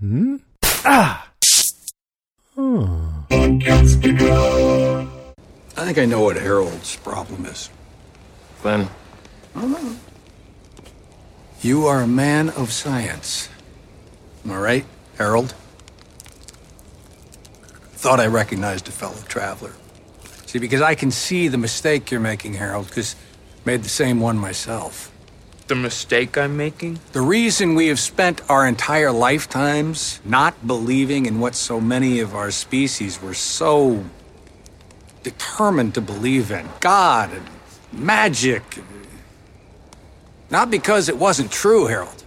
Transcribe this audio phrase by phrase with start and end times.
[0.00, 0.36] Hmm?
[0.84, 1.28] Ah!
[5.76, 7.68] I think I know what Harold's problem is.
[8.62, 8.88] Glen,
[11.60, 13.48] You are a man of science.
[14.44, 14.84] Am I right,
[15.16, 15.54] Harold?
[17.94, 19.72] Thought I recognized a fellow traveler.
[20.46, 23.16] See, because I can see the mistake you're making, Harold, because
[23.64, 25.10] made the same one myself.
[25.68, 26.98] The mistake I'm making?
[27.12, 32.34] The reason we have spent our entire lifetimes not believing in what so many of
[32.34, 34.04] our species were so
[35.22, 37.46] determined to believe in God and
[37.92, 38.62] magic.
[40.50, 42.24] Not because it wasn't true, Harold.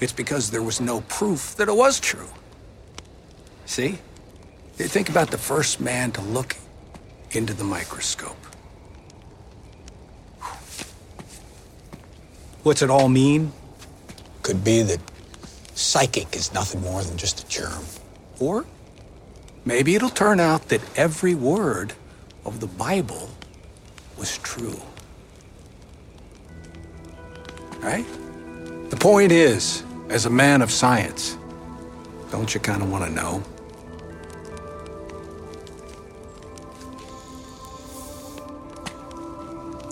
[0.00, 2.28] It's because there was no proof that it was true.
[3.64, 3.98] See?
[4.74, 6.56] Think about the first man to look
[7.30, 8.43] into the microscope.
[12.64, 13.52] What's it all mean?
[14.42, 14.98] Could be that
[15.74, 17.84] psychic is nothing more than just a germ.
[18.40, 18.64] Or
[19.66, 21.92] maybe it'll turn out that every word
[22.46, 23.28] of the Bible
[24.16, 24.80] was true.
[27.80, 28.06] Right?
[28.88, 31.36] The point is, as a man of science,
[32.30, 33.42] don't you kind of want to know?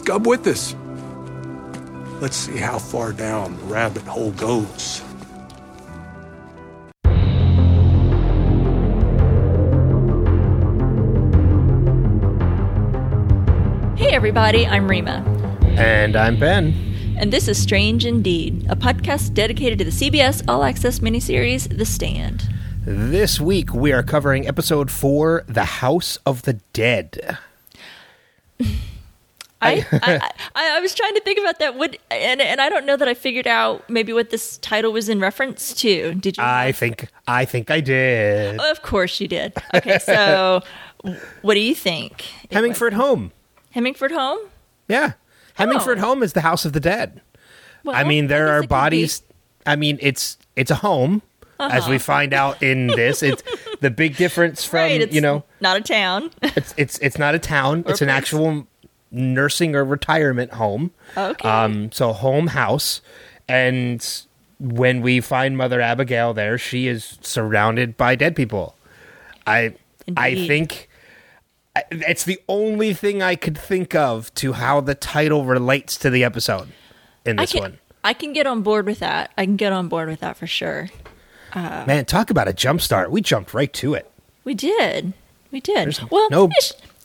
[0.07, 0.75] Come with us.
[2.23, 5.03] Let's see how far down the rabbit hole goes.
[13.97, 15.25] Hey everybody, I'm Rima,
[15.77, 17.17] And I'm Ben.
[17.19, 21.85] and this is Strange Indeed, a podcast dedicated to the CBS All Access miniseries The
[21.85, 22.49] Stand.
[22.87, 27.37] This week we are covering episode four The House of the Dead.
[29.63, 31.77] I, I, I, I was trying to think about that.
[31.77, 35.09] What and and I don't know that I figured out maybe what this title was
[35.09, 36.15] in reference to.
[36.15, 36.43] Did you?
[36.43, 38.61] I think I think I did.
[38.61, 39.55] Of course you did.
[39.75, 40.63] Okay, so
[41.43, 42.23] what do you think?
[42.51, 43.33] Hemingford Home.
[43.71, 44.39] Hemingford Home.
[44.89, 45.13] Yeah.
[45.55, 46.03] Hemingford Oh.
[46.03, 47.21] Home is the House of the Dead.
[47.85, 49.23] Well, I mean, there it are bodies.
[49.67, 51.23] I mean, it's it's a home,
[51.61, 51.91] as Uh-huh.
[51.91, 53.23] we find out in this.
[53.23, 53.43] It's
[53.81, 56.31] the big difference from right, it's you know, not a town.
[56.43, 57.85] it's it's it's not a town.
[57.87, 58.17] Or it's an place.
[58.19, 58.67] actual
[59.13, 60.91] nursing or retirement home.
[61.17, 61.49] Okay.
[61.49, 63.01] Um, so home house,
[63.49, 64.05] and
[64.59, 68.77] when we find Mother Abigail there, she is surrounded by dead people.
[69.47, 69.75] I
[70.17, 70.89] I think
[71.91, 76.25] it's the only thing I could think of to how the title relates to the
[76.25, 76.69] episode
[77.25, 77.79] in I this can one.
[78.05, 79.31] I can get on board with that.
[79.39, 80.89] I can get on board with that for sure.
[81.55, 83.11] Man, talk about a jump start.
[83.11, 84.11] We jumped right to it.
[84.45, 85.13] We did.
[85.51, 85.77] We did.
[85.77, 86.51] There's well, no-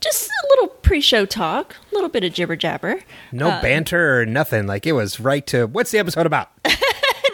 [0.02, 3.00] just a little pre-show talk, a little bit of jibber jabber.
[3.32, 4.68] No banter or nothing.
[4.68, 6.50] Like it was right to what's the episode about?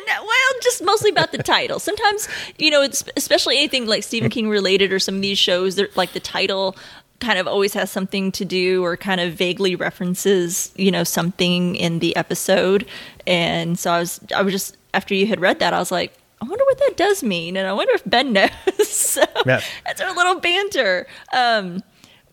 [0.05, 1.79] No, well, just mostly about the title.
[1.79, 5.79] Sometimes, you know, it's especially anything like Stephen King related or some of these shows,
[5.95, 6.75] like the title
[7.19, 11.75] kind of always has something to do or kind of vaguely references, you know, something
[11.77, 12.85] in the episode.
[13.25, 16.13] And so I was, I was just after you had read that, I was like.
[16.41, 18.49] I wonder what that does mean, and I wonder if Ben knows.
[18.89, 19.61] so Yeah.
[19.85, 21.07] that's our little banter.
[21.31, 21.81] Um,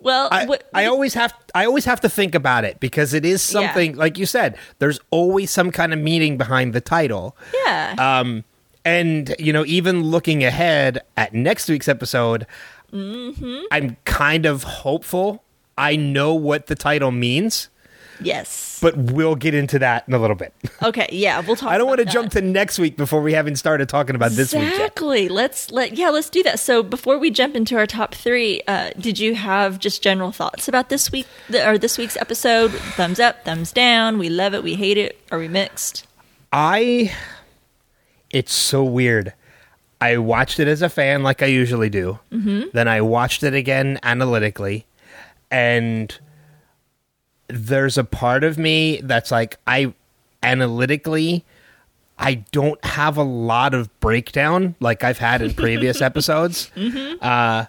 [0.00, 3.24] well, I, what, I always have I always have to think about it because it
[3.24, 3.60] is Yeah.
[3.60, 4.56] something like you said.
[4.78, 7.36] There's always some kind of meaning behind the title.
[7.64, 8.44] yeah, Um,
[8.84, 12.46] and you know, even looking ahead at next week's episode,
[12.92, 13.60] Mm-hmm.
[13.70, 15.44] I'm kind of hopeful.
[15.78, 17.68] I know what the title means,
[18.22, 18.78] yes.
[18.80, 20.54] but we'll get into that in a little bit.
[20.82, 21.70] Okay, yeah, we'll talk.
[21.70, 24.54] I don't want to jump to next week before we haven't started talking about this
[24.54, 24.62] week.
[24.62, 25.28] Exactly.
[25.28, 26.58] Let's let yeah, let's do that.
[26.58, 30.68] So before we jump into our top three, uh, did you have just general thoughts
[30.68, 32.70] about this week or this week's episode?
[32.70, 34.16] Thumbs up, thumbs down.
[34.16, 34.62] We love it.
[34.62, 35.20] We hate it.
[35.30, 36.06] Are we mixed?
[36.50, 37.14] I
[38.30, 39.34] it's so weird.
[40.00, 42.18] I watched it as a fan like I usually do.
[42.32, 42.70] Mm-hmm.
[42.72, 44.86] Then I watched it again analytically
[45.50, 46.16] and
[47.52, 49.92] there's a part of me that's like I
[50.42, 51.44] analytically
[52.18, 56.70] I don't have a lot of breakdown like I've had in previous episodes.
[57.20, 57.66] Uh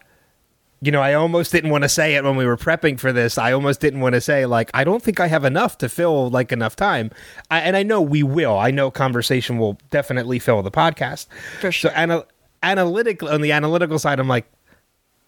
[0.84, 3.38] you know, I almost didn't want to say it when we were prepping for this.
[3.38, 6.30] I almost didn't want to say like I don't think I have enough to fill
[6.32, 7.12] like enough time.
[7.52, 8.58] I, and I know we will.
[8.58, 11.28] I know conversation will definitely fill the podcast.
[11.60, 11.92] For sure.
[11.92, 12.26] So ana-
[12.64, 14.52] analytical on the analytical side, I'm like,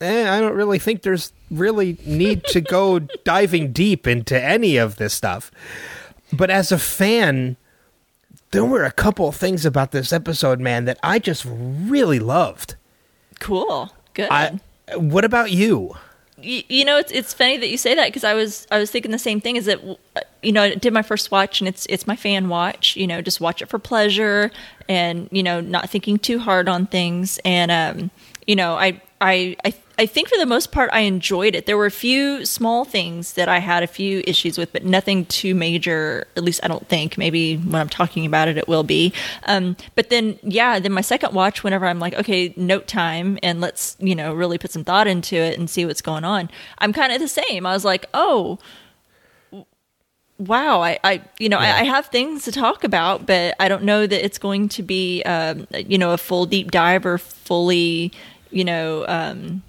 [0.04, 4.98] eh, I don't really think there's really need to go diving deep into any of
[4.98, 5.52] this stuff.
[6.32, 7.58] But as a fan,
[8.52, 12.76] there were a couple of things about this episode, man, that I just really loved.
[13.40, 13.92] Cool.
[14.14, 14.30] Good.
[14.30, 14.60] I,
[14.96, 15.96] what about you?
[16.44, 18.92] you, you know, it's it's funny that you say that because I was I was
[18.92, 19.56] thinking the same thing.
[19.56, 19.80] Is that
[20.42, 22.96] you know, I did my first watch, and it's it's my fan watch.
[22.96, 24.52] You know, just watch it for pleasure,
[24.88, 27.40] and you know, not thinking too hard on things.
[27.46, 28.12] And um,
[28.46, 31.66] you know, I I I I think for the most part I enjoyed it.
[31.66, 35.26] There were a few small things that I had a few issues with, but nothing
[35.26, 36.28] too major.
[36.36, 37.18] At least I don't think.
[37.18, 39.14] Maybe when I'm talking about it, it will be.
[39.46, 43.62] Um, but then, yeah, then my second watch, whenever I'm like, okay, note time, and
[43.62, 46.50] let's you know really put some thought into it and see what's going on.
[46.80, 47.66] I'm kind of the same.
[47.66, 48.60] I was like, oh.
[50.40, 51.76] Wow, I, I you know, Yeah.
[51.76, 54.84] I, I have things to talk about, but I don't know that it's going to
[54.84, 58.12] be, um, you know, a full deep dive or fully,
[58.54, 59.64] you know, um,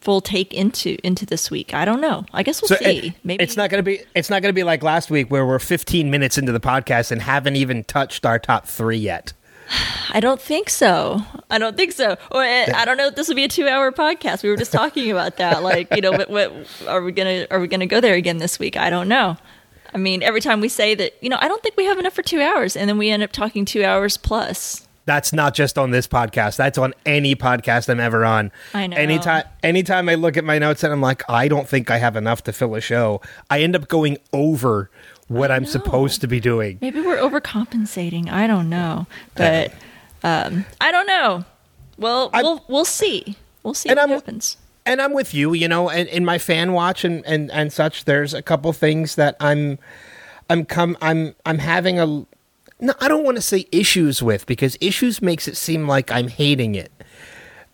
[0.00, 1.74] full take into into this week.
[1.74, 2.24] I don't know.
[2.32, 2.98] I guess we'll So see.
[3.08, 5.46] it- Maybe it's not going to be it's not to be like last week where
[5.46, 9.32] we're 15 minutes into the podcast and haven't even touched our top 3 yet.
[10.12, 11.22] I don't think so.
[11.50, 12.16] I don't think so.
[12.30, 14.42] Or uh, I don't know if this will be a two-hour podcast.
[14.42, 15.62] We were just talking about that.
[15.62, 16.52] Like, you know, what, what
[16.88, 18.76] are we gonna are we gonna go there again this week?
[18.76, 19.36] I don't know.
[19.94, 22.12] I mean, every time we say that, you know, I don't think we have enough
[22.14, 24.86] for two hours, and then we end up talking two hours plus.
[25.04, 26.56] That's not just on this podcast.
[26.56, 28.52] That's on any podcast I'm ever on.
[28.72, 28.96] I know.
[28.96, 32.14] Anytime anytime I look at my notes and I'm like, I don't think I have
[32.16, 33.20] enough to fill a show,
[33.50, 34.90] I end up going over
[35.28, 36.78] what I'm supposed to be doing.
[36.80, 38.30] Maybe we're overcompensating.
[38.30, 39.72] I don't know, but
[40.22, 41.44] um, I don't know.
[41.98, 43.36] Well, I- we'll we'll see.
[43.62, 44.56] We'll see And what I'm- happens.
[44.86, 48.04] and I'm with you, you know, and in my fan watch and, and, and such,
[48.04, 49.78] there's a couple things that I'm
[50.50, 52.24] I'm come I'm I'm having a
[52.82, 56.26] no, I don't want to say issues with because issues makes it seem like I'm
[56.26, 56.90] hating it.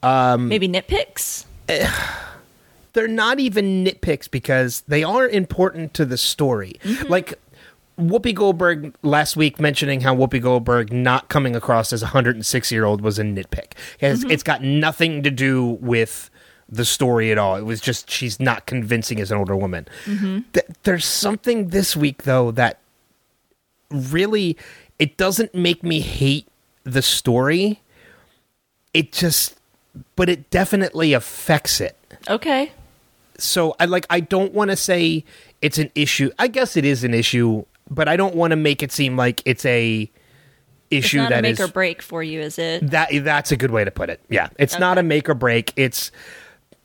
[0.03, 1.47] Um, Maybe nitpicks.
[2.93, 6.75] They're not even nitpicks because they are important to the story.
[6.83, 7.09] Mm-hmm.
[7.09, 7.39] Like
[7.99, 12.85] Whoopi Goldberg last week mentioning how Whoopi Goldberg not coming across as a 106 year
[12.85, 13.73] old was a nitpick.
[14.01, 14.31] It's, mm-hmm.
[14.31, 16.29] it's got nothing to do with
[16.69, 17.57] the story at all.
[17.57, 19.89] It was just she's not convincing as an older woman.
[20.05, 20.41] Mm-hmm.
[20.53, 22.81] Th- there's something this week though that
[23.91, 24.57] really
[24.99, 26.47] it doesn't make me hate
[26.85, 27.81] the story.
[28.95, 29.57] It just
[30.17, 31.97] but it definitely affects it
[32.29, 32.71] Okay.
[33.39, 35.25] so I like I don't want to say
[35.61, 36.31] it's an issue.
[36.39, 39.43] I guess it is an issue, but I don't want to make it seem like
[39.45, 40.09] it's a
[40.91, 42.91] It's issue a that make is or break for you, is it?
[42.91, 44.21] that that's a good way to put it.
[44.31, 45.73] Yeah, it's not a make or break.
[45.77, 46.13] It's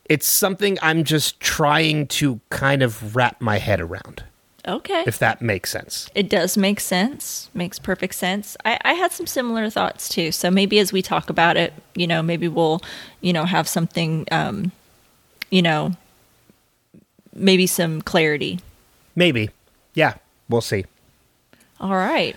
[0.09, 4.23] it's something I'm just trying to kind of wrap my head around,
[4.67, 5.03] Okay.
[5.05, 6.09] if that makes sense.
[6.15, 7.49] It does make sense.
[7.53, 8.55] Makes perfect sense.
[8.63, 10.31] I, I had some similar thoughts too.
[10.31, 12.81] So maybe as we talk about it, you know, maybe we'll,
[13.19, 14.71] you know, have something, um,
[15.49, 15.91] you know,
[17.33, 18.59] maybe some clarity.
[19.15, 19.49] Maybe.
[19.93, 20.15] Yeah,
[20.47, 20.85] we'll see.
[21.79, 22.35] All right.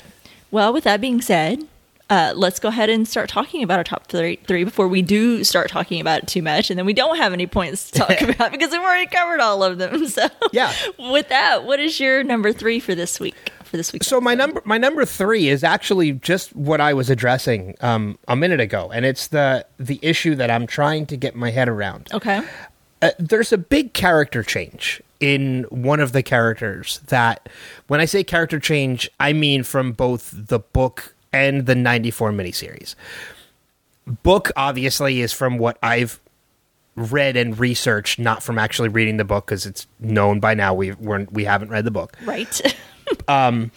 [0.50, 1.66] Well, with that being said,
[2.08, 5.42] uh, let's go ahead and start talking about our top three, three before we do
[5.42, 8.20] start talking about it too much, and then we don't have any points to talk
[8.22, 10.06] about because we've already covered all of them.
[10.16, 10.72] So, Yeah.
[10.98, 13.52] With that, what is your number three for this week?
[13.64, 14.04] For this week.
[14.04, 18.36] So my number my number three is actually just what I was addressing um, a
[18.36, 22.08] minute ago, and it's the the issue that I'm trying to get my head around.
[22.14, 22.42] Okay.
[23.02, 27.48] uh, there's a big character change in one of the characters that
[27.88, 32.94] when I say character change, I mean from both the book and the 94 miniseries.
[34.22, 36.20] Book obviously is from what I've
[36.94, 40.92] read and researched, not from actually reading the book because it's known by now we
[40.92, 42.16] we're, we haven't read the book.
[42.24, 42.60] Right.
[43.28, 43.70] Um,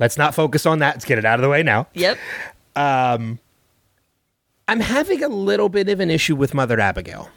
[0.00, 0.96] let's not focus on that.
[0.96, 1.86] Let's get it out of the way now.
[1.94, 2.18] yep.
[2.74, 3.38] Um,
[4.66, 7.28] I'm having a little bit of an issue with Mother Abigail.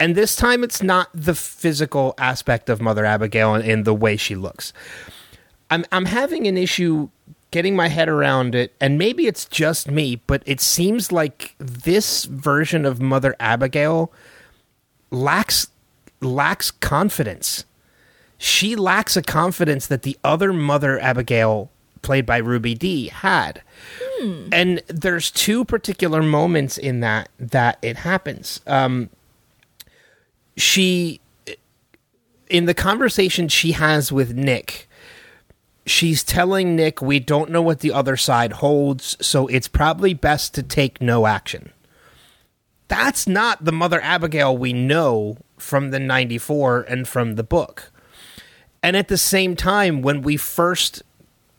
[0.00, 4.16] And this time it's not the physical aspect of Mother Abigail and, and the way
[4.16, 4.72] she looks.
[5.70, 7.10] I'm I'm having an issue
[7.50, 12.24] getting my head around it, and maybe it's just me, but it seems like this
[12.24, 14.12] version of Mother Abigail
[15.10, 15.68] lacks
[16.20, 17.64] lacks confidence.
[18.38, 21.70] She lacks a confidence that the other Mother Abigail,
[22.02, 23.62] played by Ruby Dee, had.
[24.52, 28.60] And there's two particular moments in that that it happens.
[28.66, 29.10] Um,
[30.56, 31.20] she,
[32.48, 34.88] in the conversation she has with Nick,
[35.86, 40.54] she's telling Nick, "We don't know what the other side holds, so it's probably best
[40.54, 41.70] to take no action."
[42.88, 47.90] That's not the Mother Abigail we know from the 94 and from the book.
[48.82, 51.02] And at the same time, when we first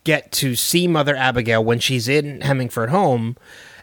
[0.03, 3.35] get to see Mother Abigail when she's in Hemingford home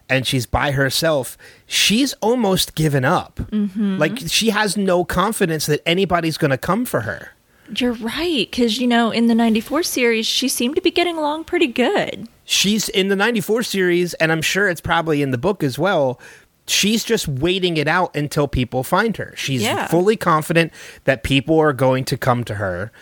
[0.09, 1.37] and she's by herself,
[1.67, 3.37] she's almost given up.
[3.37, 3.99] Mm-hmm.
[3.99, 7.33] Like she has no confidence that anybody's going to come for her.
[7.77, 8.49] You're right.
[8.51, 12.29] Because, you know, in the 94 series, she seemed to be getting along pretty good.
[12.45, 16.21] She's in the 94 series, and I'm sure it's probably in the book as well.
[16.67, 19.35] She's just waiting it out until people find her.
[19.37, 19.87] She's Yeah.
[19.89, 20.73] fully confident
[21.05, 22.93] that people are going to come to her.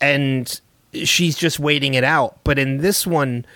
[0.00, 0.60] And
[0.92, 2.38] she's just waiting it out.
[2.44, 3.46] But in this one,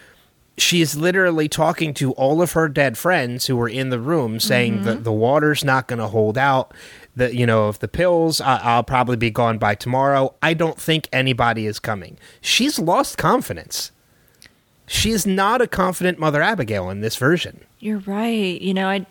[0.58, 4.76] she's literally talking to all of her dead friends who were in the room, saying
[4.76, 4.84] mm-hmm.
[4.84, 6.72] that the water's not going to hold out.
[7.16, 10.34] That you know, of the pills, I- I'll probably be gone by tomorrow.
[10.42, 12.18] I don't think anybody is coming.
[12.42, 13.90] She's lost confidence.
[14.86, 17.60] She is not a confident Mother Abigail in this version.
[17.80, 18.60] You're right.
[18.60, 19.06] You know, I,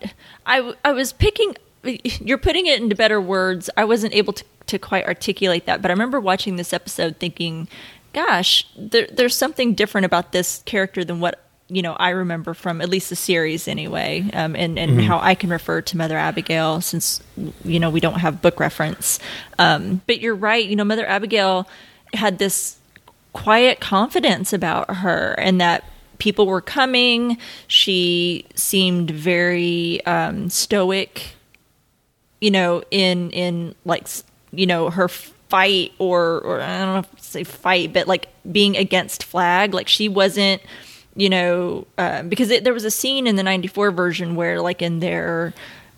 [0.45, 1.55] I, I was picking.
[1.83, 3.69] You're putting it into better words.
[3.75, 7.67] I wasn't able to, to quite articulate that, but I remember watching this episode thinking,
[8.13, 12.81] "Gosh, there, there's something different about this character than what you know I remember from
[12.81, 16.81] at least the series anyway, um, and and how I can refer to Mother Abigail
[16.81, 17.21] since
[17.63, 19.19] you know we don't have book reference.
[19.57, 20.65] Um, but you're right.
[20.65, 21.67] You know, Mother Abigail
[22.13, 22.77] had this
[23.33, 25.83] quiet confidence about her and that
[26.19, 27.37] people were coming.
[27.67, 31.35] She seemed very um, stoic,
[32.39, 34.07] you know, in in like
[34.51, 38.77] you know her fight or or I don't know if say fight, but like being
[38.77, 39.73] against Flagg.
[39.73, 40.61] Like she wasn't,
[41.15, 44.81] you know, uh, because it, there was a scene in the '94 version where like
[44.81, 45.53] in their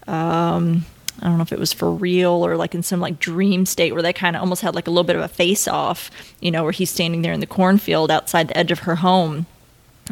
[0.07, 0.85] um,
[1.21, 3.93] I don't know if it was for real or like in some like dream state
[3.93, 6.51] where they kind of almost had like a little bit of a face off, you
[6.51, 9.47] know, where he's standing there in the cornfield outside the edge of her home.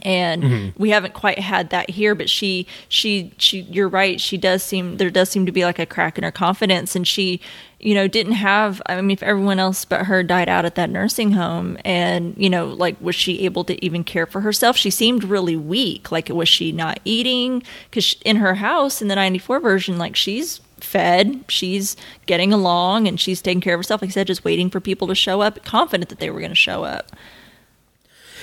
[0.03, 0.81] And mm-hmm.
[0.81, 4.19] we haven't quite had that here, but she, she, she, you're right.
[4.19, 6.95] She does seem, there does seem to be like a crack in her confidence.
[6.95, 7.41] And she,
[7.79, 10.89] you know, didn't have, I mean, if everyone else but her died out at that
[10.89, 14.75] nursing home and, you know, like, was she able to even care for herself?
[14.77, 16.11] She seemed really weak.
[16.11, 17.63] Like, was she not eating?
[17.89, 23.19] Because in her house in the 94 version, like, she's fed, she's getting along, and
[23.19, 24.01] she's taking care of herself.
[24.01, 26.51] Like I said, just waiting for people to show up, confident that they were going
[26.51, 27.11] to show up.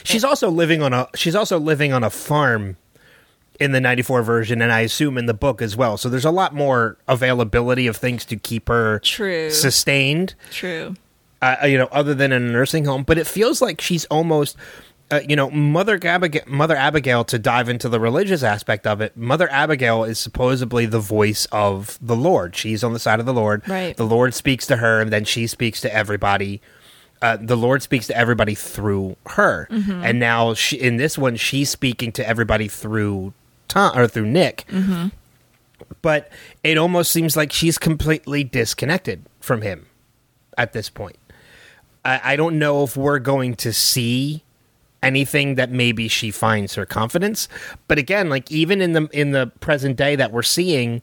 [0.05, 2.77] She's also living on a she's also living on a farm
[3.61, 5.97] in the 94 version and I assume in the book as well.
[5.97, 9.51] So there's a lot more availability of things to keep her True.
[9.51, 10.35] sustained.
[10.51, 10.97] True.
[11.43, 13.03] uh, you know, other than in a nursing home.
[13.05, 14.57] But it feels like she's almost,
[15.11, 17.25] uh, you know, Mother Abigail, Mother Abigail.
[17.25, 21.99] To dive into the religious aspect of it, Mother Abigail is supposedly the voice of
[22.01, 22.57] the Lord.
[22.57, 23.69] She's on the side of the Lord.
[23.69, 23.97] Right.
[23.97, 26.63] The Lord speaks to her, and then she speaks to everybody.
[27.23, 31.71] Uh, the Lord speaks to everybody through her, and now she, in this one, she's
[31.71, 33.33] speaking to everybody through
[33.69, 34.65] Tom or through Nick.
[36.03, 36.31] But
[36.65, 39.87] it almost seems like she's completely disconnected from him
[40.59, 41.17] at this point.
[42.05, 44.43] I, I don't know if we're going to see
[45.03, 47.49] anything that maybe she finds her confidence,
[47.89, 51.03] but again, like even in the in the present day that we're seeing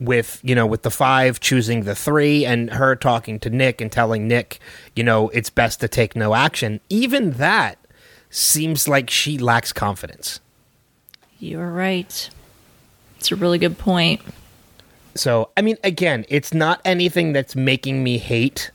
[0.00, 3.92] with you know with the five choosing the three and her talking to Nick and
[3.92, 4.58] telling Nick
[4.96, 7.78] you know it's best to take no action, even that
[8.30, 10.40] seems like she lacks confidence.
[11.38, 12.30] You're right.
[13.18, 14.20] It's a really good point.
[15.14, 18.70] So, I mean, again, it's not anything that's making me hate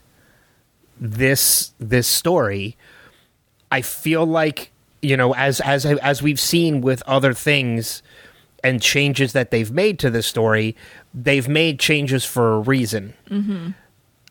[1.00, 2.76] this this story.
[3.70, 4.70] I feel like
[5.02, 8.02] you know, as as as we've seen with other things
[8.62, 10.76] and changes that they've made to this story,
[11.16, 13.14] they've made changes for a reason.
[13.30, 13.70] Mm-hmm.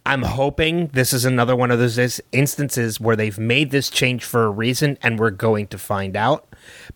[0.05, 4.45] I'm hoping this is another one of those instances where they've made this change for
[4.45, 6.47] a reason and we're going to find out.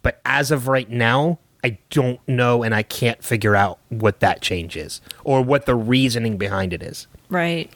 [0.04, 4.42] But as of right now, I don't know and I can't figure out what that
[4.42, 7.08] change is or what the reasoning behind it is.
[7.30, 7.74] Right.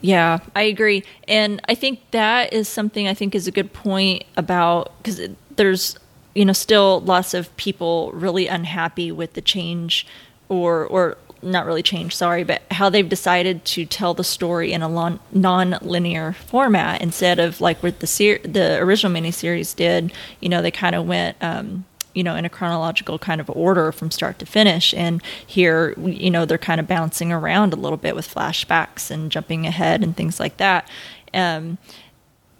[0.00, 1.04] Yeah, I agree.
[1.28, 5.20] And I think that is something I think is a good point about because
[5.54, 5.96] there's,
[6.34, 10.06] you know, still lots of people really unhappy with the change
[10.48, 14.82] or, or not really change, sorry, but how they've decided to tell the story in
[14.82, 20.12] a non-linear format instead of like what the ser- the original miniseries did.
[20.40, 23.92] You know, they kind of went, um, you know, in a chronological kind of order
[23.92, 24.94] from start to finish.
[24.94, 29.30] And here, you know, they're kind of bouncing around a little bit with flashbacks and
[29.30, 30.88] jumping ahead and things like that.
[31.34, 31.78] Um,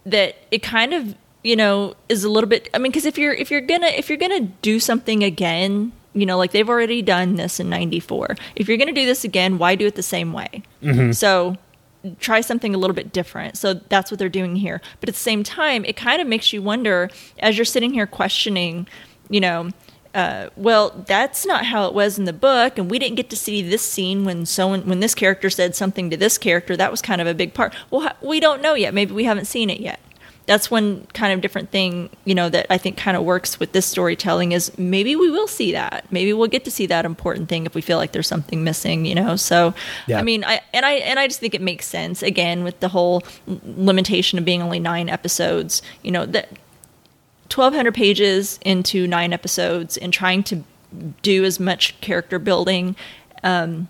[0.05, 2.69] that it kind of, you know, is a little bit.
[2.75, 6.27] I mean, because if you're if you're gonna if you're gonna do something again, you
[6.27, 8.37] know, like they've already done this in '94.
[8.57, 10.63] If you're gonna do this again, why do it the same way?
[11.13, 11.57] So
[12.21, 13.57] try something a little bit different.
[13.59, 14.81] So that's what they're doing here.
[15.01, 18.07] But at the same time, it kind of makes you wonder as you're sitting here
[18.07, 18.87] questioning,
[19.29, 19.71] you know,
[20.15, 23.37] uh, well, that's not how it was in the book, and we didn't get to
[23.37, 26.75] see this scene when so when this character said something to this character.
[26.75, 27.75] That was kind of a big part.
[27.91, 28.95] Well, we don't know yet.
[28.95, 30.01] Maybe we haven't seen it yet.
[30.47, 33.73] That's one kind of different thing, you know, that I think kind of works with
[33.73, 36.07] this storytelling is maybe we will see that.
[36.11, 39.05] Maybe we'll get to see that important thing if we feel like there's something missing,
[39.07, 39.37] you know.
[39.37, 39.75] So,
[40.07, 40.19] Yeah.
[40.19, 42.89] I mean, I and I and I just think it makes sense again with the
[42.89, 45.83] whole limitation of being only nine episodes.
[46.03, 46.49] You know that
[47.55, 50.65] 1200 pages into nine episodes and trying to
[51.23, 52.97] do as much character building
[53.43, 53.89] um,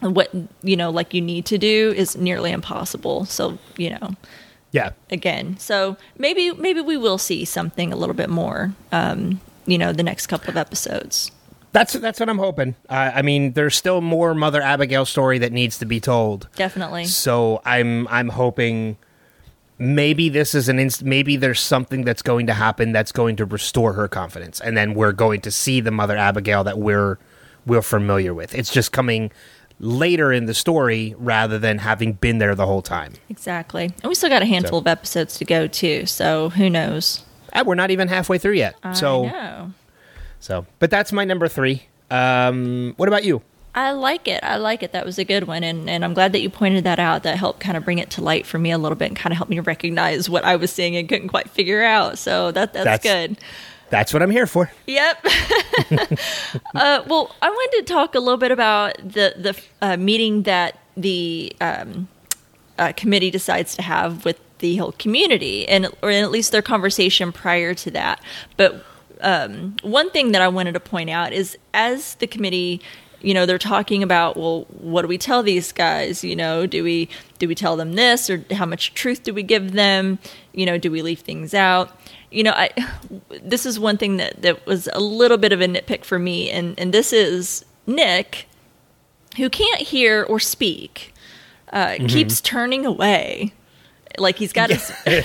[0.00, 0.30] what
[0.62, 4.14] you know like you need to do is nearly impossible so you know
[4.74, 4.90] Yeah.
[5.08, 5.56] again.
[5.58, 8.74] So maybe maybe we will see something a little bit more.
[8.90, 11.30] Um, you know, the next couple of episodes.
[11.70, 12.74] That's that's what I'm hoping.
[12.90, 16.48] Uh, I mean, there's still more Mother Abigail story that needs to be told.
[16.56, 17.04] Definitely.
[17.04, 18.96] So I'm I'm hoping
[19.78, 23.44] maybe this is an inst- maybe there's something that's going to happen that's going to
[23.44, 27.18] restore her confidence, and then we're going to see the Mother Abigail that we're
[27.64, 28.56] we're familiar with.
[28.56, 29.30] It's just coming
[29.84, 33.12] later in the story rather than having been there the whole time.
[33.28, 33.84] Exactly.
[34.02, 36.06] And we still got a handful So- of episodes to go too.
[36.06, 37.22] So who knows?
[37.52, 38.76] And we're not even halfway through yet.
[38.94, 39.72] so know.
[40.40, 41.82] so, but that's my number three.
[42.10, 43.42] Um, what about you?
[43.76, 44.42] I like it.
[44.44, 44.92] I like it.
[44.92, 47.24] That was a good one, and and I'm glad that you pointed that out.
[47.24, 49.32] That helped kind of bring it to light for me a little bit, and kind
[49.32, 52.16] of helped me recognize what I was seeing and couldn't quite figure out.
[52.18, 53.36] So that that's, That's- good.
[53.94, 54.72] That's what I'm here for.
[54.88, 55.24] Yep.
[56.74, 60.80] uh, well, I wanted to talk a little bit about the the uh, meeting that
[60.96, 62.08] the um,
[62.76, 67.30] uh, committee decides to have with the whole community, and or at least their conversation
[67.30, 68.20] prior to that.
[68.56, 68.84] But
[69.20, 72.80] um, one thing that I wanted to point out is as the committee
[73.24, 76.22] you know they're talking about well what do we tell these guys?
[76.22, 79.42] You know do we do we tell them this or how much truth do we
[79.42, 80.18] give them?
[80.52, 81.90] You know do we leave things out?
[82.30, 82.70] You know i
[83.42, 86.50] this is one thing that that was a little bit of a nitpick for me
[86.50, 88.48] and and this is nick
[89.36, 91.14] who can't hear or speak
[91.74, 93.52] uh, keeps turning away.
[94.16, 94.92] Like he's got his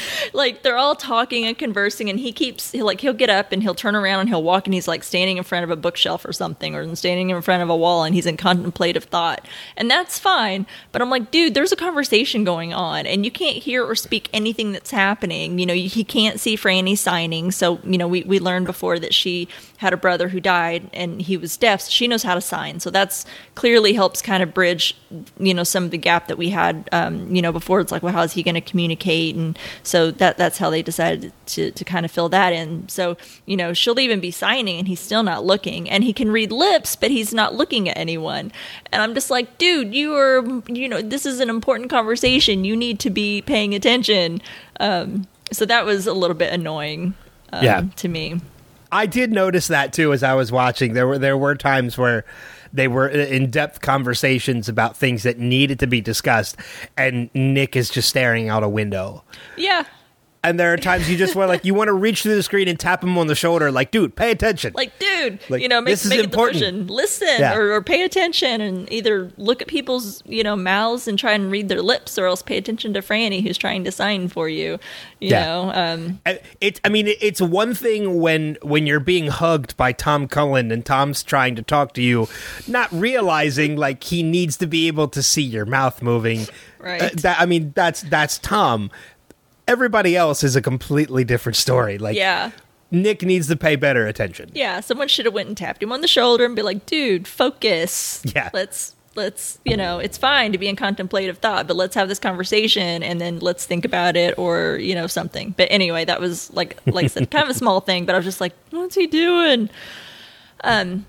[0.32, 3.62] like they're all talking and conversing and he keeps he'll, like he'll get up and
[3.62, 6.24] he'll turn around and he'll walk and he's like standing in front of a bookshelf
[6.24, 9.46] or something or standing in front of a wall and he's in contemplative thought.
[9.76, 13.56] And that's fine but i'm like dude there's a conversation going on and you can't
[13.56, 15.58] hear or speak anything that's happening.
[15.58, 19.14] You know he can't see Frannie signing so you know we, we learned before that
[19.14, 19.48] she
[19.82, 22.80] had a brother who died and he was deaf so she knows how to sign.
[22.80, 24.96] So that's clearly helps kind of bridge
[25.38, 27.80] you know some of the gap that we had um, you know before.
[27.80, 29.34] It's like well how's he going to communicate?
[29.36, 32.88] And so that that's how they decided to, to kind of fill that in.
[32.88, 35.90] So you know she'll even be signing and he's still not looking.
[35.90, 38.52] And he can read lips but he's not looking at anyone.
[38.92, 42.64] And i'm just like dude you are you know this is an important conversation.
[42.64, 44.40] You need to be paying attention.
[44.80, 47.14] Um, so that was a little bit annoying
[47.52, 47.82] um, Yeah.
[47.96, 48.40] to me
[48.92, 50.92] I did notice that too as I was watching.
[50.92, 52.24] There were there were times where
[52.72, 56.56] they were uh, in depth conversations about things that needed to be discussed,
[56.96, 59.24] and Nick is just staring out a window.
[59.56, 59.84] yeah
[60.44, 62.66] And there are times you just want like you want to reach through the screen
[62.66, 64.72] and tap him on the shoulder, like, dude, pay attention.
[64.74, 66.90] like dude Like, you know make, this is make a important.
[66.90, 67.54] listen Yeah.
[67.56, 71.50] or, or pay attention and either look at people's you know mouths and try and
[71.50, 74.80] read their lips or else pay attention to Frannie who's trying to sign for you
[75.20, 75.44] you Yeah.
[75.44, 76.80] know um And It.
[76.84, 81.22] I mean, it's one thing when when you're being hugged by Tom Cullen and Tom's
[81.22, 82.26] trying to talk to you,
[82.66, 86.46] not realizing like he needs to be able to see your mouth moving.
[86.80, 87.00] Right.
[87.02, 88.90] Uh, that I mean, that's that's Tom.
[89.72, 91.96] Everybody else is a completely different story.
[91.98, 92.50] Like, yeah
[92.90, 94.50] Nick needs to pay better attention.
[94.54, 97.26] yeah someone should have went and tapped him on the shoulder and be like dude
[97.26, 98.50] focus Yeah.
[98.52, 102.18] let's let's you know it's fine to be in contemplative thought but let's have this
[102.18, 106.52] conversation and then let's think about it or you know something but anyway that was
[106.52, 108.94] like like i said kind of a small thing but i was just like what's
[108.94, 109.68] he doing
[110.64, 111.04] um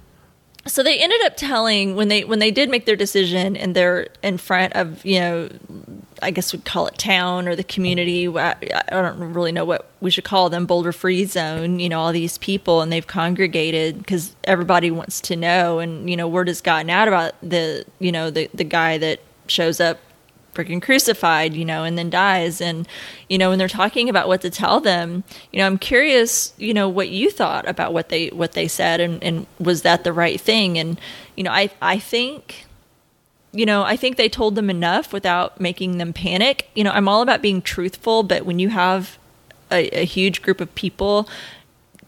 [0.66, 4.08] so they ended up telling when they when they did make their decision and they're
[4.22, 5.50] in front of you know
[6.22, 8.38] i guess we'd call it town or the community mm-hmm.
[8.38, 8.56] i
[8.88, 12.14] I don't really know what we should call them boulder free zone you know all
[12.14, 16.62] these people and they've congregated because everybody wants to know and you know word has
[16.62, 20.00] gotten out about the you know the the guy that shows up
[20.54, 22.62] freaking crucified, you know, and then dies.
[22.62, 22.88] And,
[23.30, 26.74] you know, when they're talking about what to tell them, you know, I'm curious, you
[26.74, 30.14] know, what you thought about what they what they said and, and was that the
[30.14, 30.78] right thing?
[30.78, 31.00] And,
[31.36, 32.66] you know, I I think
[33.56, 36.70] you know, I think they told them enough without making them panic.
[36.74, 39.20] You know, I'm all about being truthful, but when you have
[39.72, 41.30] a, a huge group of people,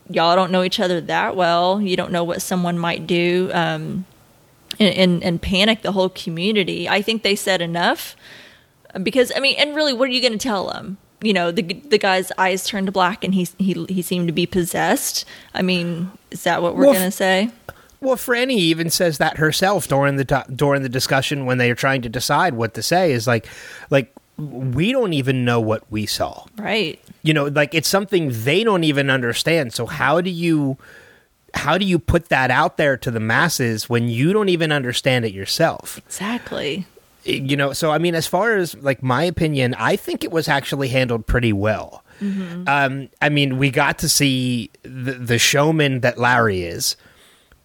[0.09, 1.79] y'all don't know each other that well.
[1.79, 3.51] You don't know what someone might do.
[3.53, 4.05] Um,
[4.79, 6.87] and, and, and panic the whole community.
[6.87, 8.15] I think they said enough
[9.03, 10.97] because I mean, and really, what are you going to tell them?
[11.21, 14.33] You know, the the guy's eyes turned to black and he he he seemed to
[14.33, 15.25] be possessed.
[15.53, 17.51] I mean, is that what we're Well, going to say?
[18.01, 22.01] Well, Frannie even says that herself during the during the discussion when they are trying
[22.03, 23.11] to decide what to say.
[23.11, 23.47] Is like,
[23.89, 26.45] like we don't even know what we saw.
[26.57, 26.99] Right.
[27.23, 29.73] You know, like it's something they don't even understand.
[29.73, 30.77] So how do you
[31.55, 35.25] how do you put that out there to the masses when you don't even understand
[35.25, 35.97] it yourself?
[36.05, 36.85] Exactly.
[37.23, 40.47] You know, so I mean, as far as like my opinion, I think it was
[40.47, 42.03] actually handled pretty well.
[42.21, 46.95] Um, I mean, we got to see the, the showman that Larry is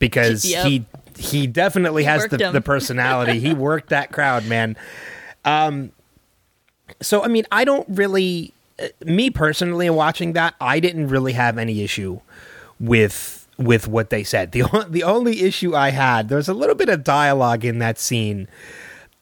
[0.01, 0.67] because Yep.
[0.67, 0.85] he
[1.17, 2.53] he definitely has the, him.
[2.53, 3.39] the personality.
[3.39, 4.77] he worked that crowd, man.
[5.45, 5.93] Um,
[7.01, 11.57] so I mean, I don't really, uh, me personally, watching that, I didn't really have
[11.59, 12.19] any issue
[12.81, 14.53] with with what they said.
[14.53, 17.99] the o- The only issue I had, there's a little bit of dialogue in that
[17.99, 18.49] scene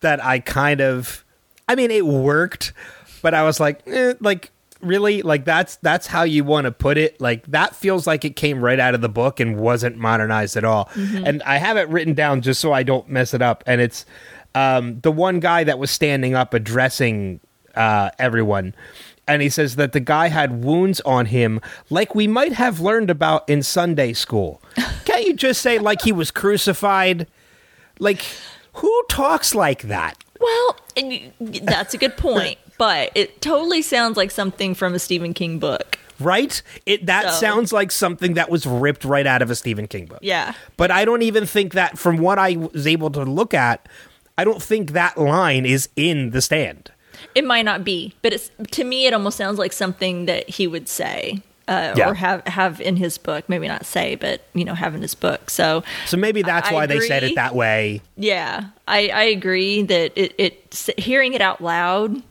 [0.00, 1.24] that I kind of,
[1.68, 2.72] I mean, it worked,
[3.20, 6.96] but I was like, eh, like really, like that's that's how you want to put
[6.96, 7.20] it.
[7.20, 10.64] Like that feels like it came right out of the book and wasn't modernized at
[10.64, 10.88] all.
[10.94, 13.64] And I have it written down just so I don't mess it up.
[13.66, 14.06] And it's
[14.54, 17.40] um, the one guy that was standing up addressing
[17.74, 18.74] uh, everyone.
[19.28, 21.60] And he says that the guy had wounds on him,
[21.90, 24.60] like we might have learned about in Sunday school.
[25.04, 27.26] Can't you just say, like he was crucified?
[27.98, 28.22] Like,
[28.74, 30.16] who talks like that?
[30.40, 35.34] Well, and that's a good point, but it totally sounds like something from a Stephen
[35.34, 35.98] King book.
[36.20, 36.62] Right?
[36.86, 40.06] It that So- sounds like something that was ripped right out of a Stephen King
[40.06, 40.18] book.
[40.22, 40.54] Yeah.
[40.76, 43.88] But I don't even think that from what I was able to look at,
[44.36, 46.90] I don't think that line is in the stand.
[47.34, 50.66] It might not be, but it's to me it almost sounds like something that he
[50.66, 51.42] would say.
[51.66, 52.08] Uh, Yeah.
[52.08, 55.14] or have have in his book, maybe not say, but you know, have in his
[55.14, 55.50] book.
[55.50, 58.00] So So maybe that's I why they said it that way.
[58.16, 62.22] Yeah, I, I agree that it, it hearing it out loud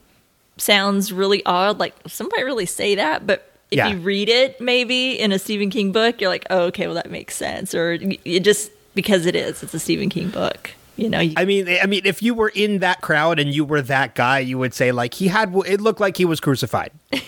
[0.58, 1.78] sounds really odd.
[1.80, 3.90] Like somebody really say that, but if Yeah.
[3.90, 7.12] you read it maybe in a Stephen King book, you're like, oh, okay, well that
[7.12, 7.76] makes sense.
[7.76, 7.92] Or
[8.26, 10.72] it just because it is, it's a Stephen King book.
[10.98, 13.64] You know, you, I mean, I mean, if you were in that crowd and you
[13.64, 15.56] were that guy, you would say like he had.
[15.66, 16.92] It looked like he was crucified.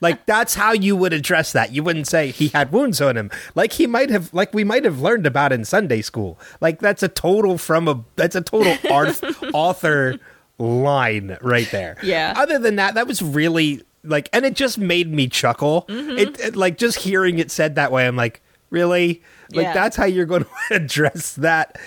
[0.00, 1.70] Like that's how you would address that.
[1.72, 4.84] You wouldn't say he had wounds on him, like he might have, like we might
[4.84, 6.40] have learned about in Sunday school.
[6.60, 9.20] Like that's a total from a that's a total art
[9.54, 10.18] author
[10.58, 11.96] line right there.
[12.02, 12.34] Yeah.
[12.36, 15.84] Other than that, that was really like, and it just made me chuckle.
[15.88, 16.18] Mm-hmm.
[16.18, 18.04] It, it like just hearing it said that way.
[18.04, 19.22] I'm like, really?
[19.52, 19.72] Like Yeah.
[19.72, 21.78] that's how you're going to address that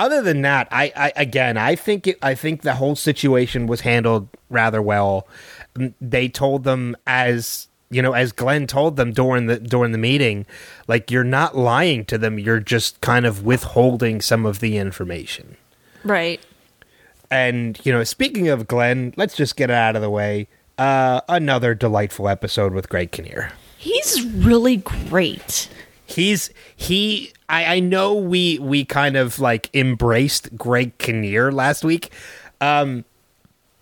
[0.00, 3.82] other than that, I, I again, I think it, I think the whole situation was
[3.82, 5.28] handled rather well.
[5.76, 9.98] Mm, They told them as you know, as Glen told them during the during the
[9.98, 10.46] meeting,
[10.88, 15.56] like you're not lying to them, you're just kind of withholding some of the information.
[16.04, 16.40] right.
[17.32, 20.48] And you know, speaking of Glen, let's just get it out of the way.
[20.78, 23.52] Uh, another delightful episode with Greg Kinnear.
[23.76, 25.68] He's really great.
[26.10, 32.10] He's he I, I know we we kind of like embraced Greg Kinnear last week.
[32.60, 33.04] Um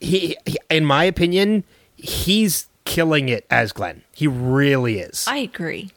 [0.01, 1.65] he, he in my opinion,
[1.97, 4.03] he's killing it as Glen.
[4.15, 5.27] He really is.
[5.29, 5.91] I agree.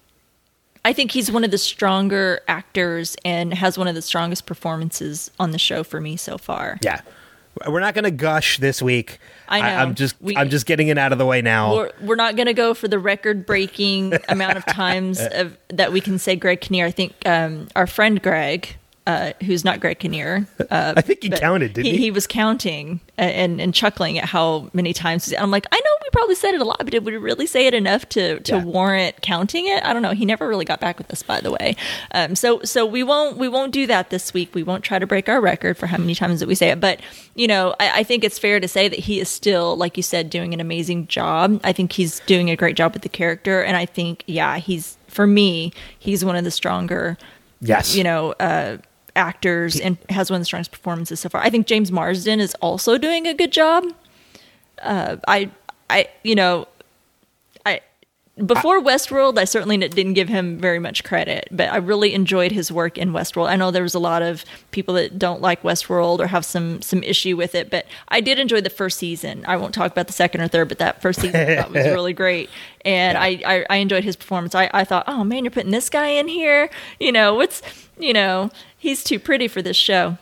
[0.83, 5.29] I think he's one of the stronger actors and has one of the strongest performances
[5.39, 6.79] on the show for me so far.
[6.81, 7.01] yeah.
[7.67, 9.19] We're not going to gush this week.
[9.47, 9.67] I know.
[9.67, 11.75] I, am just We- I'm just getting it out of the way now.
[11.75, 15.91] We're, we're not going to go for the record breaking amount of times of, that
[15.91, 16.85] we can say Greg Kinnear.
[16.85, 21.29] I think um, our friend Greg, uh, who's not Greg Kinnear, uh, I think he
[21.29, 21.97] counted, didn't he?
[21.97, 22.11] he?
[22.11, 25.33] was counting and, and chuckling at how many times.
[25.37, 27.65] I'm like, I know we probably said it a lot, but did we really say
[27.65, 28.63] it enough to, to Yeah.
[28.63, 29.83] warrant counting it?
[29.83, 30.11] I don't know.
[30.11, 31.75] He never really got back with us, by the way.
[32.13, 34.53] Um, so so we won't we won't do that this week.
[34.53, 36.79] We won't try to break our record for how many times that we say it.
[36.79, 36.99] But
[37.33, 40.03] you know, I, I think it's fair to say that he is still, like you
[40.03, 41.59] said, doing an amazing job.
[41.63, 44.97] I think he's doing a great job with the character, and I think yeah, he's
[45.07, 47.17] for me, he's one of the stronger
[47.61, 47.95] yes.
[47.95, 48.77] you know, uh,
[49.15, 51.41] actors and has one of the strongest performances so far.
[51.41, 53.85] I think James Marsden is also doing a good job.
[54.81, 55.51] Uh, I,
[55.89, 56.67] I, you know,
[57.65, 57.81] I
[58.45, 62.71] before Westworld, I certainly didn't give him very much credit, but I really enjoyed his
[62.71, 63.49] work in Westworld.
[63.49, 66.81] I know there was a lot of people that don't like Westworld or have some
[66.81, 69.43] some issue with it, but I did enjoy the first season.
[69.47, 72.13] I won't talk about the second or third, but that first season I was really
[72.13, 72.49] great,
[72.85, 74.55] and I, I I enjoyed his performance.
[74.55, 76.69] I I thought, oh man, you're putting this guy in here.
[76.99, 77.61] You know what's
[77.99, 78.49] you know
[78.81, 80.17] he's too pretty for this show.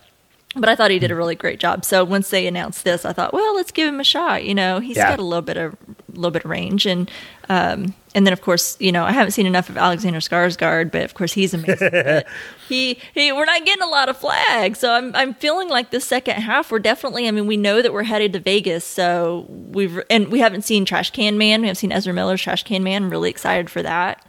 [0.55, 1.85] But I thought he did a really great job.
[1.85, 4.43] So once they announced this, I thought, well, let's give him a shot.
[4.43, 5.09] You know, he's Yeah.
[5.11, 7.09] got a little bit of a little bit of range, and
[7.49, 11.03] um, and then of course, you know, I haven't seen enough of Alexander Skarsgård, but
[11.03, 11.91] of course he's amazing.
[12.67, 15.99] He he, we're not getting a lot of flags, so I'm I'm feeling like the
[16.01, 17.27] second half we're definitely.
[17.27, 20.83] I mean, we know that we're headed to Vegas, so we've and we haven't seen
[20.83, 21.61] Trash Can Man.
[21.61, 23.03] We haven't seen Ezra Miller's Trash Can Man.
[23.03, 24.23] I'm really excited for that.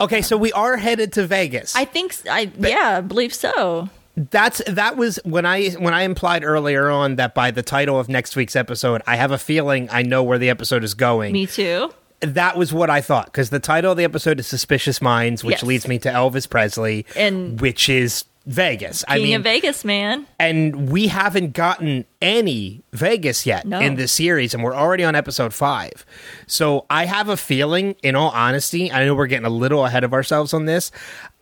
[0.00, 1.74] Okay, so we are headed to Vegas.
[1.76, 3.88] I think I yeah, I believe so.
[4.16, 8.08] That's that was when I when I implied earlier on that by the title of
[8.08, 11.32] next week's episode, I have a feeling I know where the episode is going.
[11.32, 11.92] Me too.
[12.20, 15.54] that was what I thought because the title of the episode is "Suspicious Minds," which
[15.56, 15.62] Yes.
[15.64, 19.04] leads me to Elvis Presley, And- which is Vegas.
[19.08, 20.26] I mean, of Vegas, man.
[20.38, 23.80] and we haven't gotten any Vegas yet No.
[23.80, 26.04] in this series, and we're already on episode five.
[26.46, 30.04] So I have a feeling, in all honesty, I know we're getting a little ahead
[30.04, 30.90] of ourselves on this.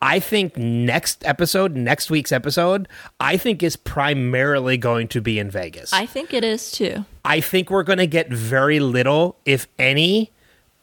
[0.00, 2.86] I think next episode, next week's episode,
[3.18, 5.92] I think is primarily going to be in Vegas.
[5.92, 7.04] I think it is too.
[7.24, 10.30] I think we're going to get very little, if any,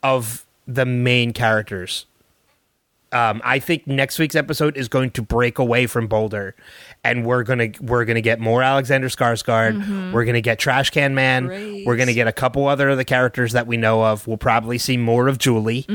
[0.03, 2.05] of the main characters.
[3.11, 6.55] Um, I think next week's episode is going to break away from Boulder,
[7.03, 10.11] and we're gonna we're gonna get more Alexander Skarsgård.
[10.11, 11.47] We're gonna get Trash Can Man.
[11.47, 11.85] Great.
[11.87, 14.27] We're gonna get a couple other of the characters that we know of.
[14.27, 15.85] We'll probably see more of Julie.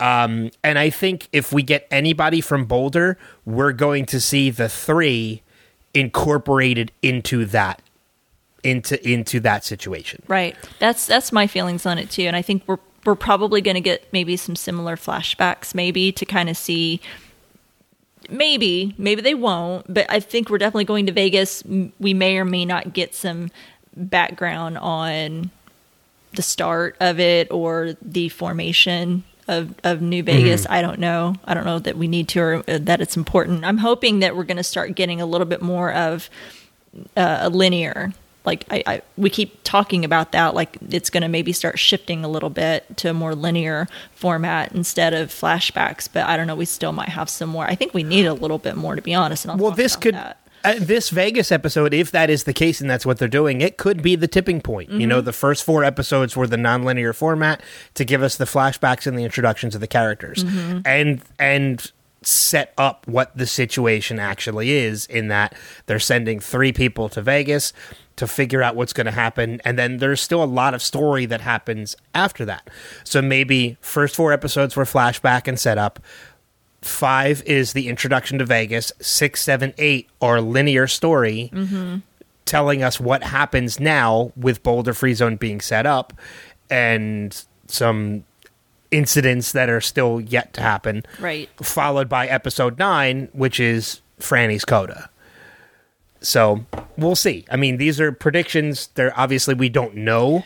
[0.00, 4.68] Um, and I think if we get anybody from Boulder, we're going to see the
[4.68, 5.42] three
[5.94, 7.82] incorporated into that
[8.64, 10.22] into into that situation.
[10.26, 10.56] Right.
[10.78, 13.80] That's that's my feelings on it too, and I think we're we're probably going to
[13.80, 17.00] get maybe some similar flashbacks, maybe to kind of see.
[18.28, 21.62] Maybe, maybe they won't, but I think we're definitely going to Vegas.
[21.64, 23.50] We may or may not get some
[23.96, 25.50] background on
[26.34, 30.66] the start of it or the formation of, of New Vegas.
[30.68, 31.36] I don't know.
[31.46, 33.64] I don't know that we need to or uh, that it's important.
[33.64, 36.28] I'm hoping that we're going to start getting a little bit more of
[37.16, 38.12] uh, a linear.
[38.48, 40.54] Like I, I, we keep talking about that.
[40.54, 44.72] Like it's going to maybe start shifting a little bit to a more linear format
[44.72, 46.08] instead of flashbacks.
[46.12, 46.56] But I don't know.
[46.56, 47.64] We still might have some more.
[47.66, 49.44] I think we need a little bit more, to be honest.
[49.44, 50.38] And I'll Well, this could that.
[50.64, 53.76] uh, this Vegas episode, if that is the case and that's what they're doing, it
[53.76, 54.90] could be the tipping point.
[54.90, 55.08] You Mm-hmm.
[55.08, 57.62] know, the first four episodes were the nonlinear format
[57.94, 60.78] to give us the flashbacks and the introductions of the characters, Mm-hmm.
[60.84, 65.06] and and set up what the situation actually is.
[65.06, 65.54] In that
[65.86, 67.72] they're sending three people to Vegas
[68.18, 71.26] to figure out what's going to happen, and then there's still a lot of story
[71.26, 72.68] that happens after that.
[73.02, 75.98] So maybe first four episodes were flashback and setup
[76.82, 78.92] five is the introduction to Vegas.
[79.00, 81.98] Six, seven, eight are linear story, mm-hmm.
[82.44, 86.12] telling us what happens now with Boulder Free Zone being set up,
[86.70, 88.24] and some
[88.90, 91.04] incidents that are still yet to happen.
[91.20, 91.48] Right.
[91.62, 95.10] Followed by episode nine, which is Frannie's coda.
[96.20, 96.64] So
[96.96, 97.44] we'll see.
[97.50, 98.88] I mean, these are predictions.
[98.94, 100.44] They're obviously we don't know,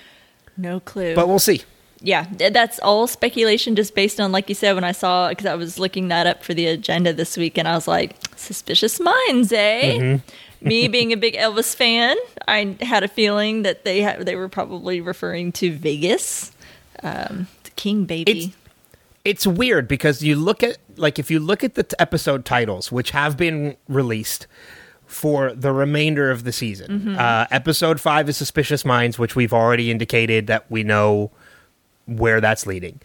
[0.56, 1.14] No clue.
[1.14, 1.62] but we'll see.
[2.00, 5.54] yeah, that's all speculation, just based on, like you said, when I saw, because I
[5.54, 9.52] was looking that up for the agenda this week, and I was like, suspicious minds,
[9.52, 9.98] eh?
[9.98, 10.28] Mm-hmm.
[10.68, 14.48] Me being a big Elvis fan, I had a feeling that they ha- they were
[14.48, 16.52] probably referring to Vegas,
[17.02, 18.30] um, the King Baby.
[18.30, 18.56] It's-
[19.24, 22.90] it's weird because you look at like if you look at the t- episode titles
[22.90, 24.48] which have been released
[25.12, 29.90] for the remainder of the season uh, episode 5 is suspicious minds which we've already
[29.90, 31.30] indicated that we know
[32.06, 33.00] where that's leading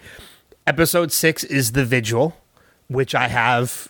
[0.65, 2.35] episode 6 is the vigil
[2.87, 3.89] which i have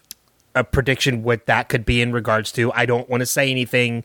[0.55, 4.03] a prediction what that could be in regards to i don't want to say anything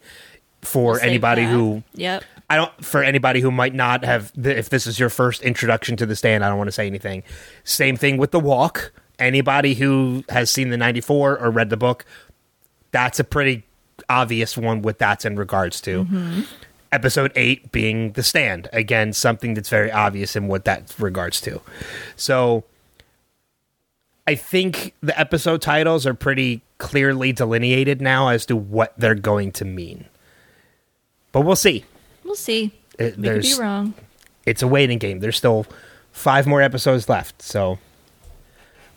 [0.62, 2.24] for We'll anybody who Yep.
[2.48, 6.06] I don't for anybody who might not have if this is your first introduction to
[6.06, 7.22] the stand, I don't want to say anything.
[7.64, 8.92] Same thing with the walk.
[9.18, 12.04] Anybody who has seen the 94 or read the book,
[12.90, 13.64] that's a pretty
[14.08, 16.04] obvious one what that's in regards to.
[16.04, 16.40] Mm-hmm.
[16.90, 18.68] Episode 8 being the stand.
[18.72, 21.60] Again, something that's very obvious in what that regards to.
[22.16, 22.64] So
[24.26, 29.52] I think the episode titles are pretty clearly delineated now as to what they're going
[29.52, 30.06] to mean.
[31.32, 31.84] But we'll see
[32.24, 32.72] We'll see.
[32.98, 33.94] It- we could be wrong.
[34.46, 35.20] it's a waiting game.
[35.20, 35.66] There's still
[36.12, 37.78] five more episodes left, so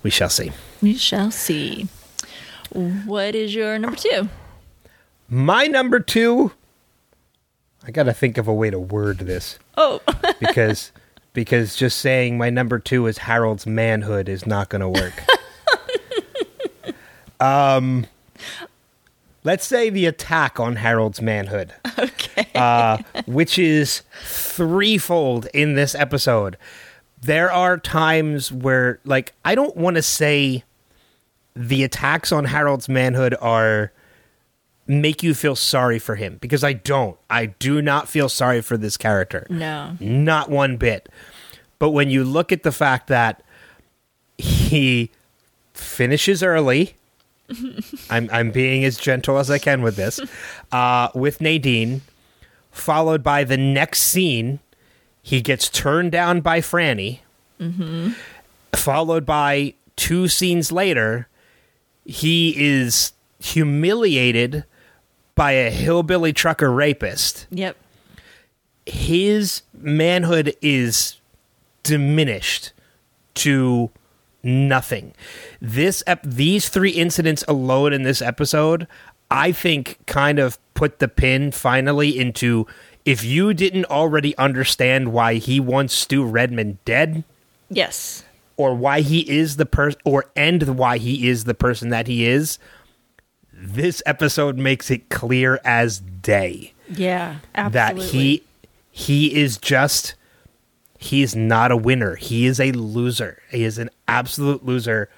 [0.04, 0.52] we shall see.
[0.82, 1.88] We shall see.
[2.72, 4.30] What is your number two?
[5.30, 6.52] My number two.
[7.86, 10.02] I gotta think of a way to word this Oh,
[10.40, 10.92] because
[11.34, 15.14] because just saying my number two is Harold's manhood is not gonna work.
[17.40, 18.08] um,
[19.44, 21.74] let's say the attack on Harold's manhood.
[22.00, 22.48] okay.
[22.56, 26.58] uh, which is threefold in this episode.
[27.22, 30.64] There are times where, like, I don't want to say
[31.56, 33.92] the attacks on Harold's manhood are
[34.88, 37.18] make you feel sorry for him because I don't.
[37.30, 39.48] I do not feel sorry for this character.
[39.50, 39.98] no.
[40.00, 41.10] Not one bit.
[41.80, 43.44] But when you look at the fact that
[44.38, 45.12] he
[45.74, 46.96] finishes early,
[48.10, 50.20] I'm I'm being as gentle as I can with this,
[50.72, 52.02] uh, with Nadine,
[52.72, 54.60] followed by the next scene,
[55.22, 57.20] he gets turned down by Frannie,
[58.74, 61.28] followed by two scenes later,
[62.06, 64.64] he is humiliated
[65.36, 67.76] by a hillbilly trucker rapist Yep.
[68.86, 71.20] his manhood is
[71.84, 72.72] diminished
[73.36, 73.90] to
[74.44, 75.14] nothing.
[75.62, 78.88] This ep- these three incidents alone in this episode,
[79.30, 82.68] I think kind of put the pin finally into
[83.06, 87.24] if you didn't already understand why he wants Stu Redman dead
[87.70, 88.24] Yes.
[88.58, 92.26] or why he is the person or and why he is the person that he
[92.26, 92.58] is,
[93.58, 97.38] this episode makes it clear as day Yeah.
[97.56, 98.02] Absolutely.
[98.02, 98.44] that he
[98.92, 100.16] he is just
[100.98, 102.16] he's not a winner.
[102.16, 103.42] He is a loser.
[103.52, 105.10] He is an absolute loser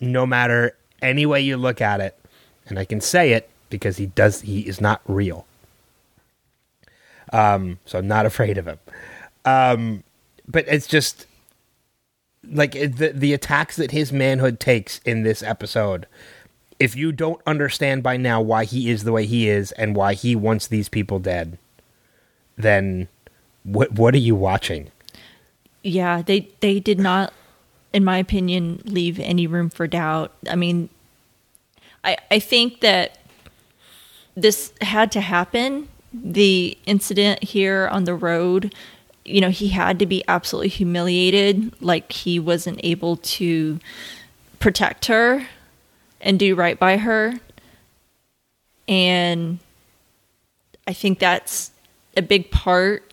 [0.00, 2.18] no matter any way you look at it.
[2.66, 5.46] And I can say it because he does he is not real.
[7.32, 8.78] Um so I'm not afraid of him.
[9.44, 10.02] Um
[10.48, 11.26] but it's just
[12.48, 16.06] like the the attacks that his manhood takes in this episode
[16.78, 20.14] if you don't understand by now why he is the way he is and why
[20.14, 21.58] he wants these people dead,
[22.56, 23.08] then
[23.64, 24.90] what what are you watching?
[25.82, 27.32] Yeah, they they did not,
[27.92, 30.32] in my opinion, leave any room for doubt.
[30.48, 30.88] I mean,
[32.04, 33.18] I I think that
[34.34, 35.88] this had to happen.
[36.12, 38.74] The incident here on the road,
[39.24, 43.80] you know, he had to be absolutely humiliated, like he wasn't able to
[44.58, 45.46] protect her
[46.20, 47.34] and do right by her.
[48.88, 49.58] And
[50.86, 51.70] I think that's
[52.16, 53.12] a big part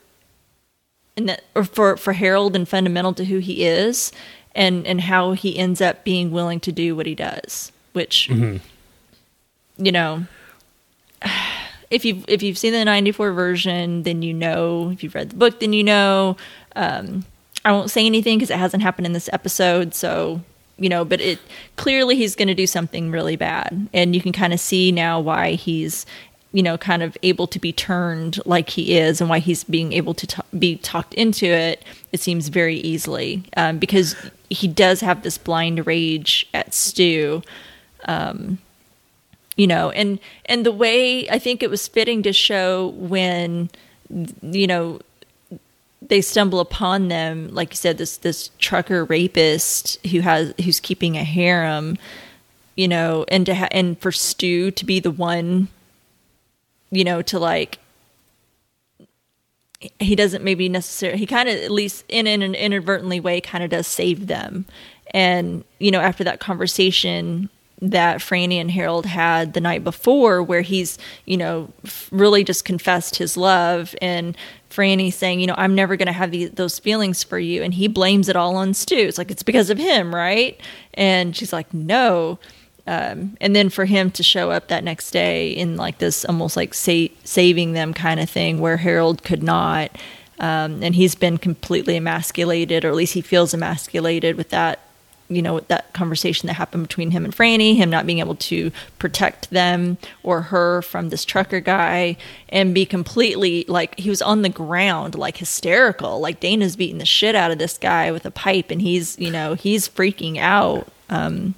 [1.17, 4.11] and that or for for Harold and fundamental to who he is
[4.55, 8.29] and and how he ends up being willing to do what he does which
[9.77, 10.25] you know
[11.89, 15.35] if you've if you've seen the 94 version then you know if you've read the
[15.35, 16.37] book then you know
[16.75, 17.25] um
[17.65, 20.41] I won't say anything because it hasn't happened in this episode so
[20.77, 21.39] you know but it
[21.75, 23.87] clearly he's going to do something really bad.
[23.93, 26.05] And you can kind of see now why he's
[26.51, 29.93] you know kind of able to be turned like he is and why he's being
[29.93, 33.43] able to ta- be talked into it it seems very easily.
[33.57, 34.15] Um, because
[34.49, 37.41] he does have this blind rage at stu
[38.05, 38.59] um,
[39.55, 43.69] you know and and the way i think it was fitting to show when
[44.41, 44.99] you know
[46.09, 51.17] they stumble upon them like you said this this trucker rapist who has who's keeping
[51.17, 51.97] a harem
[52.75, 55.67] you know and to ha- and for stu to be the one
[56.91, 57.79] you know to like
[59.99, 63.63] he doesn't maybe necessarily he kind of at least in, in an inadvertently way kind
[63.63, 64.65] of does save them.
[65.13, 67.49] And you know after that conversation
[67.81, 71.69] that Frannie and Harold had the night before where he's you know
[72.11, 74.37] really just confessed his love and
[74.73, 77.73] Frannie saying you know I'm never going to have these, those feelings for you and
[77.73, 78.95] he blames it all on Stu.
[78.95, 80.59] It's like it's because of him right?
[80.93, 82.39] And she's like no.
[82.85, 86.57] Um, and then for him to show up that next day in like this almost
[86.57, 89.91] like sa- saving them kind of thing where Harold could not
[90.39, 94.79] um, and he's been completely emasculated or at least he feels emasculated with that
[95.35, 98.71] you know that conversation that happened between him and Frannie him not being able to
[98.99, 102.17] protect them or her from this trucker guy
[102.49, 107.05] and be completely like he was on the ground like hysterical like Dana's beating the
[107.05, 110.87] shit out of this guy with a pipe and he's you know he's freaking out
[111.09, 111.53] um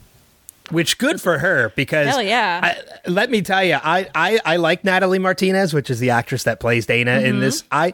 [0.71, 2.59] Which good for her because Hell yeah.
[2.63, 6.43] I, let me tell you, I, I I like Natalie Martinez, which is the actress
[6.43, 7.25] that plays Dana Mm-hmm.
[7.25, 7.63] in this.
[7.71, 7.93] I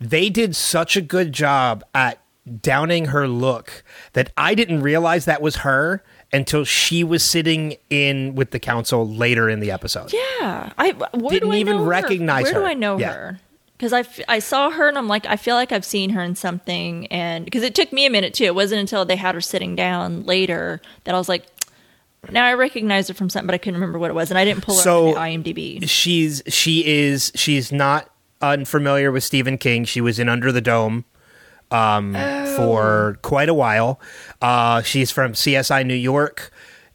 [0.00, 2.18] they did such a good job at
[2.62, 3.82] downing her look
[4.14, 9.06] that I didn't realize that was her until she was sitting in with the council
[9.08, 10.12] later in the episode.
[10.12, 11.88] Yeah, I where Didn't do I even know her?
[11.88, 12.60] recognize Where her.
[12.60, 13.12] do I know Yeah.
[13.12, 13.40] her?
[13.76, 16.20] Because I, f- I saw her and I'm like I feel like I've seen her
[16.22, 18.44] in something and because it took me a minute too.
[18.44, 21.46] It wasn't until they had her sitting down later that I was like,
[22.30, 24.44] now I recognize her from something, but I couldn't remember what it was, and I
[24.44, 25.88] didn't pull her So- IMDb.
[25.88, 28.10] She's she is she's not
[28.42, 29.84] unfamiliar with Stephen King.
[29.84, 31.04] She was in Under the Dome
[31.70, 32.14] um,
[32.56, 34.00] for quite a while.
[34.42, 36.50] Uh, she's from CSI New York.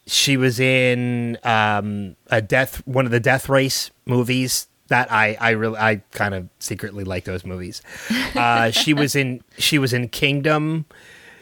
[0.06, 5.50] She was in um, a death one of the Death Race movies that I I
[5.50, 7.82] really I kind of secretly like those movies.
[8.36, 10.84] Uh, she was in she was in Kingdom.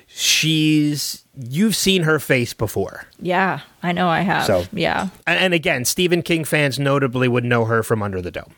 [0.06, 3.06] She's you've seen her face before.
[3.20, 4.44] Yeah, I know I have.
[4.46, 8.30] So- yeah, And, and again, Stephen King fans notably would know her from Under the
[8.30, 8.54] Dome.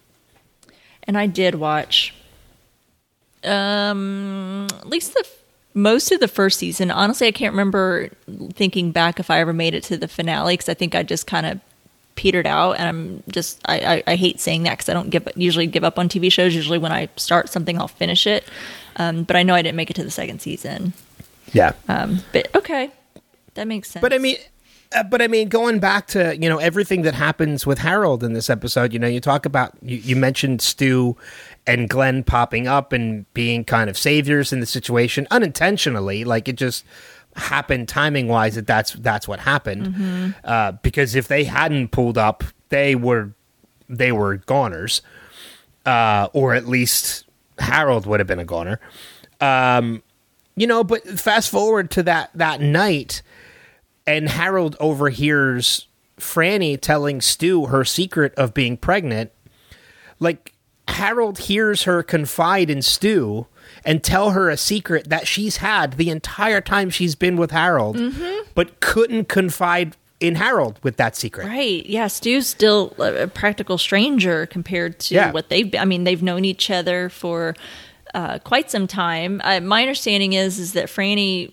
[1.05, 2.15] and I did watch,
[3.47, 5.27] um, at least the
[5.75, 6.91] most of the first season.
[6.91, 8.11] Honestly, I can't remember
[8.55, 11.27] thinking back if I ever made it to the finale because I think I just
[11.27, 11.61] kind of
[12.17, 15.29] petered out, and I'm just I, I, I hate saying that because I don't give
[15.37, 16.55] usually give up on TV shows.
[16.55, 18.45] Usually, when I start something, I'll finish it.
[18.97, 20.95] Um, but I know I didn't make it to the second season.
[21.53, 21.73] Yeah.
[21.89, 22.91] Um, but okay,
[23.55, 24.01] that makes sense.
[24.01, 24.37] But I mean,
[24.95, 28.33] uh, but I mean, going back to you know everything that happens with Harold in
[28.33, 31.17] this episode, you know, you talk about you, you mentioned Stu
[31.67, 36.57] and Glen popping up and being kind of saviors in the situation unintentionally, like it
[36.57, 36.85] just
[37.35, 40.35] happened timing wise that that's that's what happened.
[40.45, 43.33] Uh, because if they hadn't pulled up, they were
[43.89, 45.03] they were goners,
[45.85, 47.25] uh, or at least
[47.59, 48.81] Harold would have been a goner.
[49.41, 50.03] Um,
[50.57, 53.23] you know, but fast forward to that that night,
[54.07, 55.87] and Harold overhears
[56.19, 59.33] Frannie telling Stu her secret of being pregnant.
[60.19, 60.55] Like
[60.89, 63.47] Harold hears her confide in Stu
[63.85, 67.99] and tell her a secret that she's had the entire time she's been with Harold,
[68.55, 71.47] but couldn't confide in Harold with that secret.
[71.47, 71.85] Right.
[71.85, 72.07] Yeah.
[72.07, 75.33] Stu's still a a practical stranger compared to Yeah.
[75.33, 75.81] what they've been.
[75.81, 77.55] I mean, they've known each other for
[78.15, 79.41] uh, quite some time.
[79.45, 81.53] Uh, my understanding is is that Frannie,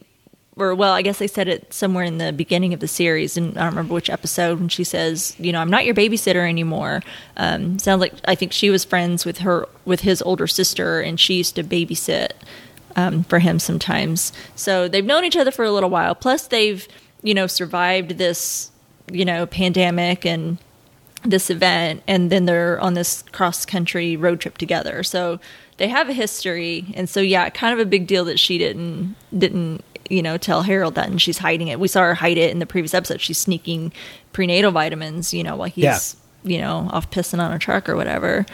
[0.55, 3.57] or well, I guess they said it somewhere in the beginning of the series, and
[3.57, 7.01] I don't remember which episode when she says, you know, I'm not your babysitter anymore.
[7.37, 11.19] Um, sounds like I think she was friends with her with his older sister, and
[11.19, 12.31] she used to babysit
[12.95, 14.31] um, for him sometimes.
[14.55, 16.13] So they've known each other for a little while.
[16.13, 16.87] Plus, they've
[17.23, 18.69] you know survived this
[19.11, 20.59] you know pandemic and
[21.25, 25.01] this event, and then they're on this cross country road trip together.
[25.03, 25.39] So
[25.77, 29.15] they have a history, and so yeah, kind of a big deal that she didn't
[29.35, 31.79] didn't you know tell Harold that, and she's hiding it.
[31.79, 33.21] We saw her hide it in the previous episode.
[33.21, 33.93] She's sneaking
[34.33, 35.99] prenatal vitamins, you know, while he's Yeah.
[36.43, 38.45] you know off pissing on a truck or whatever.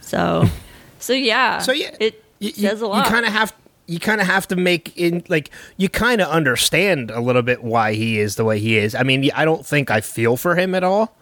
[0.00, 0.44] So,
[0.98, 3.04] so yeah, So yeah, it you, says a lot.
[3.06, 3.54] You kind of have
[3.86, 7.62] you kind of have to make in like you kind of understand a little bit
[7.64, 8.94] why he is the way he is.
[8.94, 11.14] I mean, I don't think I feel for him at all.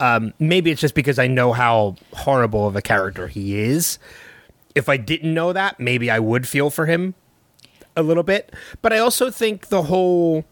[0.00, 4.00] Um, maybe it's just because I know how horrible of a character he is.
[4.74, 7.14] If I didn't know that, maybe I would feel for him
[7.96, 8.52] a little bit.
[8.80, 10.44] But I also think the whole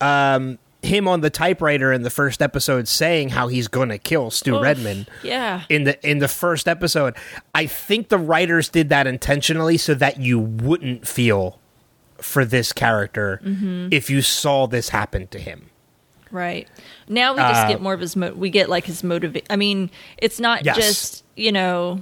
[0.00, 4.30] um, him on the typewriter in the first episode saying how he's going to kill
[4.30, 5.62] Stu Oof, Redman yeah.
[5.68, 7.14] in the in the first episode.
[7.54, 11.58] I think the writers did that intentionally so that you wouldn't feel
[12.18, 13.88] for this character Mm-hmm.
[13.92, 15.70] if you saw this happen to him.
[16.30, 16.68] Right.
[17.08, 19.46] Now we just Uh, get more of his mo- we get like his motivate.
[19.50, 20.76] I mean, it's not Yes.
[20.76, 22.00] just, you know,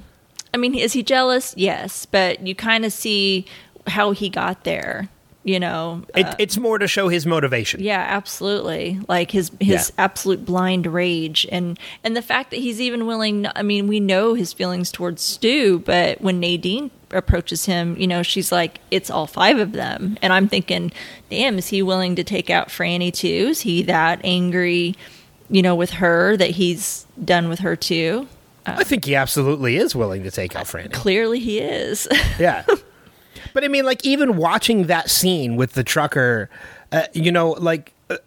[0.55, 1.55] I mean, is he jealous?
[1.57, 3.47] Yes, but you kind of see
[3.87, 5.09] how he got there,
[5.45, 6.03] you know.
[6.15, 7.81] It, Uh, it's more to show his motivation.
[7.83, 9.01] yeah, absolutely.
[9.09, 10.05] Like his his Yeah.
[10.05, 14.35] absolute blind rage and and the fact that he's even willing I mean, we know
[14.35, 19.27] his feelings towards Stu, but when Nadine approaches him, you know, she's like it's all
[19.27, 20.17] five of them.
[20.23, 20.93] And I'm thinking,
[21.29, 23.49] damn, is he willing to take out Frannie too?
[23.51, 24.95] Is he that angry,
[25.51, 28.29] you know, with her that he's done with her too?
[28.65, 30.93] I think he absolutely is willing to take out Frannie.
[30.93, 32.07] Clearly he is.
[32.39, 32.65] Yeah.
[33.55, 36.51] but I mean, like, even watching that scene with the trucker,
[36.91, 38.19] uh, you know, like, uh,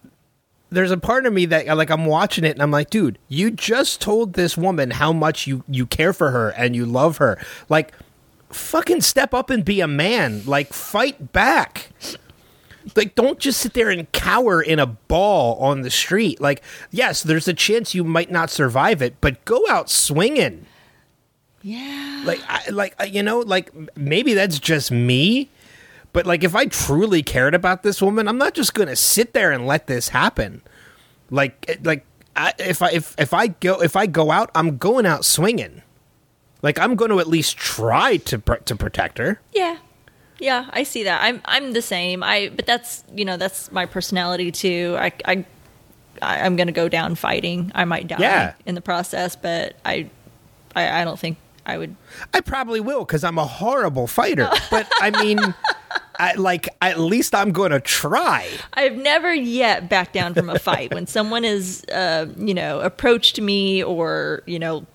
[0.69, 3.51] there's a part of me that, like, I'm watching it and I'm like, dude, you
[3.51, 7.37] just told this woman how much you, you care for her and you love her.
[7.69, 7.93] Like,
[8.49, 10.43] fucking step up and be a man.
[10.45, 11.89] Like, fight back.
[12.95, 16.39] Like, don't just sit there and cower in a ball on the street.
[16.39, 16.61] Like,
[16.91, 20.65] yes, there's a chance you might not survive it, but go out swinging
[21.67, 22.23] yeah.
[22.25, 25.49] like I, like uh, you know like maybe that's just me
[26.13, 29.51] but like if i truly cared about this woman i'm not just gonna sit there
[29.51, 30.61] and let this happen
[31.31, 32.05] like like
[32.35, 35.81] I, if i if, if i go if i go out i'm going out swinging
[36.61, 39.77] like i'm going to at least try to pr- to protect her Yeah.
[40.37, 41.23] Yeah, I see that.
[41.23, 42.21] I'm I'm the same.
[42.21, 44.93] I but that's you know that's my personality too.
[44.99, 45.45] I I
[46.21, 47.71] I- I'm gonna go down fighting.
[47.73, 48.53] I might die Yeah.
[48.65, 50.09] in the process, but I
[50.75, 51.95] I, I don't think I would.
[52.33, 55.39] i probably will because i'm a horrible fighter but i mean
[56.17, 60.93] I, like at least i'm gonna try I've never yet backed down from a fight
[60.93, 64.85] when someone has uh, you know approached me or you know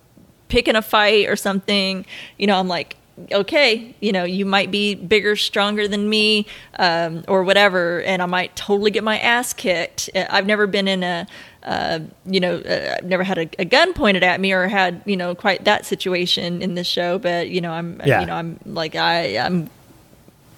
[0.51, 2.05] picking a fight or something.
[2.37, 2.97] You know, I'm like.
[3.33, 6.47] Okay, you know, you might be bigger, stronger than me,
[6.79, 10.09] um, or whatever, and I might totally get my ass kicked.
[10.15, 11.27] Uh, I've never been in a,
[11.63, 15.03] uh, you know, uh, I've never had a, a gun pointed at me or had,
[15.05, 17.19] you know, quite that situation in this show.
[17.19, 18.21] But you know, I'm, Yeah.
[18.21, 19.69] you know, I'm like, I, I'm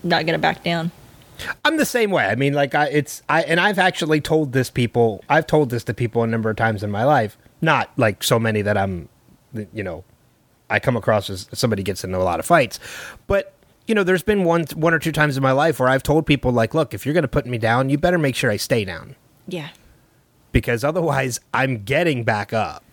[0.02, 0.90] not gonna back down.
[1.64, 2.24] I'm the same way.
[2.26, 5.24] I mean, like I, it's I, and I've actually told this people.
[5.28, 7.36] I've told this to people a number of times in my life.
[7.60, 9.08] Not like so many that I'm,
[9.72, 10.04] you know,
[10.70, 12.78] I come across as somebody gets into a lot of fights,
[13.26, 13.54] but
[13.88, 16.26] you know, there's been one one or two times in my life where I've told
[16.26, 18.56] people like, look, if you're going to put me down, you better make sure I
[18.56, 19.16] stay down
[19.48, 19.68] Yeah,
[20.52, 22.84] because otherwise I'm getting back up.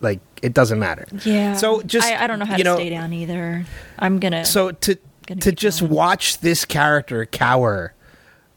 [0.00, 1.06] Like it doesn't matter.
[1.24, 1.54] Yeah.
[1.56, 3.64] So just I, I don't know how to know, stay down either.
[3.98, 4.44] I'm gonna.
[4.44, 4.96] so to
[5.26, 5.92] Gonna to just going.
[5.92, 7.92] watch this character cower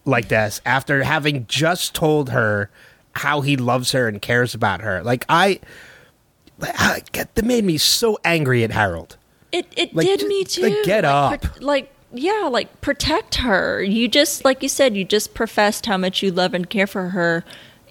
[0.06, 2.70] like this after having just told her
[3.14, 5.60] how he loves her and cares about her, like I,
[6.62, 9.18] I get that made me so angry at Harold.
[9.52, 10.62] it it like, did just- me too.
[10.62, 11.52] like, get Like, up.
[11.56, 13.82] pro- like yeah, like protect her.
[13.82, 17.10] You just like you said, you just professed how much you love and care for
[17.10, 17.44] her.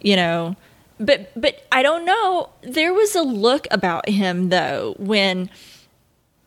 [0.02, 0.56] You know,
[1.00, 2.50] but but I don't know.
[2.62, 5.50] There was a look about him though when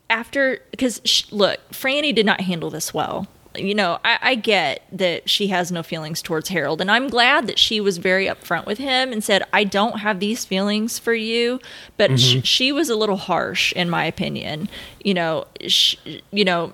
[0.09, 3.27] after because sh- look, Frannie did not handle this well.
[3.55, 7.45] You know, I, I get that she has no feelings towards Harold, and I'm glad
[7.45, 11.13] that she was very upfront with him and said, "I don't have these feelings for
[11.13, 11.59] you."
[11.97, 12.41] But sh- mm-hmm.
[12.41, 14.69] she was a little harsh, in my opinion.
[15.03, 15.97] You know, sh-
[16.31, 16.73] you know,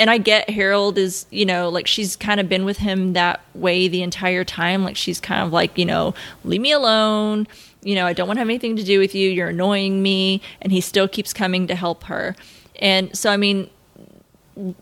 [0.00, 3.42] and I get Harold is, you know, like she's kind of been with him that
[3.54, 4.82] way the entire time.
[4.82, 7.46] Like she's kind of like, you know, leave me alone.
[7.82, 9.28] You know, I don't want to have anything to do with you.
[9.28, 10.40] You're annoying me.
[10.62, 12.34] And he still keeps coming to help her.
[12.76, 13.68] And so, I mean,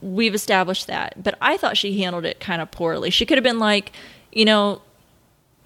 [0.00, 1.20] we've established that.
[1.20, 3.10] But I thought she handled it kind of poorly.
[3.10, 3.90] She could have been like,
[4.30, 4.82] you know,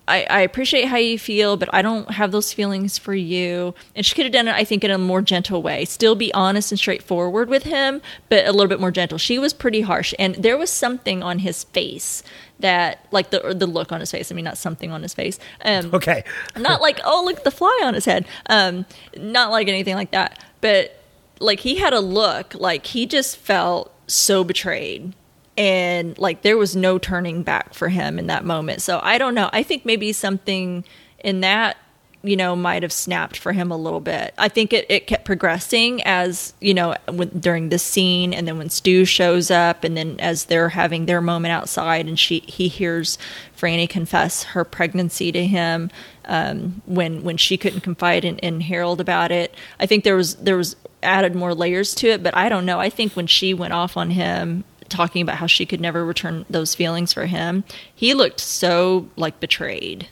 [0.09, 3.75] I, I appreciate how you feel, but I don't have those feelings for you.
[3.95, 5.85] And she could have done it, I think, in a more gentle way.
[5.85, 9.17] Still be honest and straightforward with him, but a little bit more gentle.
[9.19, 12.23] She was pretty harsh, and there was something on his face
[12.59, 14.31] that, like the the look on his face.
[14.33, 15.39] I mean, not something on his face.
[15.65, 16.25] Um, Okay.
[16.57, 18.85] not like oh look the fly on his head um
[19.17, 21.01] not like anything like that but
[21.39, 25.13] like he had a look like he just felt so betrayed
[25.57, 28.83] and like there was no turning back for him in that moment.
[28.83, 29.51] So i don't know.
[29.53, 30.85] I think maybe something
[31.19, 31.77] in that
[32.23, 34.33] you know might have snapped for him a little bit.
[34.39, 36.95] I think it, it kept progressing as you know
[37.39, 41.21] during this scene and then when stu shows up and then as they're having their
[41.21, 43.19] moment outside and she he hears
[43.57, 45.91] frannie confess her pregnancy to him
[46.27, 49.55] um, when when she couldn't confide in, in harold about it.
[49.81, 52.79] I think there was there was added more layers to it but i don't know.
[52.79, 56.45] I think when she went off on him talking about how she could never return
[56.49, 57.65] those feelings for him
[57.95, 60.07] he looked so like betrayed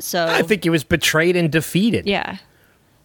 [0.00, 2.06] so I think he was betrayed and defeated.
[2.06, 2.36] yeah.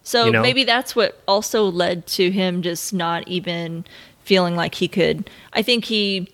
[0.04, 0.42] So You know?
[0.42, 3.84] maybe that's what also led to him just not even
[4.22, 5.28] feeling like he could.
[5.54, 6.28] I think he,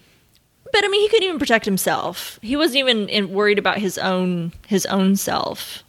[0.70, 2.38] but I mean, he couldn't even protect himself.
[2.42, 5.82] He wasn't even in, worried about his own his own self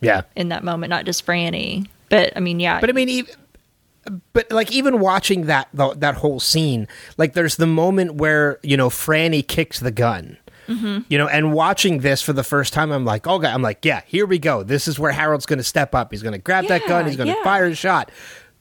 [0.00, 0.22] Yeah.
[0.34, 1.86] in that moment, not just Frannie.
[2.08, 2.80] But I mean, yeah.
[2.80, 3.32] But I mean, even,
[4.32, 8.76] but like even watching that the, that whole scene, like there's the moment where you
[8.76, 10.36] know Frannie kicks the gun.
[10.68, 10.98] Mm-hmm.
[11.08, 14.02] You know, and watching this for the first time, I'm like, okay, I'm like, yeah,
[14.06, 14.62] here we go.
[14.62, 16.10] This is where Harold's going to step up.
[16.12, 17.06] He's going to grab that gun.
[17.06, 17.42] He's going to yeah.
[17.42, 18.10] fire a shot.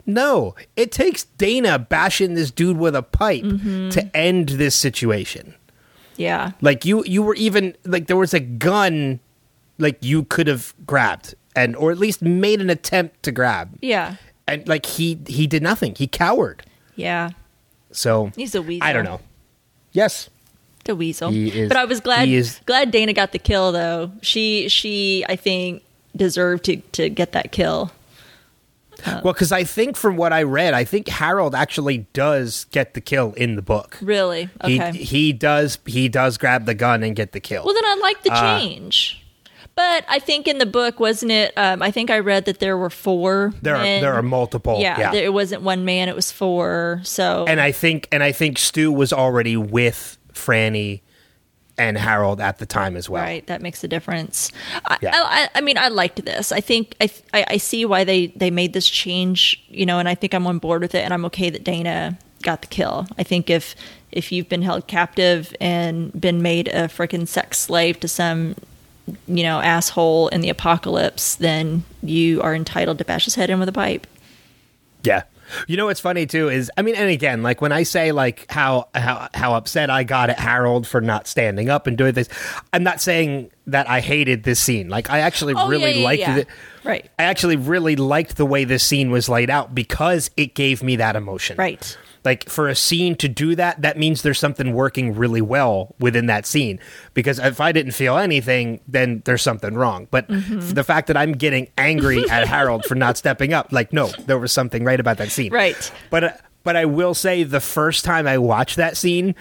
[0.05, 3.89] No, it takes Dana bashing this dude with a pipe Mm-hmm.
[3.89, 5.53] to end this situation.
[6.15, 6.51] yeah.
[6.61, 9.19] Like you, you were even like there was a gun,
[9.77, 14.15] like you could have grabbed and or at least made an attempt to grab Yeah.
[14.47, 15.95] And like he he did nothing.
[15.95, 16.63] He cowered.
[16.95, 17.31] Yeah.
[17.91, 18.87] So He's a weasel.
[18.87, 19.21] I don't know.
[19.91, 20.29] Yes,
[20.85, 21.31] The weasel.
[21.33, 24.11] Is- but I was glad he is- glad Dana got the kill though.
[24.21, 25.83] She she I think
[26.15, 27.91] deserved to to get that kill.
[29.05, 33.01] well, because I think from what I read, I think Harold actually does get the
[33.01, 33.97] kill in the book.
[34.01, 34.49] Really?
[34.63, 34.91] Okay.
[34.91, 37.63] He he does he does grab the gun and get the kill.
[37.63, 39.23] Well, then I like the Uh, change.
[39.77, 41.53] But I think in the book, wasn't it?
[41.55, 43.53] Um, I think I read that there were four.
[43.61, 44.01] there are men.
[44.01, 44.79] there are multiple.
[44.81, 46.99] Yeah, Yeah, there- it wasn't one man; it was four.
[47.03, 51.01] So and I think and I think Stu was already with Frannie
[51.77, 53.21] and Harold at the time as well.
[53.21, 54.51] right, that makes a difference.
[54.85, 55.11] I, Yeah.
[55.13, 56.51] I, I- I mean, I liked this.
[56.51, 59.63] I think I, I I see why they they made this change.
[59.69, 62.17] You know, and I think I'm on board with it, and I'm okay that Dana
[62.41, 63.05] got the kill.
[63.19, 63.75] I think if
[64.11, 68.55] if you've been held captive and been made a freaking sex slave to some
[69.27, 73.59] you know asshole in the apocalypse, then you are entitled to bash his head in
[73.59, 74.05] with a pipe.
[75.03, 75.23] Yeah.
[75.69, 78.45] You know what's funny too is I mean, and again, like when I say like
[78.51, 82.27] how how how upset I got at Harold for not standing up and doing this,
[82.73, 84.89] I'm not saying that I hated this scene.
[84.89, 86.35] Like I actually Oh, really yeah, yeah, liked yeah.
[86.37, 86.47] it.
[86.83, 87.09] Right.
[87.17, 90.97] I actually really liked the way this scene was laid out because it gave me
[90.97, 91.55] that emotion.
[91.57, 91.97] Right.
[92.27, 96.25] Like for a scene to do that, that means there's something working really well within
[96.25, 96.77] that scene.
[97.13, 100.07] Because if I didn't feel anything, then there's something wrong.
[100.11, 100.71] But Mm-hmm.
[100.75, 104.37] the fact that I'm getting angry at Harold for not stepping up, like no, there
[104.37, 105.53] was something right about that scene.
[105.53, 105.91] Right.
[106.09, 106.31] But uh,
[106.63, 109.33] but I will say the first time I watched that scene,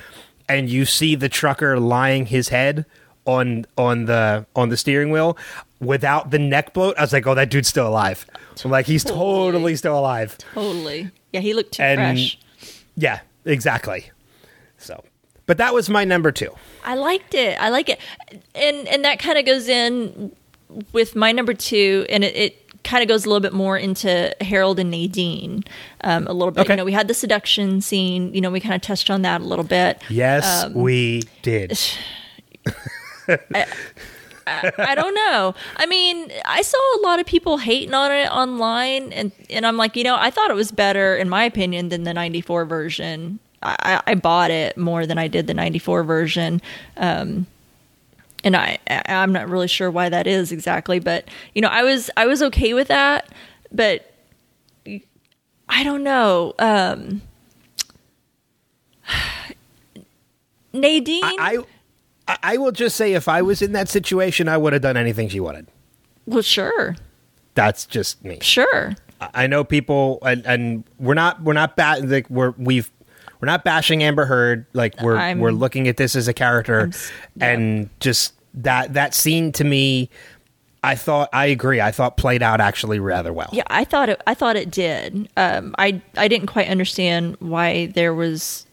[0.48, 2.86] and you see the trucker lying his head
[3.26, 5.36] on on the on the steering wheel
[5.80, 8.24] without the neck bloat, I was like, oh, that dude's still alive.
[8.64, 10.38] I'm like, he's totally still alive.
[10.54, 11.10] Totally.
[11.32, 12.38] Yeah, he looked too And- fresh.
[12.96, 14.10] Yeah, exactly.
[14.78, 15.04] So,
[15.46, 16.50] but that was my number two.
[16.84, 17.60] I liked it.
[17.60, 18.00] I like it,
[18.54, 20.32] and and that kind of goes in
[20.92, 24.34] with my number two, and it, it kind of goes a little bit more into
[24.40, 25.64] Harold and Nadine
[26.02, 26.60] um, a little bit.
[26.62, 26.72] Okay.
[26.74, 28.32] You know, we had the seduction scene.
[28.34, 30.00] You know, we kind of touched on that a little bit.
[30.08, 31.78] Yes, Um, we did.
[33.28, 33.66] I
[34.94, 35.54] don't know.
[35.76, 39.76] I mean, I saw a lot of people hating on it online, and and I'm
[39.76, 43.38] like, you know, I thought it was better, in my opinion, than the '94 version.
[43.62, 43.76] I,
[44.06, 46.62] I I bought it more than I did the '94 version.
[46.96, 47.46] Um,
[48.44, 52.10] and I I'm not really sure why that is exactly, but you know, I was
[52.16, 53.28] I was okay with that,
[53.72, 54.12] but
[55.68, 56.54] I don't know.
[56.58, 57.22] Um
[60.72, 61.64] Nadine I, I
[62.42, 65.28] I will just say if I was in that situation, I would have done anything
[65.28, 65.68] she wanted.
[66.26, 66.96] well sure.
[67.54, 68.38] That's just me.
[68.42, 68.94] Sure.
[69.20, 72.90] I I know people, and, and we're not we're not bat like we're we've
[73.40, 74.66] we're not bashing Amber Heard.
[74.74, 76.90] Like we're I'm- we're looking at this as a character,
[77.36, 77.48] yeah.
[77.48, 80.10] and just that that scene to me,
[80.84, 81.80] I thought I agree.
[81.80, 83.48] I thought played out actually rather well.
[83.52, 84.20] Yeah, I thought it.
[84.26, 85.28] I thought it did.
[85.38, 88.65] Um, I I didn't quite understand why there was,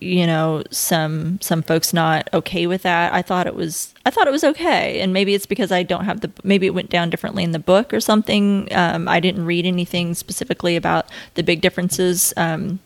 [0.00, 3.12] you know, some some folks not okay with that.
[3.12, 3.94] I thought it was.
[4.06, 6.30] I thought it was okay, and maybe it's because I don't have the.
[6.44, 8.68] Maybe it went down differently in the book or something.
[8.72, 12.32] Um, I didn't read anything specifically about the big differences.
[12.36, 12.80] Um,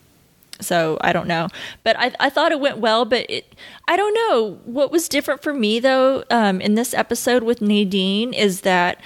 [0.61, 1.49] so I don't know,
[1.83, 3.05] but I, I thought it went well.
[3.05, 3.55] But it,
[3.87, 6.23] I don't know what was different for me though.
[6.31, 8.99] Um, in this episode with Nadine is that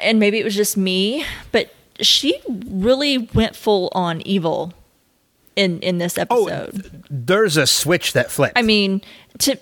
[0.00, 4.72] and maybe it was just me, but she really went full on evil
[5.56, 7.02] in in this Oh, episode.
[7.10, 8.56] there's a switch that flipped.
[8.58, 9.02] I mean,
[9.40, 9.56] to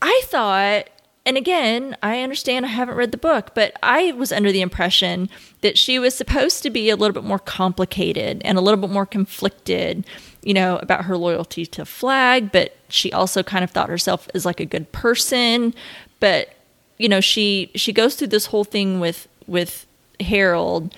[0.00, 0.88] I thought
[1.26, 5.30] and again, I understand I haven't read the book, but I was under the impression
[5.62, 8.90] that she was supposed to be a little bit more complicated and a little bit
[8.90, 10.04] more conflicted,
[10.42, 14.44] you know, about her loyalty to Flagg, but she also kind of thought herself as
[14.44, 15.74] like a good person,
[16.20, 16.50] but
[16.98, 19.86] you know, she she goes through this whole thing with with
[20.20, 20.94] Harold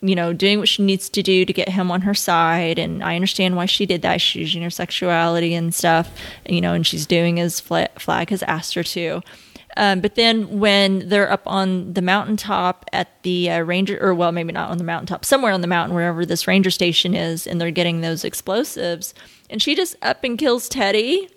[0.00, 2.78] you know, doing what she needs to do to get him on her side.
[2.78, 4.20] And I understand why she did that.
[4.20, 6.10] She's using her sexuality and stuff,
[6.46, 9.22] you know, and she's doing as Flagg has asked her to.
[9.76, 14.32] Um, but then when they're up on the mountaintop at the uh, ranger, or well,
[14.32, 17.60] maybe not on the mountaintop, somewhere on the mountain, wherever this ranger station is, and
[17.60, 19.14] they're getting those explosives,
[19.48, 21.28] and she just up and kills Teddy.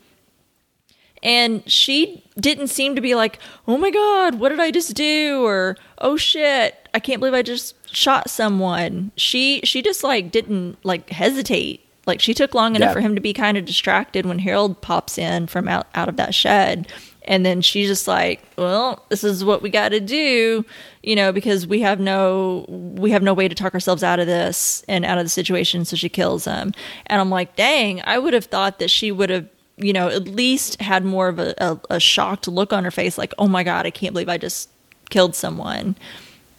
[1.24, 3.38] And she didn't seem to be like,
[3.68, 5.46] oh my God, what did I just do?
[5.46, 9.12] Or, oh shit, I can't believe I just shot someone.
[9.16, 11.86] She, she just like didn't like hesitate.
[12.06, 12.94] Like she took long enough Yeah.
[12.94, 16.18] for him to be kind of distracted when Harold pops in from out, out of
[16.18, 16.92] that shed.
[17.26, 20.66] And then she's just like, well, this is what we got to do,
[21.04, 24.26] you know, because we have no, we have no way to talk ourselves out of
[24.26, 25.86] this and out of the situation.
[25.86, 26.74] So she kills him.
[27.06, 30.28] And I'm like, dang, I would have thought that she would have you know, at
[30.28, 33.64] least had more of a, a, a shocked look on her face, like, oh my
[33.64, 34.70] God, I can't believe I just
[35.10, 35.96] killed someone.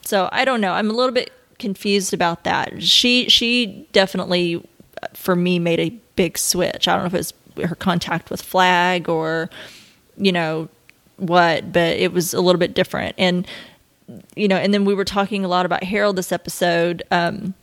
[0.05, 0.73] So I don't know.
[0.73, 2.83] I'm a little bit confused about that.
[2.83, 4.67] She she definitely
[5.15, 6.89] for me made a big switch.
[6.89, 7.19] I don't know if it
[7.57, 9.51] was her contact with Flagg or
[10.17, 10.69] you know
[11.17, 13.15] what, but it was a little bit different.
[13.19, 13.47] And
[14.35, 17.03] you know, and then we were talking a lot about Harold this episode.
[17.11, 17.55] Um,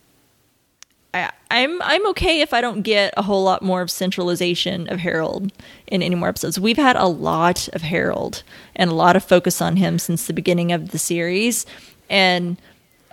[1.13, 4.99] I, I'm I'm okay if I don't get a whole lot more of centralization of
[4.99, 5.51] Harold
[5.87, 6.59] in any more episodes.
[6.59, 8.43] We've had a lot of Harold
[8.75, 11.65] and a lot of focus on him since the beginning of the series,
[12.09, 12.57] and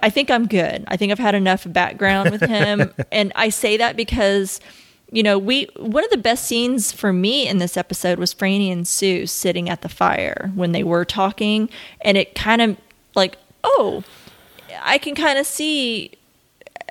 [0.02, 0.84] I think I'm good.
[0.88, 4.60] I think I've had enough background with him, and I say that because
[5.10, 8.72] you know we one of the best scenes for me in this episode was Frannie
[8.72, 11.68] and Stu sitting at the fire when they were talking,
[12.00, 12.76] and it kind of
[13.14, 14.04] like oh,
[14.82, 16.12] I can kind of see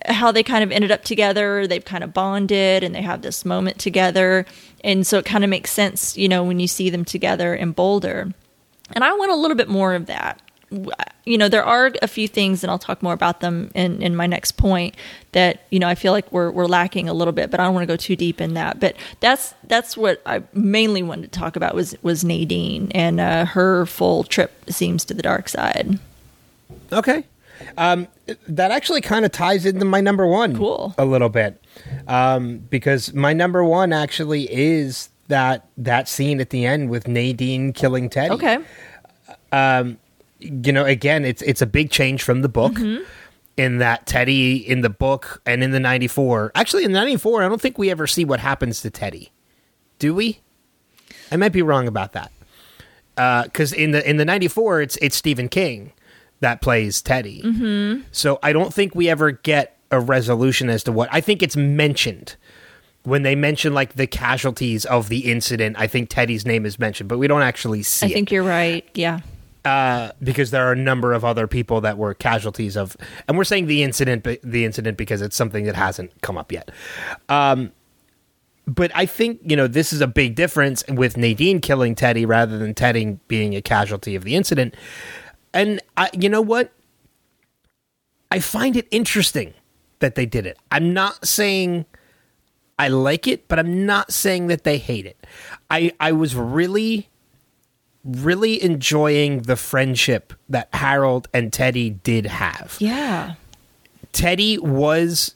[0.08, 1.68] how they kind of ended up together.
[1.68, 4.46] They've kind of bonded and they have this moment together.
[4.84, 7.72] And so it kind of makes sense, you know, when you see them together in
[7.72, 8.32] Boulder.
[8.92, 10.42] And I want a little bit more of that.
[11.26, 14.16] You know, there are a few things, and I'll talk more about them in, in
[14.16, 14.96] my next point
[15.32, 17.74] that, you know, I feel like we're, we're lacking a little bit, but I don't
[17.74, 18.80] want to go too deep in that.
[18.80, 23.46] But that's that's what I mainly wanted to talk about was was Nadine and uh,
[23.46, 25.98] her full trip seems to the dark side.
[26.92, 27.26] Okay.
[27.78, 28.08] Um,
[28.48, 30.94] that actually kind of ties into my number one Cool.
[30.98, 31.60] a little bit.
[32.08, 37.74] Um, because my number one actually is that that scene at the end with Nadine
[37.74, 38.34] killing Teddy.
[38.36, 38.60] Okay.
[40.46, 42.74] You know, again, it's it's a big change from the book.
[42.74, 43.04] Mm-hmm.
[43.58, 47.62] In that Teddy in the book and in the '94, actually in '94, I don't
[47.62, 49.32] think we ever see what happens to Teddy.
[49.98, 50.42] Do we?
[51.32, 52.34] I might be wrong about that.
[53.46, 55.94] Because in the in the '94, it's it's Stephen King
[56.42, 57.42] that plays Teddy.
[57.44, 58.02] Mm-hmm.
[58.12, 61.08] So I don't think we ever get a resolution as to what.
[61.12, 62.36] I think it's mentioned
[63.04, 65.78] when they mention like the casualties of the incident.
[65.80, 68.44] I think Teddy's name is mentioned, but we don't actually see I it think you're
[68.44, 68.86] right.
[68.94, 69.22] Yeah.
[69.66, 72.96] Uh, because there are a number of other people that were casualties of,
[73.28, 76.70] and we're saying the incident, the incident because it's something that hasn't come up yet.
[77.28, 77.72] Um,
[78.68, 82.58] but I think you know this is a big difference with Nadine killing Teddy rather
[82.58, 84.76] than Teddy being a casualty of the incident.
[85.54, 86.72] And I, you know what?
[88.32, 89.54] I find it interesting
[90.00, 90.58] that they did it.
[90.72, 91.86] I'm not saying
[92.78, 95.26] I like it, but I'm not saying that they hate it.
[95.70, 97.10] I I was really
[98.06, 102.78] really enjoying the friendship that Harold and Teddy did have.
[102.80, 103.34] Yeah.
[104.14, 105.36] Teddy was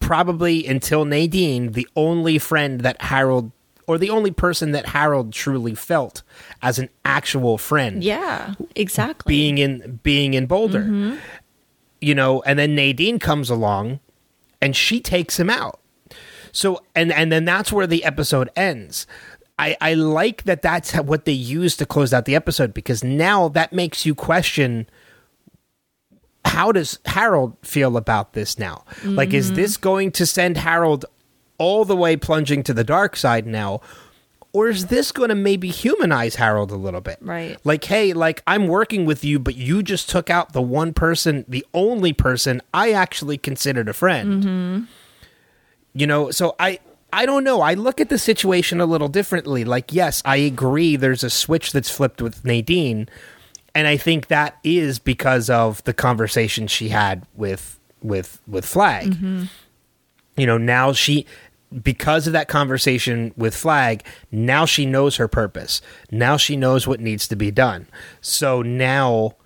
[0.00, 3.52] probably until Nadine the only friend that Harold
[3.86, 6.22] or the only person that Harold truly felt
[6.62, 8.54] as an actual friend Yeah.
[8.76, 9.30] Exactly.
[9.32, 10.80] being in being in Boulder.
[10.82, 11.16] Mm-hmm.
[12.00, 14.00] You know, and then Nadine comes along
[14.62, 15.80] and she takes him out.
[16.52, 19.06] So and and then that's where the episode ends.
[19.60, 23.48] I, I like that that's what they use to close out the episode because now
[23.48, 24.88] that makes you question
[26.44, 28.84] how does Harold feel about this now?
[29.04, 29.56] Like, is mm-hmm.
[29.56, 31.04] this going to send Harold
[31.58, 33.82] all the way plunging to the dark side now?
[34.52, 37.18] Or is this going to maybe humanize Harold a little bit?
[37.20, 37.58] Right.
[37.62, 41.44] Like, hey, like, I'm working with you, but you just took out the one person,
[41.46, 44.42] the only person I actually considered a friend.
[44.42, 44.84] Mm-hmm.
[45.92, 46.80] You know, so I.
[47.12, 47.60] I don't know.
[47.60, 49.64] I look at the situation a little differently.
[49.64, 53.08] Like, yes, I agree there's a switch that's flipped with Nadine,
[53.74, 59.10] and I think that is because of the conversation she had with with with Flagg.
[59.10, 59.44] Mm-hmm.
[60.36, 61.26] You know, now she
[61.82, 65.80] because of that conversation with Flagg, now she knows her purpose.
[66.10, 67.86] Now she knows what needs to be done.
[68.20, 69.36] So now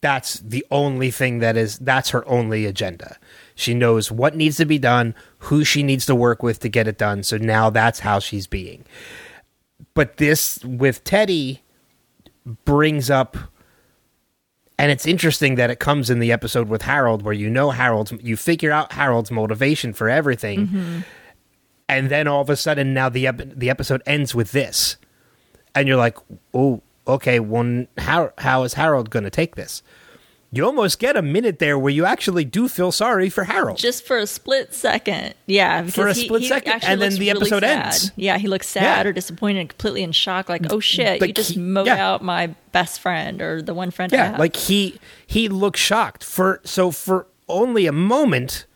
[0.00, 3.18] that's the only thing that is that's her only agenda.
[3.54, 6.88] She knows what needs to be done, who she needs to work with to get
[6.88, 7.22] it done.
[7.22, 8.84] So now that's how she's being.
[9.94, 11.62] But this with Teddy
[12.64, 13.36] brings up
[14.78, 18.12] and it's interesting that it comes in the episode with Harold where you know Harold's
[18.20, 20.66] you figure out Harold's motivation for everything.
[20.66, 21.00] Mm-hmm.
[21.88, 24.96] And then all of a sudden now the ep- the episode ends with this.
[25.74, 26.16] And you're like,
[26.54, 29.82] "Oh, okay, one how how is Harold going to take this?"
[30.52, 33.78] You almost get a minute there where you actually do feel sorry for Harold.
[33.78, 35.34] just for a split second.
[35.46, 37.86] Yeah, For a he- split he second, actually and then the really episode sad.
[37.86, 38.12] ends.
[38.16, 39.10] Yeah, he looks sad Yeah.
[39.10, 41.96] or disappointed completely in shock, like, "Oh shit, Like you just he- mowed yeah.
[42.08, 45.80] out my best friend or the one friend I yeah, have." like he he looks
[45.80, 48.66] shocked for so for only a moment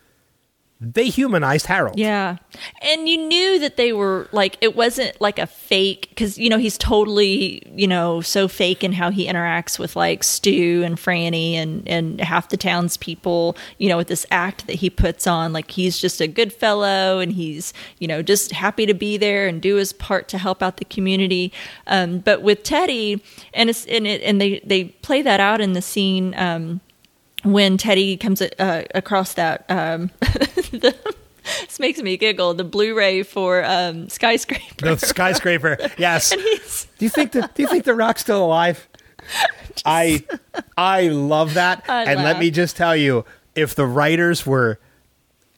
[0.83, 1.99] they humanized Harold.
[1.99, 2.39] Yeah.
[2.81, 6.57] And you knew that they were like, it wasn't like a fake, because, you know,
[6.57, 11.53] he's totally, you know, so fake in how he interacts with like Stu and Frannie
[11.53, 15.53] and, and half the townspeople, you know, with this act that he puts on.
[15.53, 19.47] Like, he's just a good fellow and he's, you know, just happy to be there
[19.47, 21.53] and do his part to help out the community.
[21.89, 23.23] Um, but with Teddy,
[23.53, 26.81] and it's, and it, and they, they play that out in the scene, um,
[27.43, 30.95] when Teddy comes uh, across that, um, the,
[31.61, 32.55] this makes me giggle.
[32.55, 34.95] The Blu-ray for um, Skyscraper.
[34.95, 35.79] The skyscraper.
[35.99, 36.31] Yes.
[36.99, 38.89] Do you think the Do you think the Rock's still alive?
[39.85, 40.25] I
[40.77, 41.85] I love that.
[41.89, 43.25] I and let me just tell you,
[43.55, 44.79] if the writers were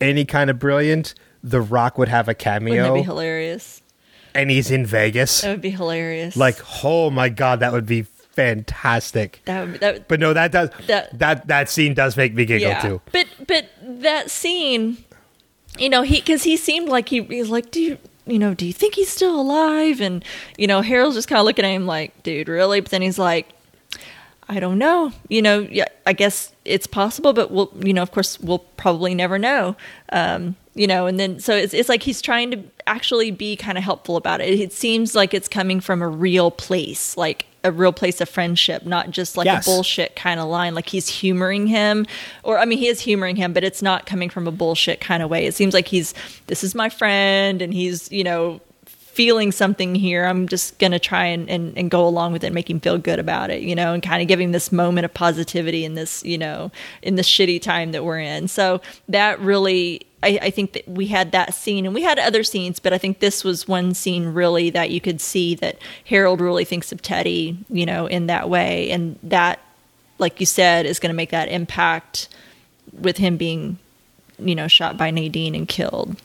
[0.01, 2.75] any kind of brilliant, the Rock would have a cameo.
[2.75, 3.83] wouldn't that be hilarious?
[4.35, 5.43] and he's in Vegas.
[5.43, 6.37] That would be hilarious.
[6.37, 8.03] Like, oh my god, that would be
[8.33, 9.41] fantastic.
[9.45, 9.81] that.
[9.81, 12.81] That But no, that does That- that that, scene does make me giggle yeah.
[12.81, 13.01] too.
[13.13, 14.99] But but that scene,
[15.79, 18.65] you know, he because he seemed like he he's like, do you you know, do
[18.67, 20.01] you think he's still alive?
[20.01, 20.25] And
[20.57, 22.81] you know, Harold's just kind of looking at him like, dude, really?
[22.81, 23.49] But then he's like.
[24.49, 25.13] I don't know.
[25.29, 29.15] You know, yeah, I guess it's possible, but we'll, you know, of course, we'll probably
[29.15, 29.77] never know.
[30.11, 33.79] Um, you know, and then so it's it's like he's trying to actually be kind
[33.79, 34.61] of helpful about it.
[34.61, 38.85] It seems like it's coming from a real place, like a real place of friendship,
[38.85, 39.67] not just like Yes.
[39.67, 40.75] a bullshit kind of line.
[40.75, 42.07] Like he's humoring him,
[42.43, 45.23] or I mean, he is humoring him, but it's not coming from a bullshit kind
[45.23, 45.47] of way.
[45.47, 46.13] It seems like he's
[46.49, 48.61] this is my friend, and he's you know
[49.13, 50.25] feeling something here.
[50.25, 52.99] I'm just gonna try and, and, and go along with it and make him feel
[52.99, 55.95] good about it, you know, and kind of give him this moment of positivity in
[55.95, 56.71] this, you know,
[57.03, 58.49] in this shitty time that we're in.
[58.49, 62.45] So that really I, I think that we had that scene and we had other
[62.45, 66.41] scenes, but I think this was one scene really that you could see that Harold
[66.41, 68.91] really thinks of Teddy, you know, in that way.
[68.91, 69.61] And that,
[70.19, 72.29] like you said, is gonna make that impact
[72.93, 73.79] with him being,
[74.39, 76.17] you know, shot by Nadine and killed.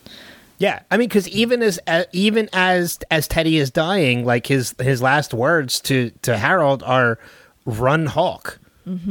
[0.59, 4.73] Yeah, I mean, because even as uh, even as as Teddy is dying, like his
[4.79, 7.19] his last words to to Harold are
[7.65, 8.59] "Run, Hulk,"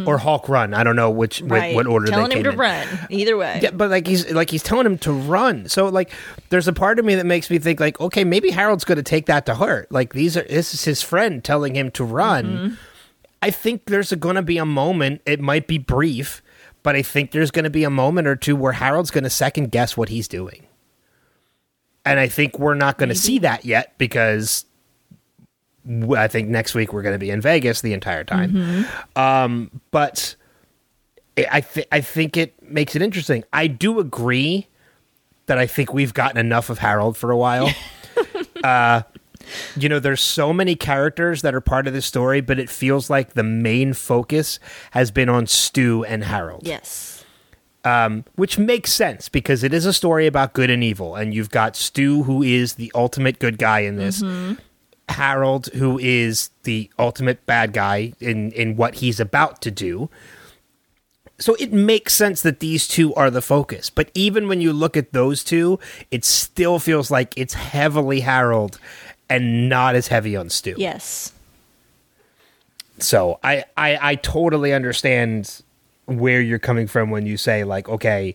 [0.07, 1.53] or "Hulk, run." I don't know which what- Mm-hmm.
[1.53, 1.75] Right.
[1.77, 2.57] what, order Telling him to in.
[2.57, 2.87] run.
[3.11, 3.61] Either way.
[3.63, 5.69] Yeah, but like he's like he's telling him to run.
[5.69, 6.11] So like,
[6.49, 9.05] there's a part of me that makes me think like, okay, maybe Harold's going to
[9.05, 9.93] take that to heart.
[9.93, 12.45] Like these are this is his friend telling him to run.
[12.45, 12.75] Mm-hmm.
[13.43, 15.21] I think there's going to be a moment.
[15.27, 16.43] It might be brief,
[16.83, 19.31] but I think there's going to be a moment or two where Harold's going to
[19.31, 20.67] second guess what he's doing.
[22.07, 24.65] And I think we're not going to see that yet because
[26.17, 28.87] I think next week we're going to be in Vegas the entire time.
[29.15, 30.37] Um, but
[31.37, 33.45] I- I th- I think it makes it interesting.
[33.53, 34.69] I do agree
[35.47, 37.71] that I think we've gotten enough of Harold for a while.
[38.65, 39.03] uh,
[39.77, 43.09] you know, there's so many characters that are part of this story, but it feels
[43.09, 44.59] like the main focus
[44.91, 46.63] has been on Stu and Harold.
[46.67, 47.16] Yes.
[47.87, 51.51] Um, which makes sense because it is a story about good and evil, and you've
[51.51, 54.25] got Stu, who is the ultimate good guy in this.
[55.09, 60.11] Harold, who is the ultimate bad guy in in what he's about to do.
[61.39, 63.89] So it makes sense that these two are the focus.
[63.89, 65.79] But even when you look at those two,
[66.11, 68.81] it still feels like it's heavily Harold
[69.29, 70.75] and not as heavy on Stu.
[70.77, 71.33] Yes.
[72.99, 75.63] So I, I I totally understand
[76.07, 78.35] where you're coming from when you say like, okay,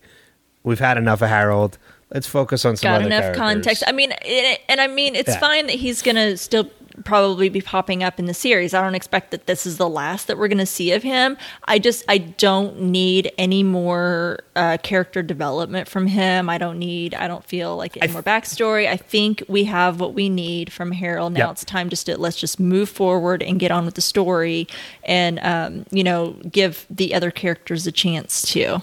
[0.63, 1.77] we've had enough of Harold.
[2.13, 3.37] Let's focus on some Got other enough characters.
[3.39, 3.83] context.
[3.87, 5.39] I mean, it, and I mean, it's Yeah.
[5.39, 6.69] fine that he's going to still
[7.03, 8.73] probably be popping up in the series.
[8.73, 11.37] I don't expect that this is the last that we're going to see of him.
[11.65, 16.49] I just, I don't need any more uh, character development from him.
[16.49, 18.87] I don't need, I don't feel like any I more backstory.
[18.87, 21.33] I think we have what we need from Harold.
[21.33, 21.51] Now Yep.
[21.51, 24.67] it's time just to let's just move forward and get on with the story,
[25.03, 28.81] and um, you know, give the other characters a chance to.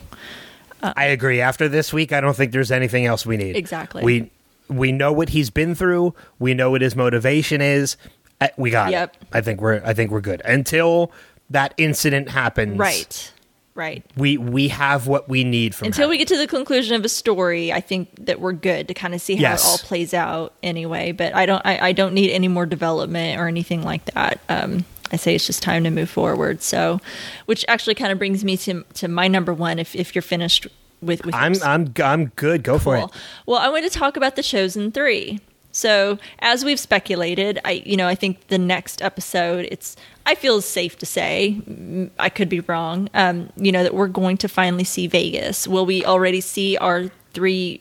[0.83, 1.41] I agree.
[1.41, 3.57] After this week, I don't think there's anything else we need.
[3.57, 4.05] Exactly.
[4.05, 4.31] We
[4.69, 6.15] we know what he's been through.
[6.39, 7.97] We know what his motivation is.
[8.41, 9.17] Uh, We got Yep.
[9.21, 9.29] it.
[9.33, 11.11] I think we're I think we're good until
[11.51, 12.79] that incident happens.
[12.79, 13.33] Right.
[13.75, 14.05] Right.
[14.17, 17.09] We we have what we need from until we get to the conclusion of a
[17.09, 19.65] story i think that we're good to kind of see how Yes.
[19.65, 23.39] it all plays out anyway but i don't I, I don't need any more development
[23.41, 27.01] or anything like that um i say it's just time to move forward so
[27.47, 30.67] which actually kind of brings me to to my number one if if you're finished
[31.01, 31.55] with with I'm.
[31.63, 32.63] I'm I'm good.
[32.63, 33.11] Go for it.
[33.47, 35.41] Well, I want to talk about the chosen three.
[35.71, 39.97] So, as we've speculated, I you know I think the next episode, it's
[40.27, 43.09] I feel safe to say, mm, I could be wrong.
[43.15, 45.69] Um, you know that we're going to finally see Vegas.
[45.69, 47.81] Will we already see our three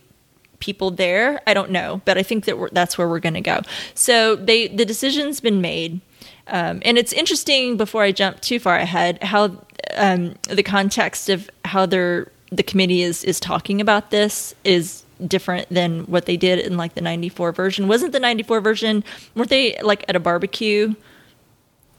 [0.59, 1.41] people there?
[1.47, 3.61] I don't know, but I think that we're, that's where we're going to go.
[3.93, 6.01] So they the decision's been made.
[6.49, 9.65] Um, and it's interesting before I jump too far ahead how
[9.95, 15.67] um, the context of how they're the committee is is talking about this is different
[15.69, 17.87] than what they did in like the 94 version.
[17.87, 19.03] Wasn't the 94 version
[19.35, 20.93] weren't they like at a barbecue?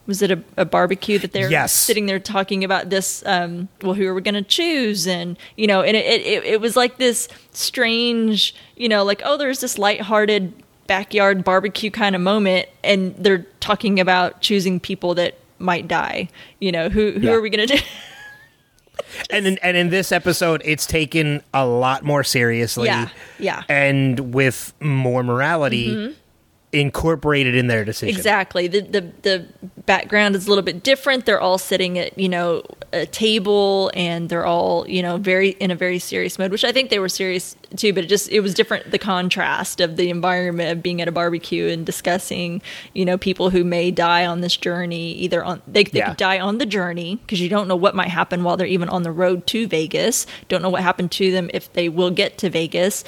[0.07, 1.71] Was it a, a barbecue that they're Yes.
[1.71, 5.05] sitting there talking about this um well who are we going to choose?
[5.05, 9.37] And you know and it, it it was like this strange you know like oh
[9.37, 10.53] there's this lighthearted
[10.87, 16.29] backyard barbecue kind of moment and they're talking about choosing people that might die.
[16.59, 17.33] You know who who Yeah.
[17.33, 17.83] are we going to do
[19.29, 22.87] and in, and in this episode, it's taken a lot more seriously.
[22.87, 23.63] Yeah, yeah.
[23.69, 26.13] And with more morality mm-hmm.
[26.71, 28.15] Incorporated in their decision.
[28.15, 28.67] Exactly.
[28.67, 29.45] The, the the
[29.85, 31.25] background is a little bit different.
[31.25, 32.61] They're all sitting at you know
[32.93, 36.71] a table, and they're all you know very in a very serious mode, which I
[36.71, 37.91] think they were serious too.
[37.93, 38.91] But it just it was different.
[38.91, 42.61] The contrast of the environment of being at a barbecue and discussing
[42.93, 46.09] you know people who may die on this journey, either on they, they Yeah.
[46.09, 48.89] could die on the journey because you don't know what might happen while they're even
[48.89, 50.27] on the road to Vegas.
[50.47, 53.03] Don't know what happened to them if they will get to Vegas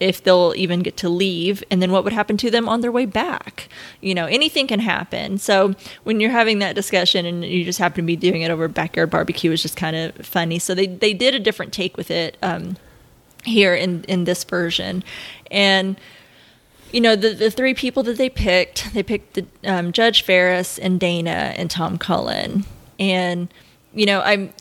[0.00, 2.92] if they'll even get to leave and then what would happen to them on their
[2.92, 3.68] way back?
[4.00, 5.38] You know anything can happen.
[5.38, 5.74] So
[6.04, 9.10] when you're having that discussion and you just happen to be doing it over backyard
[9.10, 10.58] barbecue is just kind of funny.
[10.58, 12.76] So they they did a different take with it um
[13.44, 15.04] here in in this version.
[15.50, 15.98] And
[16.92, 20.78] you know the the three people that they picked they picked the um, judge ferris
[20.78, 22.64] and dana and tom cullen.
[22.98, 23.52] And
[23.94, 24.52] you know i'm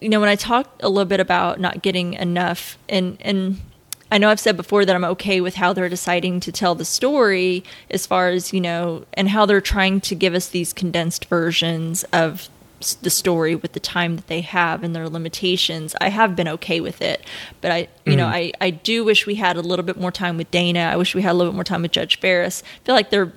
[0.00, 3.60] you know when i talked a little bit about not getting enough and and
[4.10, 6.84] I know I've said before that I'm okay with how they're deciding to tell the
[6.84, 11.24] story as far as, you know, and how they're trying to give us these condensed
[11.24, 12.48] versions of
[13.02, 15.94] the story with the time that they have and their limitations.
[16.00, 17.26] I have been okay with it.
[17.60, 18.32] But I, you know, mm.
[18.32, 20.90] I, I do wish we had a little bit more time with Dana.
[20.92, 22.62] I wish we had a little bit more time with Judge Ferris.
[22.82, 23.32] I feel like they're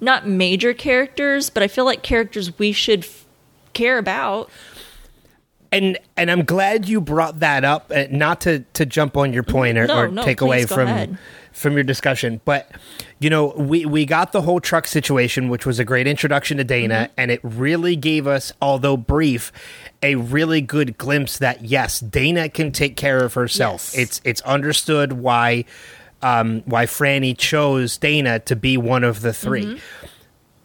[0.00, 3.24] not major characters, but I feel like characters we should f-
[3.72, 4.50] care about.
[5.72, 7.92] And and I'm glad you brought that up.
[7.94, 10.88] Uh, not to to jump on your point or, No, or no, take away from
[10.88, 11.16] ahead.
[11.52, 12.70] from your discussion, but
[13.20, 16.64] you know we we got the whole truck situation, which was a great introduction to
[16.64, 17.12] Dana, Mm-hmm.
[17.18, 19.52] and it really gave us, although brief,
[20.02, 23.92] a really good glimpse that yes, Dana can take care of herself.
[23.94, 23.98] Yes.
[23.98, 25.66] It's it's understood why.
[26.22, 30.06] Um, why Frannie chose Dana to be one of the 3 Mm-hmm.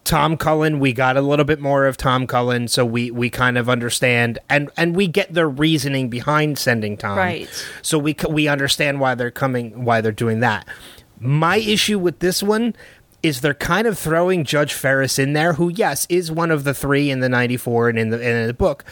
[0.06, 3.58] Tom Cullen, we got a little bit more of Tom Cullen, so we we kind
[3.58, 7.18] of understand and and we get the reasoning behind sending Tom.
[7.18, 7.49] Right.
[7.82, 10.68] So we we understand why they're coming, why they're doing that.
[11.20, 12.76] My issue with this one
[13.24, 16.74] is they're kind of throwing Judge Ferris in there, who yes is one of the
[16.76, 18.86] three in the '94 and in the in the book.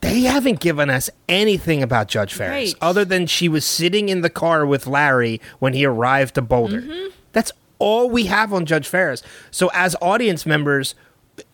[0.00, 2.74] They haven't given us anything about Judge Ferris Right.
[2.82, 6.82] other than she was sitting in the car with Larry when he arrived to Boulder.
[6.82, 7.08] Mm-hmm.
[7.32, 9.22] That's all we have on Judge Ferris.
[9.50, 10.94] So as audience members,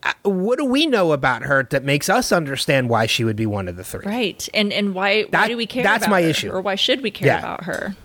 [0.03, 3.47] uh, what do we know about her that makes us understand why she would be
[3.47, 4.05] one of the three?
[4.05, 4.49] Right.
[4.53, 6.29] And and why why do we care that's about my her?
[6.29, 6.51] issue.
[6.51, 7.39] Or why should we care Yeah.
[7.39, 7.97] about her?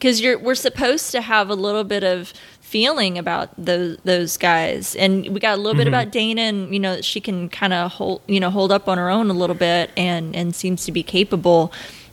[0.00, 4.94] Cuz you're we're supposed to have a little bit of feeling about those those guys.
[4.94, 5.94] And we got a little bit Mm-hmm.
[5.94, 8.96] about Dana and you know she can kind of hold you know hold up on
[8.96, 11.72] her own a little bit and and seems to be capable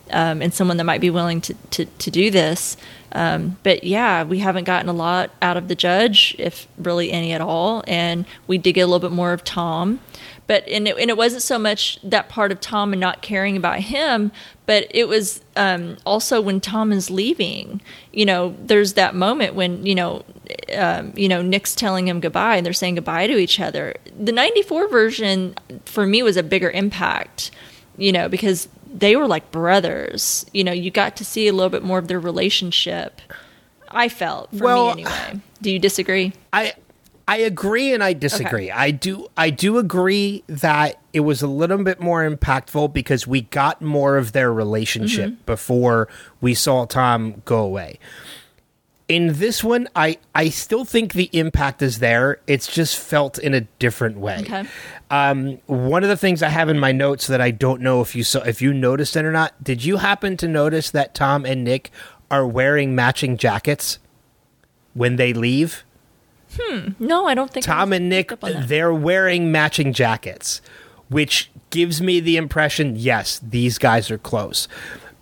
[0.10, 2.76] um, and someone that might be willing to to, to do this.
[3.12, 7.32] Um, but yeah, we haven't gotten a lot out of the judge, if really any
[7.32, 7.84] at all.
[7.88, 10.00] And we did get a little bit more of Tom.
[10.48, 13.58] But and it, and it wasn't so much that part of Tom and not caring
[13.58, 14.32] about him,
[14.66, 17.82] but it was um, also when Tom is leaving.
[18.14, 20.24] You know, there's that moment when you know,
[20.76, 23.96] um, you know, Nick's telling him goodbye, and they're saying goodbye to each other.
[24.18, 27.52] The '94 version for me was a bigger impact.
[27.98, 30.46] You know, because they were like brothers.
[30.54, 33.22] You know, you got to see a little bit more of their relationship.
[33.90, 35.42] I felt for Well, me anyway.
[35.62, 36.34] Do you disagree?
[36.52, 36.74] I
[37.28, 38.72] I agree and I disagree.
[38.72, 43.42] I do I do agree that it was a little bit more impactful because we
[43.42, 45.46] got more of their relationship mm-hmm.
[45.46, 46.08] before
[46.40, 48.00] we saw Tom go away.
[49.08, 52.40] In this one, I I still think the impact is there.
[52.46, 54.40] It's just felt in a different way.
[54.42, 54.66] Okay.
[55.10, 58.16] Um, one of the things I have in my notes that I don't know if
[58.16, 59.64] you saw if you noticed it or not.
[59.64, 61.90] Did you happen to notice that Tom and Nick
[62.30, 64.00] are wearing matching jackets
[64.94, 65.86] when they leave?
[66.60, 68.68] hmm No, I don't think Tom and Nick, picked up on that.
[68.68, 70.62] they're wearing matching jackets,
[71.10, 74.68] which gives me the impression yes, these guys are close.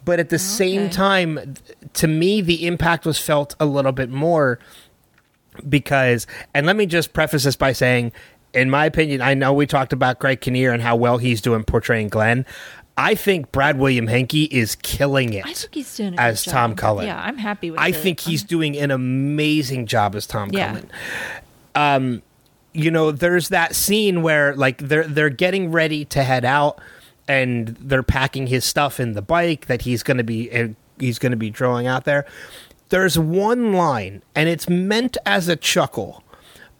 [0.05, 1.55] But at the oh, same time,
[1.93, 4.59] to me, the impact was felt a little bit more
[5.67, 8.11] because, and let me just preface this by saying,
[8.53, 11.63] in my opinion, I know we talked about Greg Kinnear and how well he's doing
[11.63, 12.45] portraying Glen.
[12.97, 16.77] I think Brad William Henke is killing it I think he's doing as Tom job.
[16.77, 17.07] Cullen.
[17.07, 17.95] Yeah, I'm happy with I it.
[17.97, 20.67] think he's um, doing an amazing job as Tom Yeah.
[20.67, 20.89] Cullen
[21.75, 22.21] um,
[22.73, 26.79] you know, there's that scene where like they're they're getting ready to head out,
[27.27, 30.69] and they're packing his stuff in the bike that he's going to be uh,
[30.99, 32.25] he's going to be drawing out there.
[32.89, 36.23] There's one line, and it's meant as a chuckle,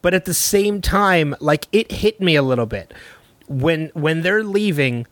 [0.02, 2.94] but at the same time, like it hit me a little bit
[3.48, 5.06] when when they're leaving.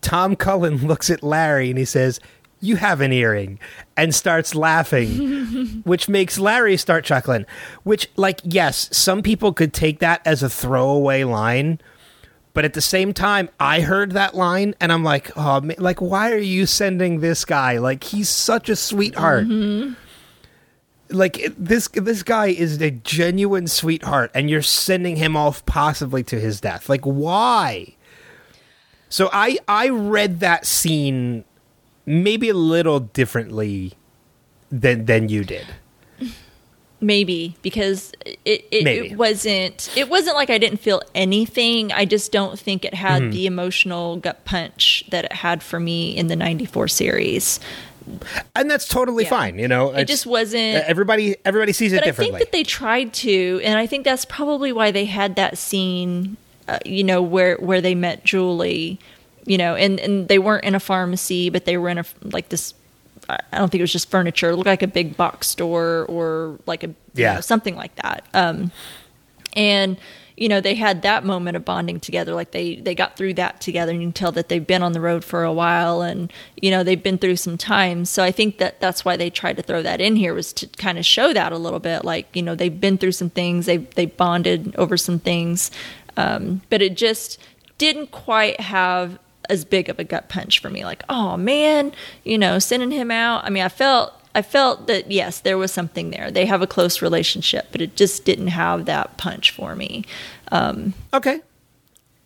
[0.00, 2.18] Tom Cullen looks at Larry and he says,
[2.60, 3.60] "You have an earring,"
[3.96, 7.46] and starts laughing, which makes Larry start chuckling.
[7.84, 11.80] Which, like, yes, some people could take that as a throwaway line,
[12.54, 16.00] but at the same time, I heard that line and I'm like, "Oh, ma- like,
[16.00, 17.78] why are you sending this guy?
[17.78, 19.94] Like, he's such a sweetheart." Mm-hmm.
[21.10, 26.22] Like it- this, this guy is a genuine sweetheart, and you're sending him off possibly
[26.24, 26.88] to his death.
[26.88, 27.94] Like, why?
[29.08, 31.44] So I I read that scene
[32.06, 33.92] maybe a little differently
[34.70, 35.66] than than you did.
[37.02, 39.08] Maybe because it it, Maybe.
[39.10, 41.92] it wasn't it wasn't like I didn't feel anything.
[41.92, 43.30] I just don't think it had Mm-hmm.
[43.32, 47.60] the emotional gut punch that it had for me in the '94 series.
[48.56, 49.30] And that's totally Yeah.
[49.30, 49.92] fine, you know.
[49.94, 50.84] It just wasn't.
[50.86, 54.24] everybody everybody sees it but I think that they tried to, and I think that's
[54.24, 56.36] probably why they had that scene,
[56.68, 58.98] uh, you know, where where they met Julie,
[59.46, 62.48] you know, and and they weren't in a pharmacy, but they were in a like
[62.48, 62.74] this.
[63.28, 64.50] I don't think it was just furniture.
[64.50, 67.34] It looked like a big box store or like a you Yeah.
[67.34, 68.24] know, something like that.
[68.34, 68.70] Um,
[69.54, 69.96] and
[70.36, 73.60] you know they had that moment of bonding together like they they got through that
[73.60, 76.32] together and you can tell that they've been on the road for a while and
[76.60, 79.56] you know they've been through some times so i think that that's why they tried
[79.56, 82.34] to throw that in here was to kind of show that a little bit like
[82.34, 85.70] you know they've been through some things they they bonded over some things
[86.16, 87.38] um, but it just
[87.76, 89.18] didn't quite have
[89.48, 91.92] as big of a gut punch for me like oh man
[92.24, 95.72] you know sending him out i mean i felt I felt that yes, there was
[95.72, 96.30] something there.
[96.30, 100.04] They have a close relationship, but it just didn't have that punch for me.
[101.12, 101.40] okay,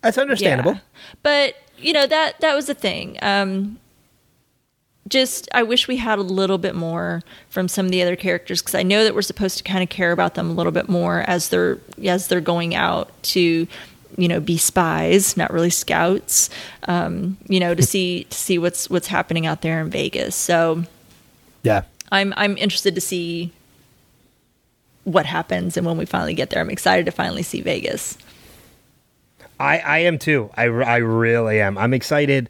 [0.01, 0.73] that's understandable.
[0.73, 0.79] Yeah.
[1.23, 3.17] But you know that that was the thing.
[3.21, 3.79] Um,
[5.07, 8.61] just I wish we had a little bit more from some of the other characters
[8.61, 10.89] because I know that we're supposed to kind of care about them a little bit
[10.89, 13.67] more as they're as they're going out to
[14.17, 16.49] you know be spies not really scouts
[16.87, 20.83] um, you know to see to see what's what's happening out there in Vegas so
[21.63, 21.83] Yeah.
[22.11, 23.51] I'm I'm interested to see
[25.03, 28.17] what happens and when we finally get there I'm excited to finally see Vegas
[29.59, 30.51] I, I am too.
[30.55, 31.77] I, I really am.
[31.77, 32.49] I'm excited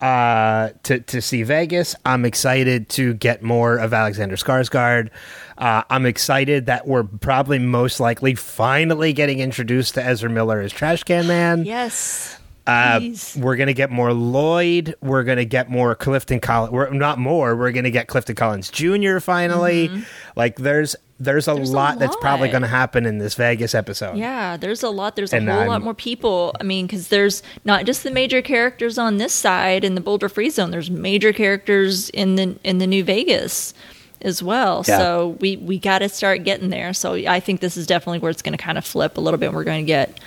[0.00, 1.94] uh, to to see Vegas.
[2.04, 5.10] I'm excited to get more of Alexander Skarsgård.
[5.56, 10.72] Uh, I'm excited that we're probably most likely finally getting introduced to Ezra Miller as
[10.72, 11.64] Trash Can Man.
[11.64, 13.00] yes Uh,
[13.36, 14.94] we're gonna get more Lloyd.
[15.00, 16.70] We're gonna get more Clifton Collins.
[16.70, 17.56] We're not more.
[17.56, 19.20] We're gonna get Clifton Collins Jr.
[19.20, 19.90] Finally.
[20.36, 21.54] Like there's there's a.
[21.54, 24.16] There's a lot that's probably gonna happen in this Vegas episode.
[24.16, 25.16] Yeah, there's a lot.
[25.16, 26.54] There's a And whole I'm- lot more people.
[26.60, 30.28] I mean, because there's not just the major characters on this side in the Boulder
[30.28, 30.70] Free Zone.
[30.70, 33.74] There's major characters in the in the New Vegas
[34.22, 34.84] as well.
[34.86, 34.98] Yeah.
[34.98, 36.92] So we we got to start getting there.
[36.94, 39.38] So I think this is definitely where it's going to kind of flip a little
[39.38, 39.52] bit.
[39.52, 40.18] We're going to get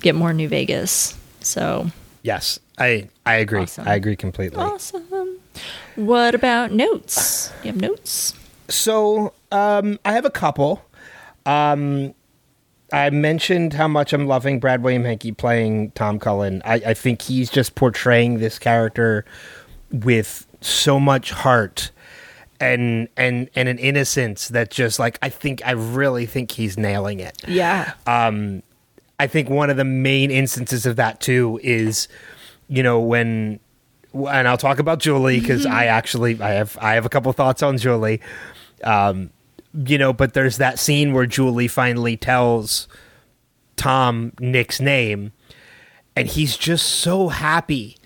[0.00, 1.16] get more New Vegas.
[1.40, 1.90] So
[2.22, 3.62] Yes, I I agree.
[3.62, 3.86] Awesome.
[3.88, 4.58] I agree completely.
[4.62, 5.04] awesome.
[5.96, 7.52] What about notes?
[7.64, 8.34] You have notes?
[8.68, 10.84] So um, I have a couple.
[11.46, 12.14] Um,
[12.92, 16.62] I mentioned how much I'm loving Brad William Henke playing Tom Cullen.
[16.64, 19.24] I, I think he's just portraying this character
[19.90, 21.90] with so much heart
[22.60, 27.20] and and and an innocence that just like I think I really think he's nailing
[27.20, 27.40] it.
[27.46, 27.92] Yeah.
[29.20, 32.06] I think one of the main instances of that too is,
[32.68, 33.58] you know, when,
[34.14, 37.62] and I'll talk about Julie because I actually I have I have a couple thoughts
[37.62, 38.20] on Julie,
[38.84, 39.30] um,
[39.74, 42.88] you know, but there's that scene where Julie finally tells
[43.76, 45.32] Tom Nick's name,
[46.16, 47.96] and he's just so happy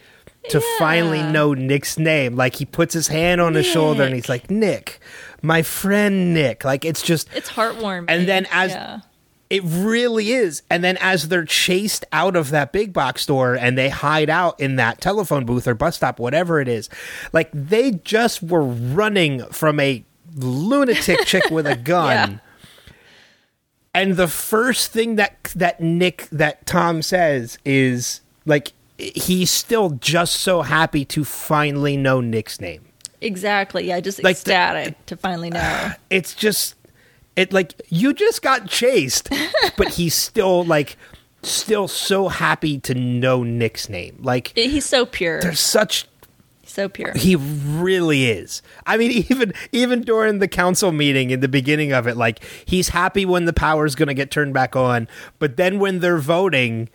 [0.49, 2.35] to finally know Nick's name.
[2.35, 5.01] Like he puts his hand on his shoulder and he's like, Nick,
[5.41, 6.65] my friend Nick.
[6.65, 8.07] Like it's just it's heartwarming.
[8.09, 9.01] And then as- yeah.
[9.51, 10.63] it really is.
[10.69, 14.59] And then as they're chased out of that big box store and they hide out
[14.59, 16.89] in that telephone booth or bus stop, whatever it is,
[17.33, 20.05] like they just were running from a
[20.37, 22.41] lunatic chick with a gun.
[23.95, 30.37] And the first thing that that Nick that Tom says is like he's still just
[30.37, 32.83] so happy to finally know Nick's name.
[33.21, 33.87] exactly.
[33.89, 35.91] Yeah, just Like the- ecstatic to finally know.
[36.11, 36.75] it's just
[37.37, 39.29] it like you just got chased
[39.77, 40.97] but he's still like
[41.43, 45.41] still so happy to know nick's name like He's so pure.
[45.41, 46.07] there's such
[46.73, 47.13] So pure.
[47.15, 52.07] he really is i mean even even during the council meeting in the beginning of
[52.07, 55.07] it like he's happy when the power's gonna get turned back on
[55.39, 56.89] but then when they're voting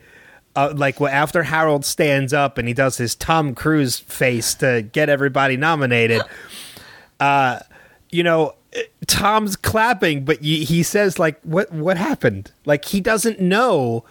[0.58, 4.82] uh, like well, after Harold stands up and he does his Tom Cruise face to
[4.82, 6.24] get everybody nominated,
[7.20, 7.60] uh,
[8.10, 8.56] you know,
[9.06, 11.72] Tom's clapping, but he says like, "What?
[11.72, 14.04] What happened?" Like he doesn't know,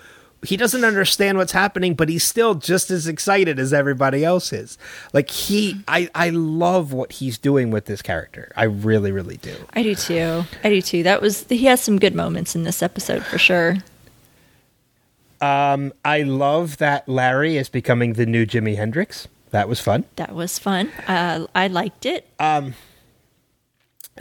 [0.47, 4.79] he doesn't understand what's happening, but he's still just as excited as everybody else is.
[5.13, 8.53] Like he, I, I love what he's doing with this character.
[8.57, 9.55] I really, really do.
[9.75, 10.45] I do too.
[10.65, 11.03] I do too.
[11.03, 13.77] That was he has some good moments in this episode for sure.
[15.41, 19.29] Um, I love that Larry is becoming the new Jimi Hendrix.
[19.51, 20.05] That was fun.
[20.17, 20.91] That was fun.
[21.07, 22.27] Uh, I liked it.
[22.39, 22.75] Um,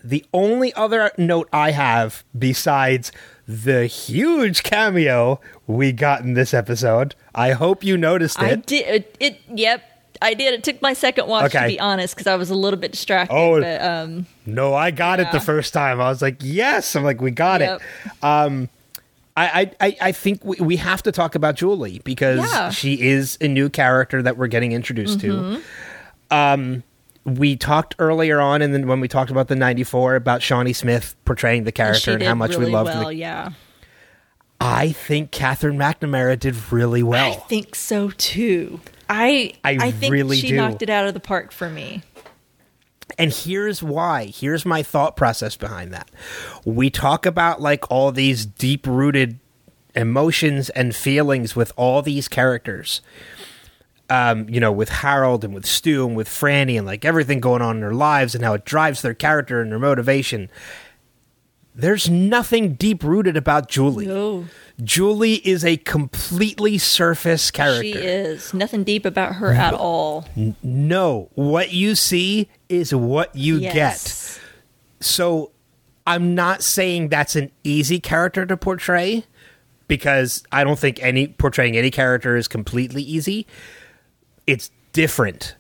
[0.04, 3.12] the only other note I have besides
[3.48, 8.44] the huge cameo we got in this episode, I hope you noticed it.
[8.46, 9.42] I did it, it.
[9.54, 9.84] Yep,
[10.22, 10.54] I did.
[10.54, 11.62] It took my second watch okay.
[11.62, 13.36] to be honest because I was a little bit distracted.
[13.36, 16.00] Oh, but um, No, I got it the first time.
[16.02, 16.96] I was like, yes.
[16.96, 17.82] I'm like, we got Yep.
[18.06, 18.24] it.
[18.24, 18.70] Um,
[19.38, 22.46] I, I, I- think we, we have to talk about Julie because Yeah.
[22.46, 22.70] Mm-hmm.
[22.72, 25.62] she is a new character that we're getting introduced to.
[26.32, 26.84] Um,
[27.26, 31.16] we talked earlier on, and then when we talked about the '94 about Shawnee Smith
[31.26, 33.08] portraying the character she and, how much really we loved well.
[33.08, 33.50] the yeah,
[34.62, 37.34] I think Katherine McNamara did really well.
[37.34, 38.80] I think so too.
[39.10, 40.56] I I think really she do.
[40.56, 42.04] knocked it out of the park for me.
[43.18, 44.26] and here's why.
[44.26, 46.10] Here's my thought process behind that.
[46.66, 49.40] We talk about like all these deep rooted
[49.96, 53.02] emotions and feelings with all these characters.
[54.10, 57.64] Um, you know, with Harold and with Stu and with Frannie and like everything going
[57.64, 60.50] on in their lives and how it drives their character and their motivation.
[61.74, 64.06] There's nothing deep rooted about Julie.
[64.06, 64.46] No,
[64.84, 67.84] Julie is a completely surface character.
[67.84, 70.26] she is nothing deep about her at all.
[70.64, 74.40] No, what you see is what you get.
[75.02, 75.52] So
[76.08, 79.26] I'm not saying that's an easy character to portray
[79.88, 83.48] because I don't think any portraying any character is completely easy.
[84.48, 85.56] It's different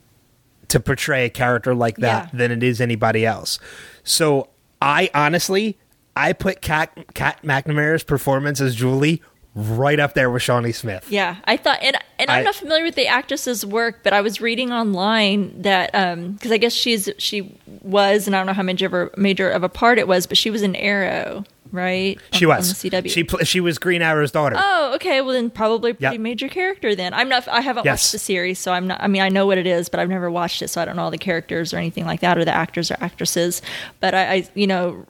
[0.69, 2.37] to portray a character like that Yeah.
[2.37, 3.59] than it is anybody else.
[4.03, 4.49] So
[4.81, 5.77] I honestly
[6.15, 9.21] I put Kat Kat McNamara's performance as Julie
[9.53, 11.05] right up there with Shawnee Smith.
[11.09, 14.21] Yeah, I thought, and and I'm I- not familiar with the actress's work, but I
[14.21, 18.53] was reading online that um, because I guess she's she was, and I don't know
[18.53, 21.43] how major of a, major of a part it was, but she was in Arrow,
[21.75, 22.19] right?
[22.33, 22.69] She On- was.
[22.69, 23.09] on the CW.
[23.11, 24.55] She pl- she was Green Arrow's daughter.
[24.57, 25.21] Oh, okay.
[25.21, 26.21] Well, then probably a pretty Yep.
[26.21, 26.95] major character.
[26.95, 27.47] Then I'm not.
[27.47, 28.01] I haven't Yes.
[28.03, 29.01] watched the series, so I'm not.
[29.01, 30.95] I mean, I know what it is, but I've never watched it, so I don't
[30.95, 33.61] know all the characters or anything like that, or the actors or actresses.
[33.99, 35.05] But I, I you know,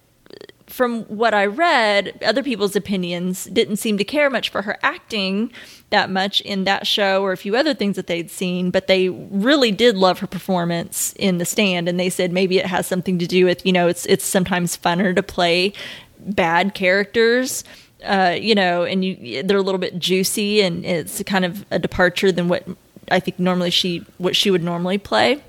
[0.68, 5.52] from what I read, other people's opinions didn't seem to care much for her acting
[5.92, 9.08] that much in that show or a few other things that they'd seen, but they
[9.08, 13.20] really did love her performance in The Stand, and they said maybe it has something
[13.20, 15.72] to do with you know it's it's sometimes funner to play
[16.26, 17.64] bad characters.
[18.04, 21.80] Uh, you know, and you they're a little bit juicy, and it's kind of a
[21.80, 22.68] departure than what
[23.10, 25.42] I think normally she what she would normally play.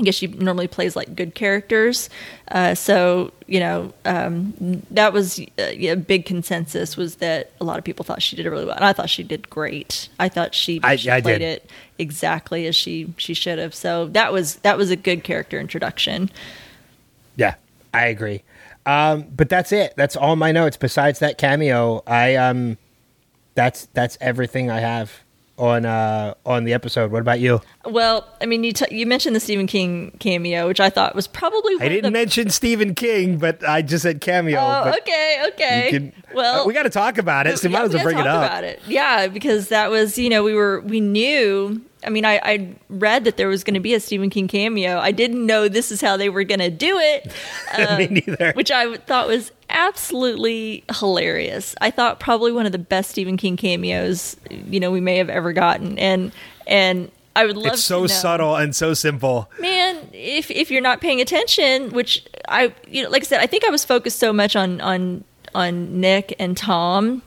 [0.00, 2.08] I guess she normally plays like good characters.
[2.48, 7.78] Uh, so you know um, that was uh, a big consensus was that a lot
[7.78, 10.08] of people thought she did it really well, and I thought she did great.
[10.18, 11.62] I thought she, I- she I played did.
[11.62, 13.74] it exactly as she she should have.
[13.76, 16.30] So that was that was a good character introduction.
[17.36, 17.54] Yeah,
[17.94, 18.42] I agree.
[18.84, 19.94] Um, but that's it.
[19.96, 20.76] That's all my notes.
[20.76, 22.78] Besides that cameo, I um,
[23.54, 25.12] that's that's everything I have
[25.58, 27.12] on uh on the episode.
[27.12, 27.60] What about you?
[27.84, 31.28] Well, I mean, you t- you mentioned the Stephen King cameo, which I thought was
[31.28, 34.58] probably I didn't the mention Stephen King, but I just said cameo.
[34.58, 35.86] Oh, okay, okay.
[35.90, 37.58] can- well, uh, we got to talk about it.
[37.58, 38.44] So yeah, might as well bring it up.
[38.44, 38.80] About it.
[38.86, 41.82] Yeah, because that was you know we were we knew.
[42.04, 44.98] I mean, I, I read that there was going to be a Stephen King cameo.
[44.98, 47.32] I didn't know this is how they were going to do it,
[47.78, 48.52] Me um, neither.
[48.54, 51.74] which I thought was absolutely hilarious.
[51.80, 55.30] I thought probably one of the best Stephen King cameos you know we may have
[55.30, 56.32] ever gotten, and
[56.66, 59.50] and I would love It's so subtle and so simple.
[59.60, 63.46] man if if you're not paying attention which i you know like i said i
[63.46, 65.24] think i was focused so much on on
[65.54, 67.22] on nick and tom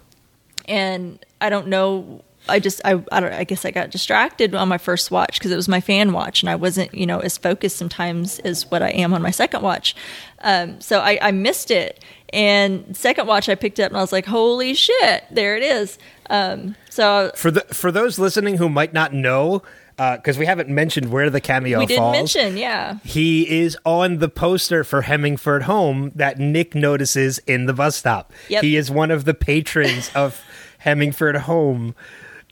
[0.67, 4.67] and i don't know i just i i don't i guess i got distracted on
[4.67, 7.37] my first watch because it was my fan watch and i wasn't you know as
[7.37, 9.95] focused sometimes as what i am on my second watch
[10.41, 12.03] um so i i missed it
[12.33, 15.97] and second watch i picked up and i was like holy shit there it is
[16.29, 19.61] um so For the for those listening who might not know,
[19.97, 22.13] because we haven't mentioned where the cameo we didn't falls.
[22.15, 27.73] mention yeah He is on the poster for Hemingford Home that Nick notices in the
[27.73, 28.33] bus stop.
[28.49, 28.63] Yep.
[28.63, 30.41] He is one of the patrons of
[30.79, 31.95] Hemingford Home,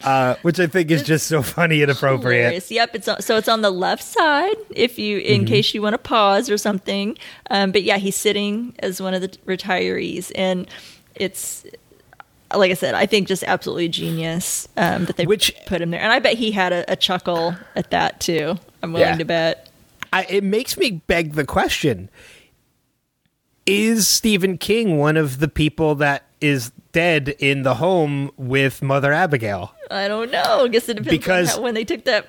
[0.03, 2.39] uh, which I think is just so funny and appropriate.
[2.41, 2.71] Hilarious.
[2.71, 5.47] Yep, it's so it's on the left side if you in Mm-hmm.
[5.47, 7.17] case you want to pause or something.
[7.49, 10.67] Um, but yeah, he's sitting as one of the retirees, and
[11.15, 11.65] it's
[12.53, 16.01] like I said, I think just absolutely genius um, that they Which- put him there,
[16.01, 18.57] and I bet he had a, a chuckle at that too.
[18.83, 19.17] I'm willing Yeah.
[19.17, 19.69] to bet.
[20.11, 22.09] I, it makes me beg the question:
[23.65, 29.13] Is Stephen King one of the people that is dead in the home with Mother
[29.13, 29.73] Abigail?
[29.93, 30.65] I don't know.
[30.65, 32.27] I guess it depends Because- on how, when they took that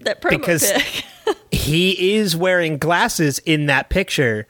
[0.00, 1.04] that promo Because- pic.
[1.52, 4.46] he is wearing glasses in that picture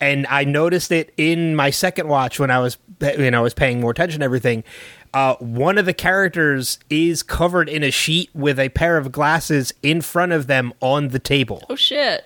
[0.00, 2.78] and i noticed it in my second watch when i was
[3.18, 4.64] you know i was paying more attention to everything
[5.12, 9.72] uh, one of the characters is covered in a sheet with a pair of glasses
[9.82, 12.24] in front of them on the table oh shit!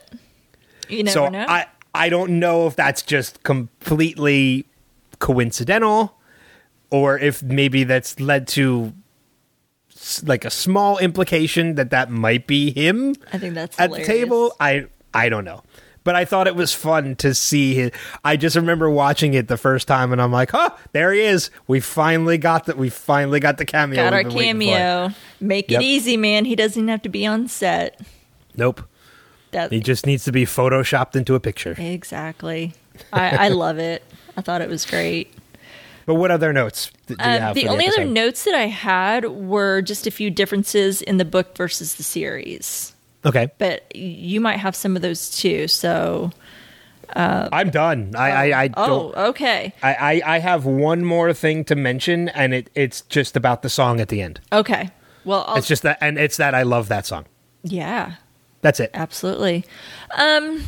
[0.88, 1.44] You never so know.
[1.48, 4.64] i i don't know if that's just completely
[5.18, 6.14] coincidental
[6.90, 8.92] or if maybe that's led to
[10.26, 14.54] like a small implication that that might be him I think that's at the table.
[14.60, 15.62] I I don't know,
[16.04, 17.74] but I thought it was fun to see.
[17.74, 17.90] His,
[18.24, 21.50] I just remember watching it the first time, and I'm like, "Huh, there he is.
[21.66, 22.76] We finally got that.
[22.76, 23.96] We finally got the cameo.
[24.02, 25.14] Got our we've been waiting for." cameo.
[25.40, 25.80] Make Yep.
[25.80, 26.44] it easy, man.
[26.44, 28.00] He doesn't have to be on set.
[28.56, 28.82] Nope,
[29.52, 31.74] That he just needs to be photoshopped into a picture.
[31.78, 32.72] Exactly.
[33.12, 34.02] I, I love it.
[34.36, 35.32] I thought it was great.
[36.08, 37.54] But what other notes do you Um, have?
[37.54, 41.54] the only other notes that I had were just a few differences in the book
[41.54, 42.94] versus the series.
[43.26, 45.68] Okay, But you might have some of those too.
[45.68, 46.30] So,
[47.14, 48.14] I'm done.
[48.16, 49.74] I I, I oh, okay.
[49.82, 49.94] I,
[50.24, 54.00] I I have one more thing to mention, and it it's just about the song
[54.00, 54.40] at the end.
[54.50, 54.88] Okay.
[55.26, 57.26] Well, I'll, It's just that, and it's that I love that song.
[57.62, 58.12] yeah,
[58.62, 58.90] That's it.
[58.94, 59.64] absolutely.
[60.16, 60.64] Um,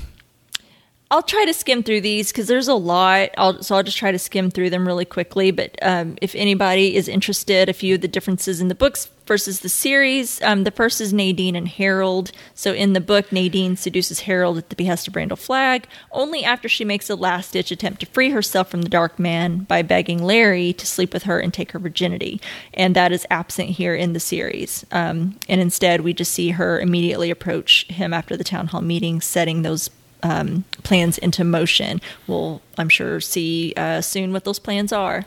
[1.12, 3.30] I'll try to skim through these because there's a lot.
[3.36, 5.50] I'll, so I'll just try to skim through them really quickly.
[5.50, 9.60] But um, if anybody is interested, a few of the differences in the books versus
[9.60, 10.40] the series.
[10.42, 12.30] Um, the first is Nadine and Harold.
[12.54, 16.68] So in the book, Nadine seduces Harold at the behest of Randall Flagg only after
[16.68, 20.22] she makes a last ditch attempt to free herself from the dark man by begging
[20.22, 22.40] Larry to sleep with her and take her virginity.
[22.74, 24.86] And that is absent here in the series.
[24.92, 29.20] Um, and instead, we just see her immediately approach him after the town hall meeting,
[29.20, 29.90] setting those
[30.22, 32.00] um, plans into motion.
[32.26, 35.24] We'll, I'm sure, see uh, soon what those plans are.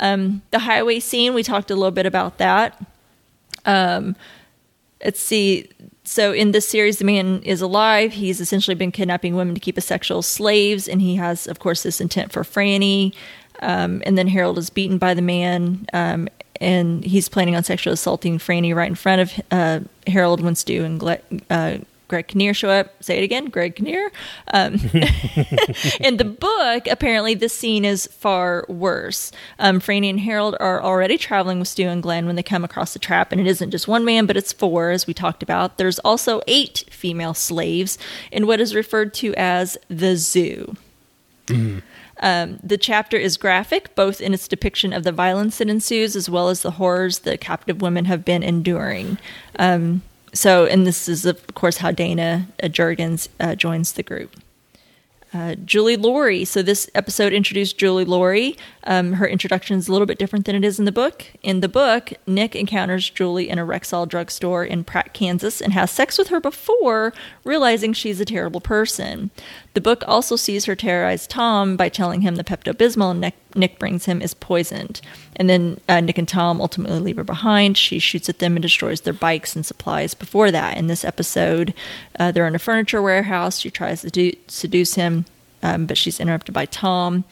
[0.00, 2.80] Um, the highway scene, we talked a little bit about that.
[3.64, 4.16] Um,
[5.04, 5.68] let's see.
[6.04, 8.12] So in this series, the man is alive.
[8.12, 11.82] He's essentially been kidnapping women to keep as sexual slaves, and he has, of course,
[11.82, 13.14] this intent for Frannie.
[13.60, 16.28] Um, and then Harold is beaten by the man, um,
[16.60, 20.84] and he's planning on sexually assaulting Frannie right in front of uh, Harold when Stu
[20.84, 21.78] and Gle- uh,
[22.12, 23.02] Greg Kinnear show up.
[23.02, 24.12] Say it again, Greg Kinnear.
[24.52, 24.74] Um,
[25.98, 29.32] in the book, apparently the scene is far worse.
[29.58, 32.92] Um, Frannie and Harold are already traveling with Stu and Glen when they come across
[32.92, 35.78] the trap, and it isn't just one man, but it's four, as we talked about.
[35.78, 37.96] There's also eight female slaves
[38.30, 40.76] in what is referred to as the zoo.
[41.48, 46.28] Um, the chapter is graphic, both in its depiction of the violence that ensues as
[46.28, 49.16] well as the horrors the captive women have been enduring.
[49.58, 50.02] Um,
[50.32, 54.36] so, and this is, of course, how Dayna uh, Jurgens uh, joins the group.
[55.34, 56.44] Uh, Julie Lawry.
[56.44, 58.54] So this episode introduced Julie Lawry.
[58.84, 61.24] Um, her introduction is a little bit different than it is in the book.
[61.42, 65.90] In the book, Nick encounters Julie in a Rexall drugstore in Pratt, Kansas, and has
[65.90, 67.14] sex with her before
[67.44, 69.30] realizing she's a terrible person.
[69.72, 73.78] The book also sees her terrorize Tom by telling him the Pepto Bismol Nick, Nick
[73.78, 75.00] brings him is poisoned.
[75.36, 77.76] And then uh, Nick and Tom ultimately leave her behind.
[77.76, 80.76] She shoots at them and destroys their bikes and supplies before that.
[80.76, 81.74] In this episode,
[82.18, 83.58] uh, they're in a furniture warehouse.
[83.58, 85.24] She tries to do, seduce him,
[85.62, 87.24] um, but she's interrupted by Tom.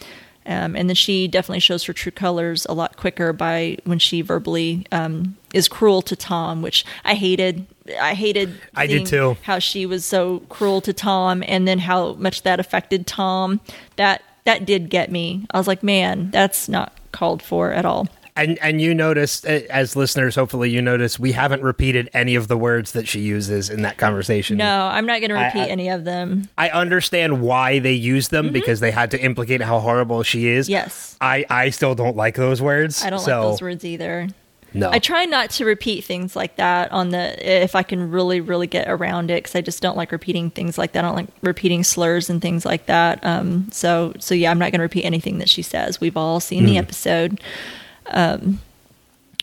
[0.46, 4.22] Um, and then she definitely shows her true colors a lot quicker by when she
[4.22, 7.66] verbally um, is cruel to Tom, which I hated.
[8.00, 8.58] I hated.
[8.74, 9.36] I did too.
[9.42, 13.60] How she was so cruel to Tom, and then how much that affected Tom.
[13.96, 15.46] That that did get me.
[15.50, 18.08] I was like, man, that's not called for at all.
[18.36, 22.48] And and you noticed, uh, as listeners, hopefully you notice, we haven't repeated any of
[22.48, 24.56] the words that she uses in that conversation.
[24.56, 26.48] No, I'm not going to repeat I- any of them.
[26.56, 30.66] I understand why they use them because they had to implicate how horrible she is.
[30.66, 30.72] Mm-hmm.
[30.72, 31.16] Yes.
[31.20, 33.04] I, I still don't like those words.
[33.04, 34.28] I don't so, like those words either.
[34.72, 34.90] No.
[34.90, 38.66] I try not to repeat things like that on the if I can really really
[38.66, 41.04] get around it because I just don't like repeating things like that.
[41.04, 43.24] I don't like repeating slurs and things like that.
[43.24, 46.00] Um, so so yeah, I'm not going to repeat anything that she says.
[46.00, 47.40] We've all seen the episode.
[48.06, 48.60] Um,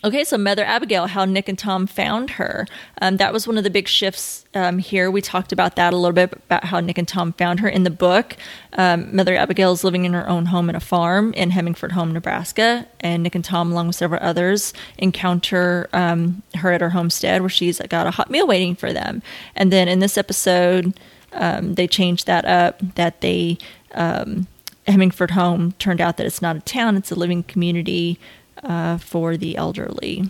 [0.03, 2.67] Okay, so Mother Abigail, how Nick and Tom found her.
[3.01, 5.09] Um, that was one of the big shifts um, here.
[5.09, 7.81] We talked about that a little bit about how Nick and Tom found her in
[7.81, 8.35] the book.
[8.73, 12.13] Um, Mother Abigail is living in her own home in a farm in Hemingford Home,
[12.13, 17.41] Nebraska, and Nick and Tom, along with several others, encounter um, her at her homestead
[17.41, 19.23] where she's got a hot meal waiting for them.
[19.55, 20.93] And then in this episode,
[21.33, 22.79] um, they changed that up.
[22.95, 23.57] That they
[23.95, 24.45] um,
[24.85, 28.19] Hemingford Home turned out that it's not a town; it's a living community
[28.63, 30.29] uh, for the elderly.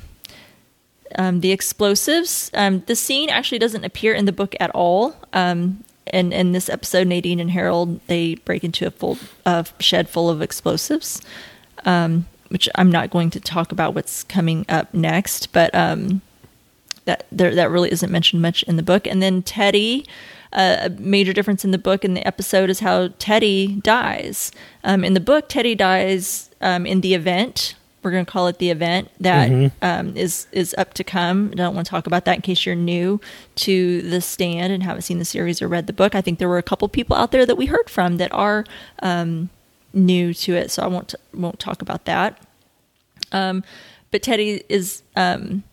[1.15, 2.51] Um, the explosives.
[2.53, 5.15] Um, the scene actually doesn't appear in the book at all.
[5.33, 10.09] Um, and in this episode, Nadine and Harold they break into a full uh, shed
[10.09, 11.21] full of explosives,
[11.85, 15.51] um, which I'm not going to talk about what's coming up next.
[15.51, 16.21] But um,
[17.05, 19.07] that there, that really isn't mentioned much in the book.
[19.07, 20.05] And then Teddy,
[20.53, 24.51] uh, a major difference in the book and the episode is how Teddy dies.
[24.83, 27.75] Um, in the book, Teddy dies in the event.
[28.07, 31.49] We're going to call it the event that um, is is up to come.
[31.51, 33.19] I don't want to talk about that in case you're new
[33.55, 36.15] to the stand and haven't seen the series or read the book.
[36.15, 38.63] I think there were a couple people out there that we heard from that are
[39.03, 39.49] um,
[39.91, 42.41] new to it, so I won't won't talk about that.
[43.33, 43.65] Um,
[44.09, 45.65] but Teddy is um,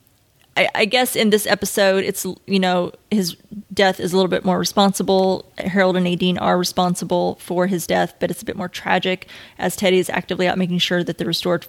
[0.56, 3.36] I, I guess in this episode, it's you know his
[3.72, 5.50] death is a little bit more responsible.
[5.58, 9.28] Harold and Nadine are responsible for his death, but it's a bit more tragic
[9.58, 11.66] as Teddy is actively out making sure that the restored,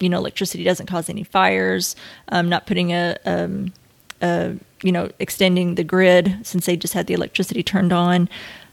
[0.00, 1.96] you know, electricity doesn't cause any fires.
[2.28, 3.72] Um, not putting a, um,
[4.20, 8.28] a you know extending the grid since they just had the electricity turned on.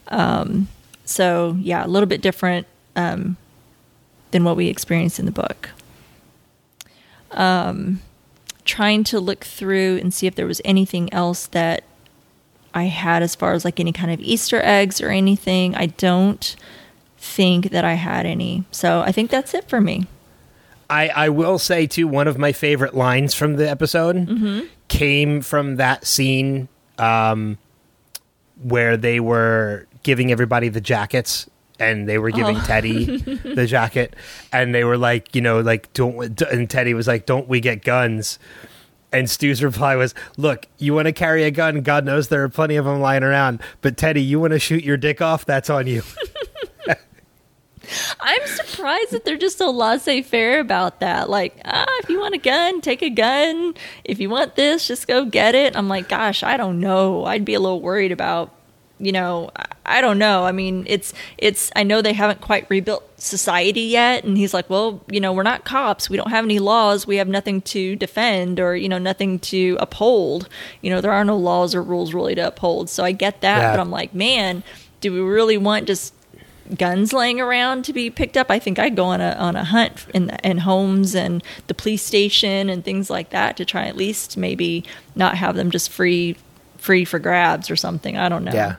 [0.08, 0.68] Um,
[1.06, 3.38] so yeah, a little bit different um,
[4.32, 5.70] than what we experienced in the book
[8.66, 11.84] trying to look through and see if there was anything else that
[12.74, 15.76] I had as far as like any kind of Easter eggs or anything.
[15.76, 16.56] I don't
[17.18, 18.64] think that I had any.
[18.72, 20.08] So I think that's it for me.
[20.92, 24.68] I, I will say too, one of my favorite lines from the episode Mm-hmm.
[24.90, 26.68] came from that scene
[27.00, 27.58] um,
[28.62, 31.50] where they were giving everybody the jackets
[31.80, 32.64] and they were giving Oh.
[32.66, 33.18] Teddy
[33.56, 34.16] the jacket
[34.54, 37.84] and they were like, you know, like don't and Teddy was like, "Don't we get
[37.84, 38.38] guns?"
[39.14, 41.82] And Stu's reply was, "Look, you want to carry a gun?
[41.82, 43.62] God knows there are plenty of them lying around.
[43.82, 45.44] But Teddy, you want to shoot your dick off?
[45.46, 46.04] That's on you."
[48.20, 51.30] I'm surprised that they're just so laissez faire about that.
[51.30, 53.74] Like, ah, if you want a gun, take a gun.
[54.04, 55.76] If you want this, just go get it.
[55.76, 57.26] I'm like, gosh, I don't know.
[57.26, 58.54] I'd be a little worried about,
[59.00, 59.52] you know,
[59.86, 60.46] I- don't know.
[60.46, 61.70] I mean, it's it's.
[61.76, 65.44] I know they haven't quite rebuilt society yet, and he's like, well, you know, we're
[65.44, 66.10] not cops.
[66.10, 67.06] We don't have any laws.
[67.06, 70.48] We have nothing to defend, or you know, nothing to uphold.
[70.82, 72.90] You know, there are no laws or rules really to uphold.
[72.90, 73.72] So I get that, Yeah.
[73.74, 74.64] but I'm like, man,
[75.02, 76.14] do we really want just
[76.78, 78.50] guns laying around to be picked up.
[78.50, 81.74] I think I'd go on a on a hunt in the, in homes and the
[81.74, 84.84] police station and things like that to try at least maybe
[85.16, 86.36] not have them just free
[86.78, 88.18] free for grabs or something.
[88.18, 88.54] I don't know.
[88.54, 88.76] Yeah.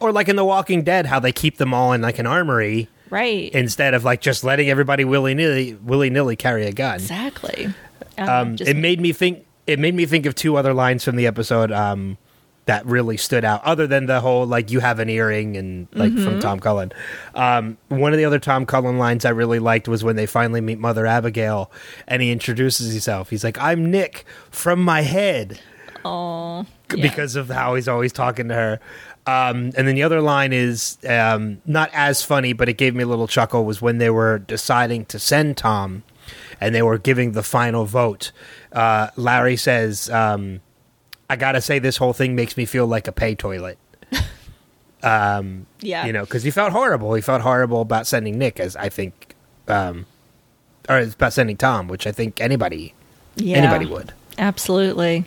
[0.00, 2.88] Or like in The Walking Dead, how they keep them all in like an armory
[3.10, 3.50] Right.
[3.52, 6.96] instead of like just letting everybody willy nilly willy nilly carry a gun.
[6.96, 7.72] exactly.
[8.18, 9.44] Um, just- it made me think.
[9.66, 12.18] It made me think of two other lines from the episode um,
[12.70, 16.12] that really stood out, other than the whole like "you have an earring" and like
[16.12, 16.24] Mm-hmm.
[16.24, 16.92] from Tom Cullen.
[17.34, 20.60] Um, one of the other Tom Cullen lines I really liked was when they finally
[20.60, 21.70] meet Mother Abigail,
[22.06, 23.30] and he introduces himself.
[23.30, 25.58] He's like, "I'm Nick from my head."
[26.04, 26.64] oh,
[26.94, 27.02] yeah.
[27.02, 28.80] because of how he's always talking to her.
[29.26, 33.02] Um, and then the other line is um, not as funny, but it gave me
[33.02, 33.64] a little chuckle.
[33.64, 36.04] Was when they were deciding to send Tom,
[36.60, 38.32] and they were giving the final vote.
[38.72, 40.60] Uh, Larry says, um,
[41.30, 43.78] "I gotta say, this whole thing makes me feel like a pay toilet."
[45.80, 46.04] yeah.
[46.04, 47.14] You know, because he felt horrible.
[47.14, 49.34] He felt horrible about sending Nick, as I think,
[49.66, 50.06] um,
[50.88, 52.94] or about sending Tom, which I think anybody
[53.36, 53.56] yeah.
[53.56, 54.12] anybody would.
[54.38, 55.24] Absolutely.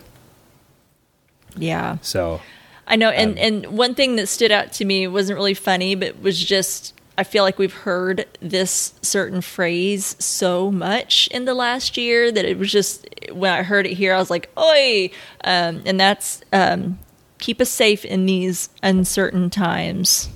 [1.56, 1.98] Yeah.
[2.02, 2.40] So
[2.86, 5.94] I know, Um, and and one thing that stood out to me wasn't really funny,
[5.94, 11.54] but was just I feel like we've heard this certain phrase so much in the
[11.54, 15.10] last year that it was just when I heard it here, I was like, "Oi!"
[15.44, 16.98] Um, and that's um,
[17.38, 20.28] keep us safe in these uncertain times.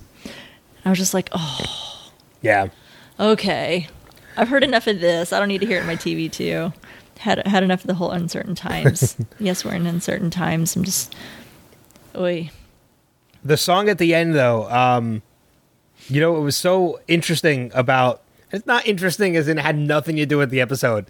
[0.85, 2.69] I was just like, "Oh, yeah,
[3.19, 3.89] okay,
[4.37, 5.33] I've heard enough of this.
[5.33, 6.73] I don't need to hear it on my TV too."
[7.19, 9.17] Had had enough of the whole uncertain times.
[9.41, 10.77] yes, we're in uncertain times.
[10.77, 11.13] I'm just,
[12.17, 12.51] oi.
[13.43, 15.23] the song at the end though um
[16.09, 20.17] you know it was so interesting about it's not interesting as in it had nothing
[20.17, 21.07] to do with the episode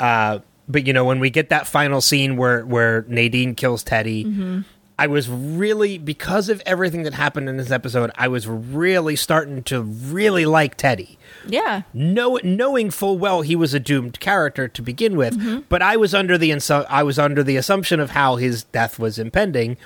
[0.00, 0.38] uh
[0.68, 4.64] but you know when we get that final scene where where nadine kills teddy
[4.98, 9.62] i was really because of everything that happened in this episode i was really starting
[9.62, 11.82] to really like teddy Yeah.
[11.94, 16.14] know, knowing full well he was a doomed character to begin with, but I was
[16.14, 19.76] under the insu- I was under the assumption of how his death was impending.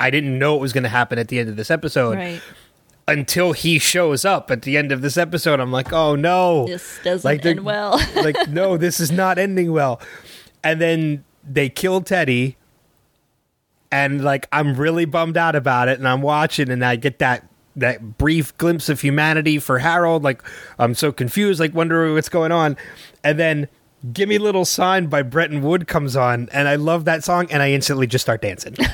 [0.00, 2.40] I didn't know it was going to happen at the end of this episode Right.
[3.06, 5.60] Until he shows up at the end of this episode.
[5.60, 8.00] I'm like, oh no, This doesn't Like, end well.
[8.16, 10.00] like no, this is not ending well.
[10.62, 12.56] And then they kill Teddy,
[13.92, 15.98] and like I'm really bummed out about it.
[15.98, 20.22] And I'm watching, and I get that that brief glimpse of humanity for Harold.
[20.22, 20.42] Like
[20.78, 22.76] I'm so confused, like wondering what's going on.
[23.22, 23.68] And then
[24.14, 27.48] "Give Me a Little Sign" by Brenton Wood comes on, and I love that song,
[27.50, 28.74] and I instantly just start dancing.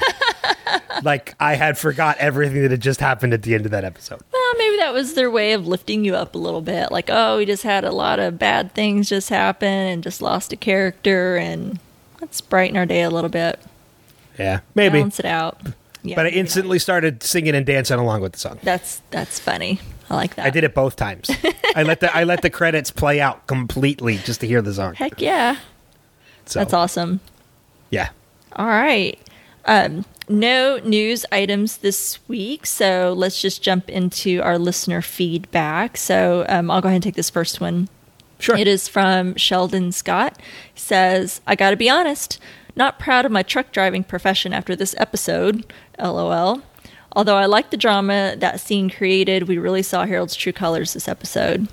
[1.03, 4.21] like I had forgot everything that had just happened at the end of that episode.
[4.33, 6.91] well, maybe that was their way of lifting you up a little bit.
[6.91, 10.53] Like, oh, we just had a lot of bad things just happen and just lost
[10.53, 11.79] a character, and
[12.21, 13.59] let's brighten our day a little bit,
[14.39, 14.99] Yeah, maybe.
[14.99, 15.61] balance it out.
[16.03, 18.59] Yeah, but I maybe instantly started singing and dancing along with the song.
[18.63, 19.81] That's that's funny.
[20.09, 20.47] I like that.
[20.47, 21.31] I did it both times.
[21.77, 24.95] I let the I let the credits play out completely just to hear the song.
[24.95, 25.57] Heck yeah,
[26.47, 27.21] So, that's awesome.
[27.91, 28.09] Yeah.
[28.57, 29.19] All right.
[29.67, 35.97] Um, no news items this week, so let's just jump into our listener feedback.
[35.97, 37.89] So um, I'll go ahead and take this first one.
[38.39, 38.57] Sure.
[38.57, 40.41] It is from Sheldon Scott.
[40.75, 42.39] Says, I got to be honest,
[42.77, 45.71] not proud of my truck driving profession after this episode.
[45.99, 46.63] LOL.
[47.13, 51.09] Although I like the drama that scene created, we really saw Harold's true colors this
[51.09, 51.69] episode.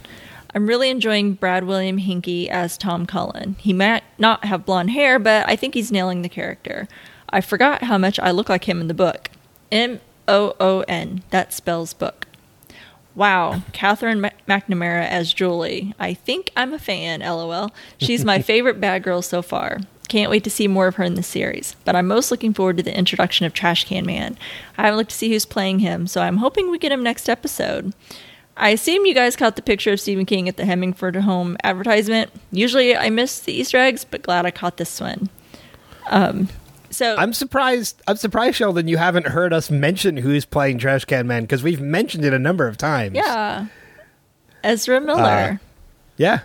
[0.58, 3.58] I'm really enjoying Brad William Hinkey as Tom Cullen.
[3.60, 6.88] He might not have blonde hair, but I think he's nailing the character.
[7.30, 9.30] I forgot how much I look like him in the book.
[9.72, 11.22] M O O N.
[11.30, 12.26] That spells book.
[13.14, 15.94] Wow, Katherine McNamara as Julie.
[16.00, 17.70] I think I'm a fan, lol.
[18.00, 19.82] She's my favorite bad girl so far.
[20.08, 22.78] Can't wait to see more of her in the series, but I'm most looking forward
[22.78, 24.36] to the introduction of Trash Can Man.
[24.76, 27.30] I haven't looked to see who's playing him, so I'm hoping we get him next
[27.30, 27.94] episode.
[28.58, 32.32] I assume you guys caught the picture of Stephen King at the Hemingford Home advertisement.
[32.52, 35.30] Usually I miss the Easter eggs, but glad I caught this one.
[36.10, 36.50] Um,
[36.90, 41.28] so I'm surprised I'm surprised Sheldon you haven't heard us mention who's playing Trash Can
[41.28, 43.16] Man because we've mentioned it a number of times.
[43.16, 43.68] yeah,
[44.64, 45.60] Ezra Miller.
[46.18, 46.42] Yeah.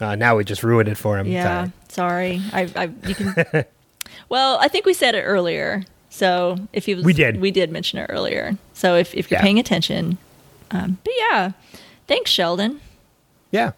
[0.00, 1.26] Uh, now we just ruined it for him.
[1.26, 2.40] Yeah, Sorry.
[2.40, 2.42] sorry.
[2.52, 3.64] I, I you can.
[4.28, 5.82] well, I think we said it earlier.
[6.10, 7.40] So if you We did.
[7.40, 8.56] we did mention it earlier.
[8.74, 9.42] So if if you're Yeah.
[9.42, 10.18] paying attention,
[10.70, 11.52] um, but yeah,
[12.06, 12.80] thanks, Sheldon.
[13.50, 13.72] Yeah.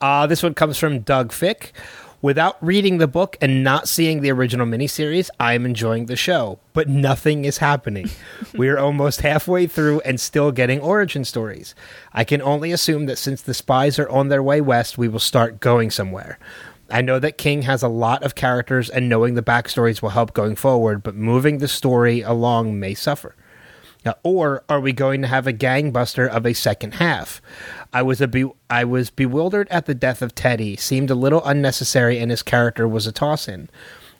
[0.00, 1.72] Uh, this one comes from Doug Fick.
[2.20, 6.58] Without reading the book and not seeing the original miniseries, I am enjoying the show,
[6.72, 8.10] but nothing is happening.
[8.54, 11.76] we are almost halfway through and still getting origin stories.
[12.12, 15.20] I can only assume that since the spies are on their way west, we will
[15.20, 16.40] start going somewhere.
[16.90, 20.34] I know that King has a lot of characters, and knowing the backstories will help
[20.34, 23.36] going forward, but moving the story along may suffer.
[24.04, 27.42] Now, or are we going to have a gangbuster of a second half?
[27.92, 30.76] I was a be- I was bewildered at the death of Teddy.
[30.76, 33.68] Seemed a little unnecessary, and his character was a toss-in.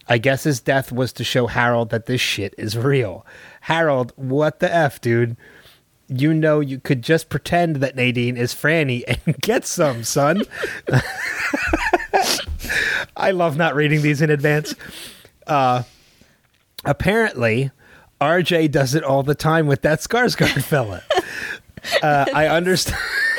[0.09, 3.26] I guess his death was to show Harold that this shit is real.
[3.62, 5.36] Harold, what the F, dude?
[6.09, 10.42] You know you could just pretend that Nadine is Frannie and get some, son.
[13.16, 14.74] I love not reading these in advance.
[15.46, 15.82] Uh,
[16.84, 17.70] apparently,
[18.20, 21.03] RJ does it all the time with that Skarsgård fella.
[22.03, 23.01] Uh, I understand.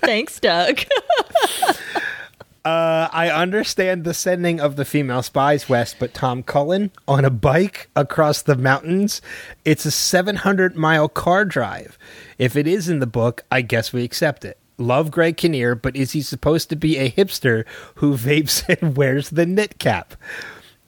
[0.00, 0.80] Thanks, Doug.
[2.66, 7.30] Uh, I understand the sending of the female spies west, but Tom Cullen on a
[7.30, 9.22] bike across the mountains,
[9.64, 11.96] it's a 700 mile car drive.
[12.38, 14.58] If it is in the book, I guess we accept it.
[14.78, 17.64] Love Greg Kinnear, but is he supposed to be a hipster
[17.96, 20.14] who vapes and wears the knit cap?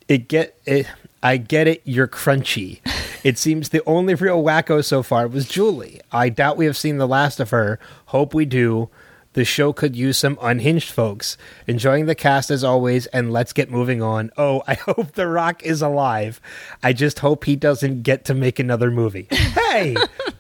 [0.09, 0.89] It get it.
[1.23, 1.83] I get it.
[1.85, 2.81] You're crunchy.
[3.25, 6.01] It seems the only real wacko so far was Julie.
[6.13, 7.79] I doubt we have seen the last of her.
[8.07, 8.89] Hope we do.
[9.33, 11.37] The show could use some unhinged folks.
[11.67, 14.31] Enjoying the cast as always, and let's get moving on.
[14.37, 16.41] Oh, I hope The Rock is alive.
[16.83, 19.29] I just hope he doesn't get to make another movie.
[19.69, 19.97] Hey,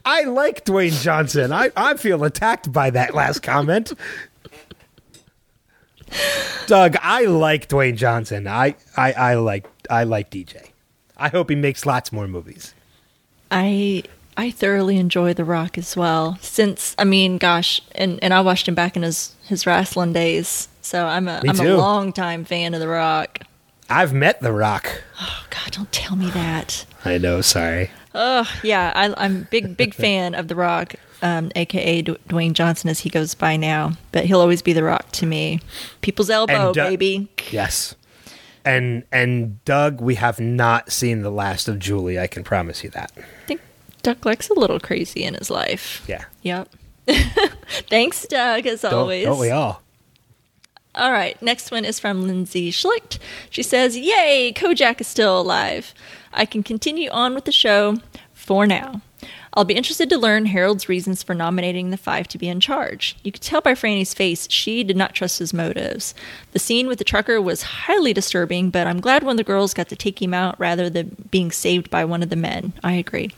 [0.07, 1.53] I like Dwayne Johnson.
[1.53, 3.93] I, I feel attacked by that last comment.
[6.67, 8.47] Doug, I like Dwayne Johnson.
[8.49, 10.68] I, I, I like I like DJ.
[11.19, 12.75] I hope he makes lots more movies.
[13.51, 14.03] I
[14.37, 16.39] I thoroughly enjoy The Rock as well.
[16.41, 20.69] Since I mean, gosh, and, and I watched him back in his his wrestling days.
[20.83, 23.41] So I'm a am a long time fan of The Rock.
[23.91, 25.03] I've met The Rock.
[25.21, 26.85] Oh God, don't tell me that.
[27.05, 27.91] I know, sorry.
[28.15, 32.91] Oh yeah, I, I'm big big fan of The Rock, um, aka Du- Dwayne Johnson
[32.91, 33.93] as he goes by now.
[34.13, 35.61] But he'll always be The Rock to me.
[36.01, 37.29] People's elbow, And Du- baby.
[37.51, 37.95] Yes.
[38.69, 42.91] And and Doug, we have not seen the last of Julie, I can promise you
[42.91, 43.11] that.
[43.17, 43.63] I think
[44.03, 46.05] Doug Leck's a little crazy in his life.
[46.07, 46.25] Yeah.
[46.43, 46.69] Yep.
[47.89, 49.25] Thanks, Doug, as Don't, always.
[49.25, 49.81] don't we all?
[50.95, 53.19] All right, next one is from Lindsay Schlicht.
[53.49, 55.95] She says, Yay, Kojak is still alive.
[56.35, 57.97] I can continue on with the show
[58.35, 59.01] for now.
[59.59, 63.17] I'll be interested to learn Harold's reasons for nominating the five to be in charge.
[63.25, 66.15] You could tell by Frannie's face she did not trust his motives.
[66.53, 69.75] The scene with the trucker was highly disturbing, but I'm glad one of the girls
[69.75, 72.73] got to take him out rather than being saved by one of the men.
[72.85, 73.33] I agree.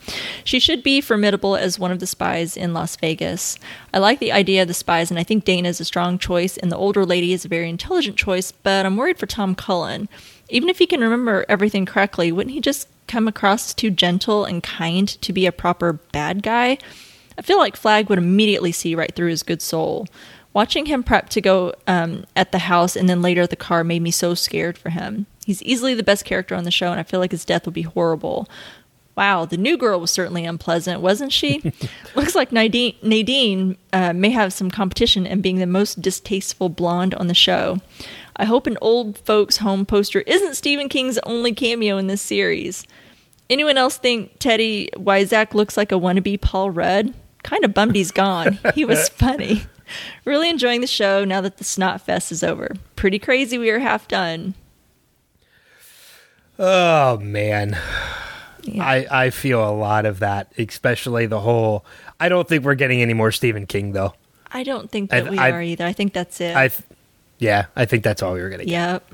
[0.44, 3.58] She should be formidable as one of the spies in Las Vegas.
[3.94, 6.58] I like the idea of the spies, and I think Dayna is a strong choice,
[6.58, 10.06] and the older lady is a very intelligent choice, but I'm worried for Tom Cullen.
[10.50, 14.62] Even if he can remember everything correctly, wouldn't he just come across too gentle and
[14.62, 16.78] kind to be a proper bad guy?
[17.36, 20.06] I feel like Flagg would immediately see right through his good soul.
[20.52, 23.84] Watching him prep to go um, at the house and then later at the car
[23.84, 25.26] made me so scared for him.
[25.44, 27.74] He's easily the best character on the show, and I feel like his death would
[27.74, 28.48] be horrible.
[29.16, 31.72] Wow, the new girl was certainly unpleasant, wasn't she?
[32.14, 37.14] Looks like Nadine, Nadine uh, may have some competition in being the most distasteful blonde
[37.14, 37.78] on the show.
[38.36, 42.86] I hope an old folks' home poster isn't Stephen King's only cameo in this series.
[43.50, 47.12] Anyone else think Teddy Weizak looks like a wannabe Paul Rudd?
[47.42, 48.58] Kind of bummed he's gone.
[48.74, 49.64] He was funny.
[50.24, 52.70] Really enjoying the show now that the snot fest is over.
[52.96, 54.54] Pretty crazy we are half done.
[56.58, 57.76] Oh man.
[58.62, 58.84] Yeah.
[58.84, 61.84] I, I feel a lot of that, especially the whole
[62.20, 64.14] I don't think we're getting any more Stephen King though.
[64.52, 65.86] I don't think that I- we I- are either.
[65.86, 66.54] I think that's it.
[66.54, 66.70] I
[67.38, 68.72] yeah, I think that's all we were gonna get.
[68.72, 69.10] yep.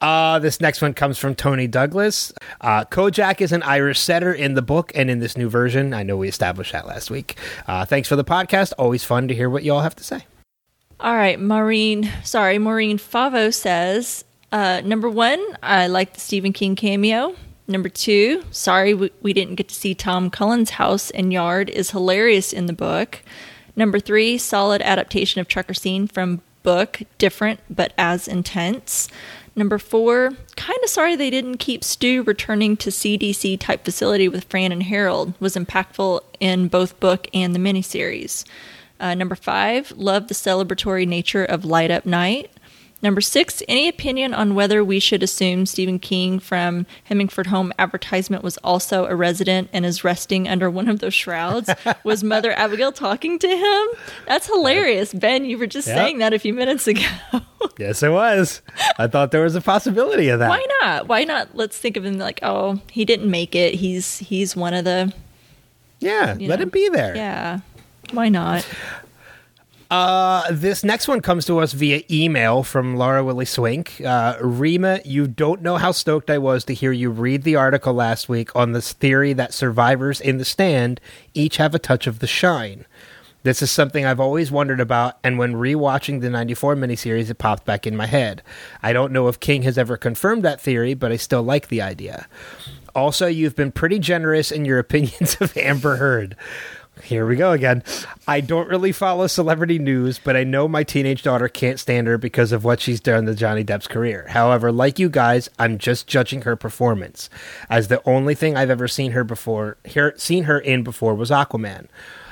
[0.00, 2.32] Uh, this next one comes from Tony Douglas.
[2.60, 5.94] Uh, Kojak is an Irish setter in the book and in this new version.
[5.94, 7.36] I know we established that last week.
[7.66, 8.72] Uh, thanks for the podcast.
[8.78, 10.26] Always fun to hear what you all have to say.
[11.00, 12.10] All right, Maureen.
[12.24, 17.34] Sorry, Maureen Favo says uh, number one, I like the Stephen King cameo.
[17.68, 21.90] Number two, sorry we, we didn't get to see Tom Cullen's house and yard is
[21.90, 23.22] hilarious in the book.
[23.74, 29.08] Number three, solid adaptation of Trucker Scene from book, different but as intense.
[29.58, 34.44] Number four, kind of sorry they didn't keep Stu returning to CDC type facility with
[34.44, 35.32] Fran and Harold.
[35.40, 38.44] Was impactful in both book and the miniseries.
[39.00, 42.50] Uh, number five, love the celebratory nature of Light Up Night.
[43.06, 48.42] Number six, any opinion on whether we should assume Stephen King from Hemingford Home advertisement
[48.42, 51.70] was also a resident and is resting under one of those shrouds?
[52.02, 53.86] was Mother Abigail talking to him?
[54.26, 55.14] That's hilarious.
[55.14, 55.96] Ben, you were just Yep.
[55.96, 57.06] saying that a few minutes ago.
[57.78, 58.60] Yes, it was.
[58.98, 60.48] I thought there was a possibility of that.
[60.48, 61.08] Why not?
[61.08, 61.54] Why not?
[61.54, 63.74] Let's think of him like, oh, he didn't make it.
[63.74, 65.12] He's he's one of the
[66.00, 66.62] Yeah, let know.
[66.64, 67.14] him be there.
[67.14, 67.60] yeah.
[68.12, 68.66] Why not?
[69.90, 74.00] Uh, this next one comes to us via email from Laura Willie Swink.
[74.04, 77.94] Uh, Rima, you don't know how stoked I was to hear you read the article
[77.94, 81.00] last week on this theory that survivors in the stand
[81.34, 82.84] each have a touch of the shine.
[83.44, 87.64] This is something I've always wondered about, and when rewatching the 94 miniseries, it popped
[87.64, 88.42] back in my head.
[88.82, 91.80] I don't know if King has ever confirmed that theory, but I still like the
[91.80, 92.26] idea.
[92.92, 96.34] Also, you've been pretty generous in your opinions of Amber Heard.
[97.02, 97.84] Here we go again.
[98.26, 102.16] I don't really follow celebrity news, but I know my teenage daughter can't stand her
[102.16, 104.26] because of what she's done to Johnny Depp's career.
[104.28, 107.28] However, like you guys, I'm just judging her performance,
[107.68, 111.30] as the only thing I've ever seen her before, here, seen her in before was
[111.30, 111.86] Aquaman.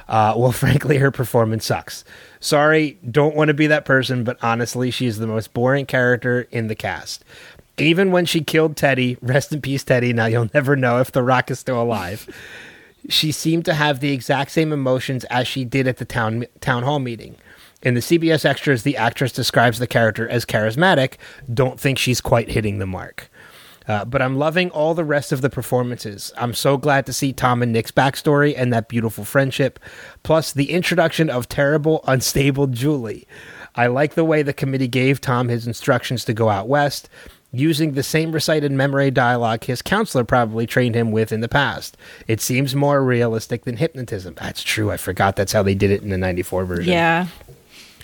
[0.09, 2.05] Uh, well, frankly, her performance sucks.
[2.41, 6.49] Sorry, don't want to be that person, but honestly, she is the most boring character
[6.51, 7.25] in the cast.
[7.77, 10.13] Even when she killed Teddy, rest in peace, Teddy.
[10.13, 12.29] Now you'll never know if The Rock is still alive
[13.09, 16.83] she seemed to have the exact same emotions as she did at the town town
[16.83, 17.37] hall meeting.
[17.83, 21.15] In the CBS extras, the actress describes the character as charismatic.
[21.53, 23.31] Don't think she's quite hitting the mark.
[23.87, 26.33] Uh, but I'm loving all the rest of the performances.
[26.39, 29.79] I'm so glad to see Tom and Nick's backstory and that beautiful friendship,
[30.23, 33.29] plus the introduction of terrible, unstable Julie.
[33.75, 37.11] I like the way the committee gave Tom his instructions to go out west,
[37.59, 41.97] using the same recited memory dialogue his counselor probably trained him with in the past.
[42.27, 44.35] It seems more realistic than hypnotism.
[44.35, 44.91] That's true.
[44.91, 46.93] I forgot that's how they did it in the 94 version.
[46.93, 47.29] Yeah.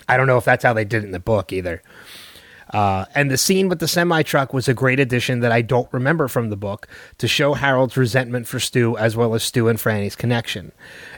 [0.07, 1.81] I don't know if that's how they did it in the book either.
[2.71, 5.91] Uh, and the scene with the semi truck was a great addition that I don't
[5.91, 6.87] remember from the book
[7.17, 10.71] to show Harold's resentment for Stu as well as Stu and Frannie's connection.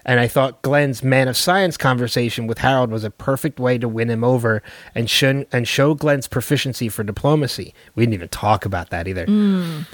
[0.05, 3.87] And I thought Glen's man of science conversation with Harold was a perfect way to
[3.87, 4.63] win him over
[4.95, 7.73] and, show, and show Glen's proficiency for diplomacy.
[7.95, 9.27] We didn't even talk about that either.
[9.27, 9.85] Mm.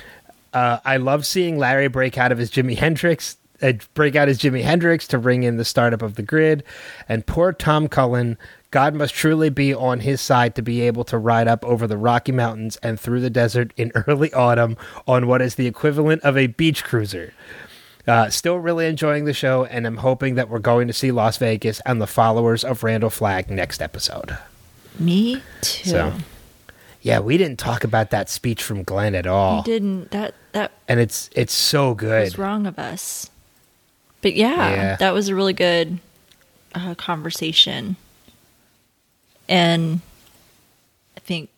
[0.53, 4.39] Uh, I love seeing Larry break out of his Jimi Hendrix uh, break out his
[4.39, 6.63] Jimi Hendrix to ring in the startup of the grid,
[7.07, 8.37] and poor Tom Cullen
[8.71, 11.97] God must truly be on his side to be able to ride up over the
[11.97, 14.77] Rocky Mountains and through the desert in early autumn
[15.07, 17.33] on what is the equivalent of a beach cruiser.
[18.07, 21.37] Uh, still really enjoying the show, and I'm hoping that we're going to see Las
[21.37, 24.37] Vegas and the followers of Randall Flagg next episode.
[24.97, 25.89] Me too.
[25.89, 26.13] So,
[27.01, 29.57] yeah, we didn't talk about that speech from Glen at all.
[29.57, 30.11] We didn't.
[30.11, 32.23] That that and it's it's so good.
[32.23, 33.29] was wrong of us.
[34.21, 34.95] But yeah, Yeah.
[34.97, 35.99] that was a really good
[36.73, 37.95] uh, conversation,
[39.49, 39.99] and
[41.17, 41.49] I think,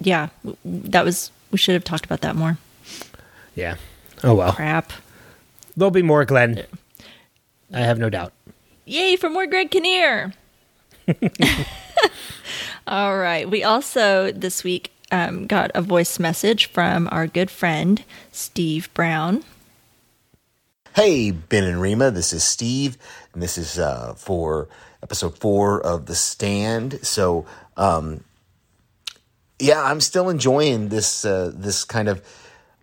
[0.00, 1.30] yeah, w- w- that was.
[1.50, 2.56] We should have talked about that more.
[3.54, 3.76] Yeah.
[4.24, 4.52] Oh well.
[4.54, 4.90] Crap.
[5.76, 6.64] There'll be more Glen.
[7.74, 8.32] I have no doubt.
[8.86, 10.32] Yay for more Greg Kinnear.
[12.86, 13.48] All right.
[13.50, 19.44] We also this week um, got a voice message from our good friend Steve Brown.
[20.94, 22.98] Hey, Ben and Rima, this is Steve,
[23.32, 24.68] and this is uh, for
[25.02, 27.04] episode four of The Stand.
[27.04, 27.46] So,
[27.76, 28.24] um,
[29.58, 32.22] yeah, I'm still enjoying this uh, this kind of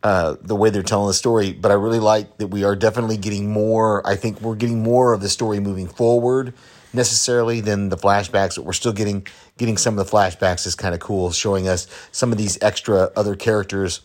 [0.01, 3.17] uh, the way they're telling the story, but I really like that we are definitely
[3.17, 4.05] getting more.
[4.07, 6.53] I think we're getting more of the story moving forward
[6.93, 9.27] necessarily than the flashbacks, but we're still getting
[9.57, 13.11] getting some of the flashbacks is kind of cool, showing us some of these extra
[13.15, 14.01] other characters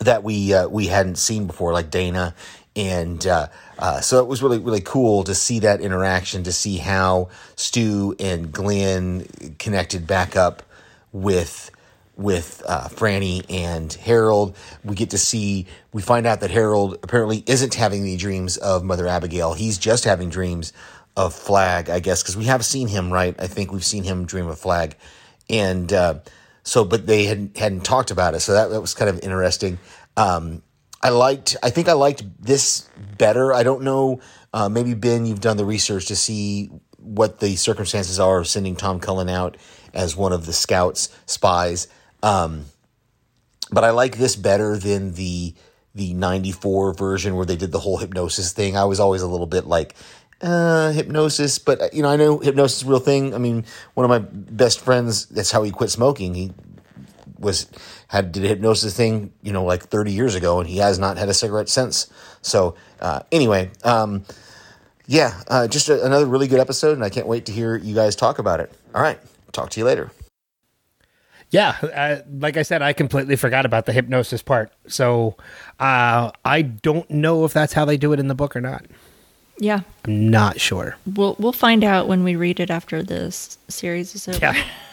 [0.00, 2.34] that we uh, we hadn't seen before, like Dayna,
[2.78, 6.76] and uh, uh, so it was really really cool to see that interaction, to see
[6.78, 9.26] how Stu and Glen
[9.58, 10.62] connected back up
[11.12, 11.70] with
[12.16, 14.56] with uh, Frannie and Harold.
[14.84, 18.84] We get to see we find out that Harold apparently isn't having any dreams of
[18.84, 19.54] Mother Abigail.
[19.54, 20.72] He's just having dreams
[21.16, 23.34] of Flagg, I guess, because we have seen him, right?
[23.40, 24.94] I think we've seen him dream of Flagg,
[25.50, 26.20] and uh,
[26.62, 29.80] so, but they hadn't hadn't talked about it, so that, that was kind of interesting.
[30.16, 30.62] Um,
[31.02, 33.52] I liked, I think I liked this better.
[33.52, 34.20] I don't know,
[34.52, 38.76] uh, maybe Ben, you've done the research to see what the circumstances are of sending
[38.76, 39.56] Tom Cullen out
[39.94, 41.88] as one of the scouts spies.
[42.22, 42.64] Um,
[43.70, 45.54] but I like this better than the
[45.94, 48.76] the 94 version where they did the whole hypnosis thing.
[48.76, 49.94] I was always a little bit like
[50.40, 53.34] uh hypnosis, but uh, you know, I know hypnosis is a real thing.
[53.34, 53.64] I mean,
[53.94, 56.34] one of my best friends, that's how he quit smoking.
[56.34, 56.52] He
[57.38, 57.66] was
[58.08, 61.16] had did a hypnosis thing, you know, like 30 years ago and he has not
[61.16, 62.10] had a cigarette since.
[62.42, 64.24] So, uh anyway, um
[65.10, 67.94] yeah, uh, just a, another really good episode, and I can't wait to hear you
[67.94, 68.70] guys talk about it.
[68.94, 69.18] All right,
[69.52, 70.10] talk to you later.
[71.50, 74.70] Yeah, uh, like I said, I completely forgot about the hypnosis part.
[74.86, 75.34] So
[75.80, 78.84] uh, I don't know if that's how they do it in the book or not.
[79.58, 80.96] Yeah, I'm not sure.
[81.14, 84.38] we'll we'll find out when we read it after this series is over.
[84.38, 84.62] Yeah,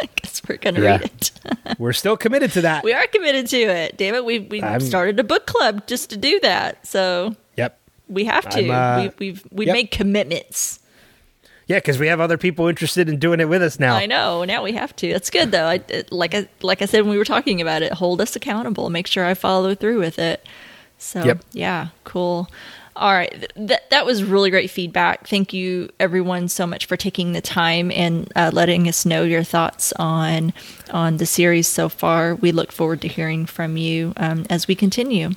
[0.02, 0.90] I guess we're gonna Yeah.
[0.98, 1.30] read it.
[1.78, 2.84] we're still committed to that.
[2.84, 3.96] we are committed to it.
[3.96, 6.86] Damn it, we we I'm- started a book club just to do that.
[6.86, 7.78] So Yep.
[8.08, 8.68] we have to.
[8.70, 9.72] Uh, we, we've we yep.
[9.74, 10.78] made commitments.
[11.66, 13.94] Yeah, because we have other people interested in doing it with us now.
[13.94, 14.42] I know.
[14.44, 15.12] Now we have to.
[15.12, 15.66] That's good though.
[15.66, 17.92] I it- like I like I said when we were talking about it.
[17.92, 18.90] Hold us accountable.
[18.90, 20.44] Make sure I follow through with it.
[20.98, 21.44] So Yep.
[21.52, 22.48] yeah, cool.
[23.00, 25.26] All right, Th- that that was really great feedback.
[25.26, 29.42] Thank you, everyone, so much for taking the time and uh, letting us know your
[29.42, 30.52] thoughts on
[30.90, 32.34] on the series so far.
[32.34, 35.30] We look forward to hearing from you um, as we continue.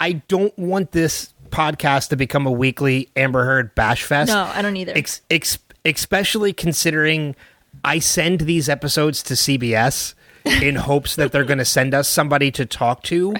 [0.00, 4.28] I don't want this podcast to become a weekly Amber Heard bash fest.
[4.28, 4.94] No, I don't either.
[4.96, 7.36] Ex- ex- especially considering
[7.84, 10.14] I send these episodes to CBS
[10.44, 13.34] in hopes that they're going to send us somebody to talk to.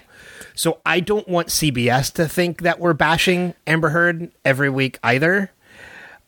[0.55, 5.51] So I don't want CBS to think that we're bashing Amber Heard every week either.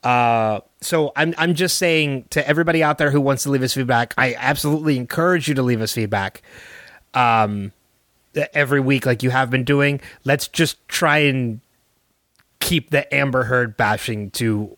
[0.02, 3.74] Uh, so I'm I'm just saying to everybody out there who wants to leave us
[3.74, 6.42] feedback, I absolutely encourage you to leave us feedback.
[7.14, 7.72] Um,
[8.52, 10.00] every week like you have been doing.
[10.24, 11.60] Let's just try and
[12.60, 14.76] keep the Amber Heard bashing to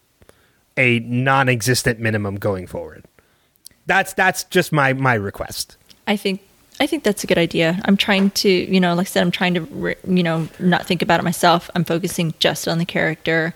[0.76, 3.04] a non-existent minimum going forward.
[3.86, 5.76] That's that's just my my request.
[6.06, 6.40] I think
[6.80, 7.80] I think that's a good idea.
[7.84, 11.02] I'm trying to, you know, like I said, I'm trying to, you know, not think
[11.02, 11.68] about it myself.
[11.74, 13.52] I'm focusing just on the character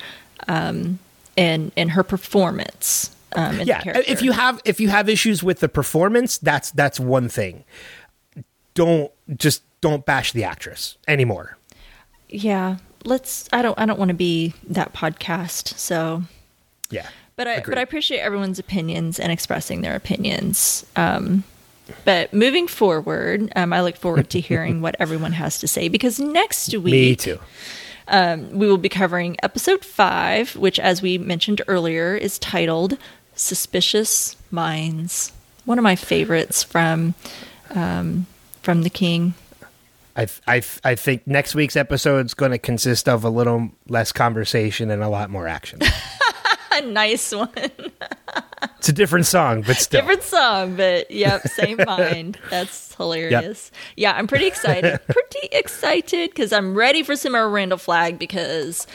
[0.49, 0.99] um,
[1.36, 3.15] and and her performance.
[3.35, 4.05] Um, yeah, the character.
[4.12, 7.65] if you have if you have issues with the performance, that's that's one thing.
[8.74, 11.57] Don't just don't bash the actress anymore.
[12.28, 13.49] yeah, let's.
[13.53, 13.78] I don't.
[13.78, 15.77] I don't want to be that podcast.
[15.78, 16.23] So,
[16.90, 17.07] Yeah.
[17.36, 17.73] but I Agreed.
[17.73, 20.85] but I appreciate everyone's opinions and expressing their opinions.
[20.97, 21.44] Um,
[22.05, 26.19] but moving forward, um, I look forward to hearing what everyone has to say because
[26.19, 27.39] next week Me too.
[28.52, 32.98] we will be covering episode five, which, as we mentioned earlier, is titled
[33.35, 35.32] "Suspicious Minds."
[35.64, 37.14] One of my favorites from
[37.70, 38.27] um,
[38.62, 39.35] from the King.
[40.16, 44.12] I I I think next week's episode is going to consist of a little less
[44.12, 45.81] conversation and a lot more action.
[46.73, 47.48] A nice one,
[48.78, 50.01] it's a different song, but still.
[50.01, 52.39] different song, but yep, same mind.
[52.51, 53.70] That's hilarious.
[53.97, 55.01] Yeah, I'm pretty excited.
[55.09, 58.86] pretty excited because I'm ready for some more Randall Flagg because.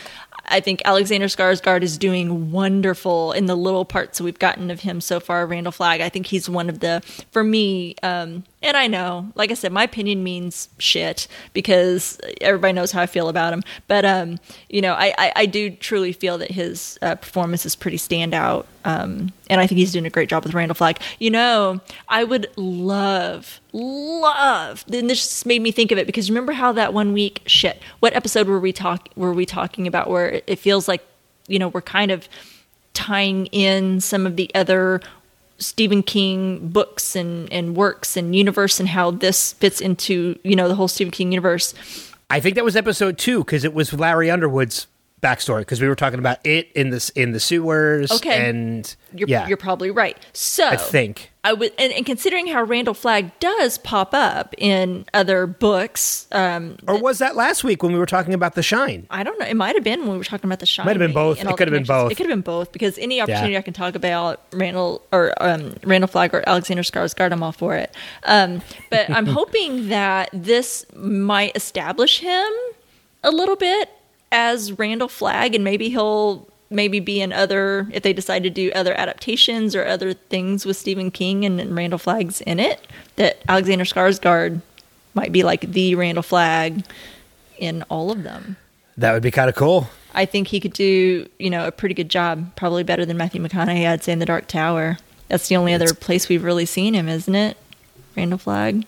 [0.49, 5.02] I think Alexander Skarsgård is doing wonderful in the little parts we've gotten of him
[5.02, 5.45] so far.
[5.45, 9.52] Randall Flagg, I think he's one of the, for me, um, and I know, like
[9.52, 13.62] I said, my opinion means shit because everybody knows how I feel about him.
[13.88, 17.76] But um, you know, I, I, I do truly feel that his uh, performance is
[17.76, 21.00] pretty standout, um, and I think he's doing a great job with Randall Flagg.
[21.20, 24.84] You know, I would love, love.
[24.88, 27.80] Then this just made me think of it because remember how that one week, shit,
[28.00, 31.06] what episode were we talk were we talking about where it feels like,
[31.48, 32.28] you know, we're kind of
[32.96, 35.00] tying in some of the other
[35.60, 40.68] Stephen King books and, and works and universe and how this fits into, you know,
[40.68, 41.74] the whole Stephen King universe.
[42.30, 44.88] I think that was episode two because it was Larry Underwood's
[45.22, 48.11] backstory because we were talking about it in this in the sewers.
[48.11, 48.49] Okay.
[48.49, 50.18] and You're, yeah, you're probably right.
[50.34, 55.06] So I think I would, and, and considering how Randall Flagg does pop up in
[55.14, 59.07] other books, um, or was that last week when we were talking about The Shine?
[59.10, 59.45] I don't know.
[59.45, 60.85] It might have been when we were talking about the shine.
[60.85, 61.39] Might have been both.
[61.41, 62.11] It could have been both.
[62.11, 65.76] It could have been both because any opportunity I can talk about Randall or um,
[65.84, 67.95] Randall Flagg or Alexander Skarsgård, I'm all for it.
[68.23, 72.52] Um, but I'm hoping that this might establish him
[73.23, 73.89] a little bit
[74.32, 78.72] as Randall Flagg, and maybe he'll maybe be in other if they decide to do
[78.76, 82.86] other adaptations or other things with Stephen King and, and Randall Flagg's in it.
[83.16, 84.62] That Alexander Skarsgård
[85.14, 86.84] might be like the Randall Flagg
[87.58, 88.58] in all of them.
[88.98, 89.90] That would be kind of cool.
[90.14, 93.41] I think he could do, you know, a pretty good job, probably better than Matthew
[93.41, 94.98] McConaughey, I'd say, in The Dark Tower.
[95.28, 97.58] That's the only other place we've really seen him, isn't it?
[98.16, 98.86] Randall Flagg.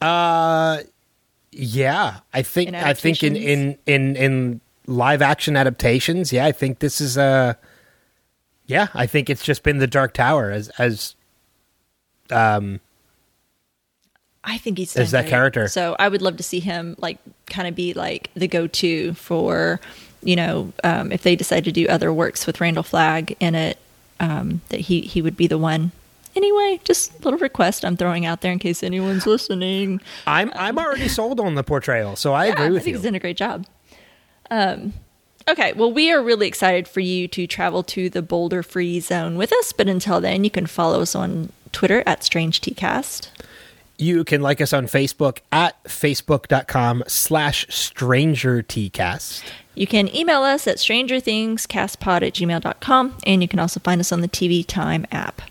[0.00, 0.78] Uh,
[1.58, 6.78] yeah, I think I think in in in in live action adaptations, yeah, I think
[6.78, 7.54] this is uh
[8.66, 11.16] yeah, I think it's just been The Dark Tower as as
[12.30, 12.80] um
[14.44, 15.30] I think he's As that great.
[15.30, 15.68] character.
[15.68, 19.80] So I would love to see him like kind of be like the go-to for,
[20.22, 23.78] you know, um, if they decide to do other works with Randall Flagg in it,
[24.20, 25.90] um, that he he would be the one.
[26.36, 30.00] Anyway, just a little request I'm throwing out there in case anyone's listening.
[30.26, 32.98] I'm I'm already sold on the portrayal, so I agree Yeah, with I think you.
[32.98, 33.66] he's done a great job.
[34.50, 34.92] Um,
[35.48, 39.36] okay, well, we are really excited for you to travel to the Boulder Free Zone
[39.36, 39.72] with us.
[39.72, 43.28] But until then, you can follow us on Twitter at Strange TCast.
[44.00, 49.42] You can like us on Facebook at facebook.com slash stranger tcast.
[49.74, 54.20] You can email us at strangerthingscastpod at gmail.com, and you can also find us on
[54.20, 55.42] the TV Time app.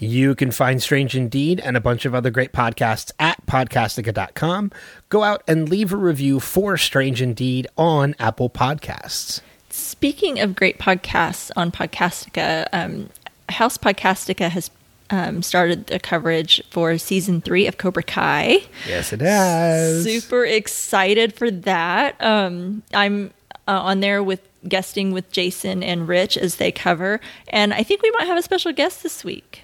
[0.00, 4.72] You can find Strange Indeed and a bunch of other great podcasts at podcastica.com.
[5.10, 9.42] Go out and leave a review for Strange Indeed on Apple Podcasts.
[9.68, 13.10] Speaking of great podcasts on Podcastica, um,
[13.50, 14.70] House Podcastica has
[15.10, 18.62] um, started the coverage for season three of Cobra Kai.
[18.88, 20.04] Yes, it has.
[20.04, 22.16] Super excited for that.
[22.20, 23.32] Um, I'm
[23.68, 27.20] uh, on there with guesting with Jason and Rich as they cover.
[27.48, 29.62] And I think we might have a special guest this week.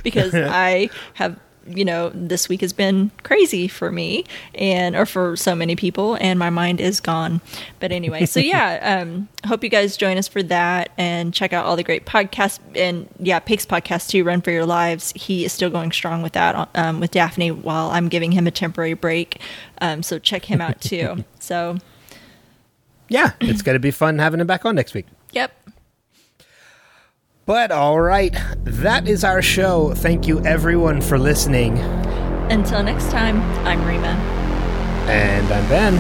[0.03, 5.37] because I have you know this week has been crazy for me and or for
[5.37, 7.41] so many people and my mind is gone.
[7.81, 11.65] But anyway so yeah um hope you guys join us for that and check out
[11.65, 12.59] all the great podcasts.
[12.75, 15.13] And yeah pig's podcast too run for your lives.
[15.17, 18.51] He is still going strong with that um, with daphne while i'm giving him a
[18.51, 19.41] temporary break.
[19.81, 21.25] Um, so check him out too.
[21.41, 21.77] So
[23.09, 25.07] Yeah, it's going to be fun having him back on next week.
[27.47, 28.35] But all right,
[28.65, 29.93] that is our show.
[29.95, 31.79] Thank you everyone for listening.
[32.51, 34.13] until next time i'm rima
[35.09, 35.95] And I'm Ben.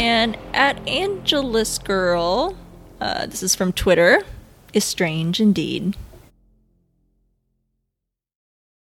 [0.00, 2.56] And at Angelus Girl,
[3.00, 4.22] uh, this is from Twitter,
[4.72, 5.96] is strange indeed.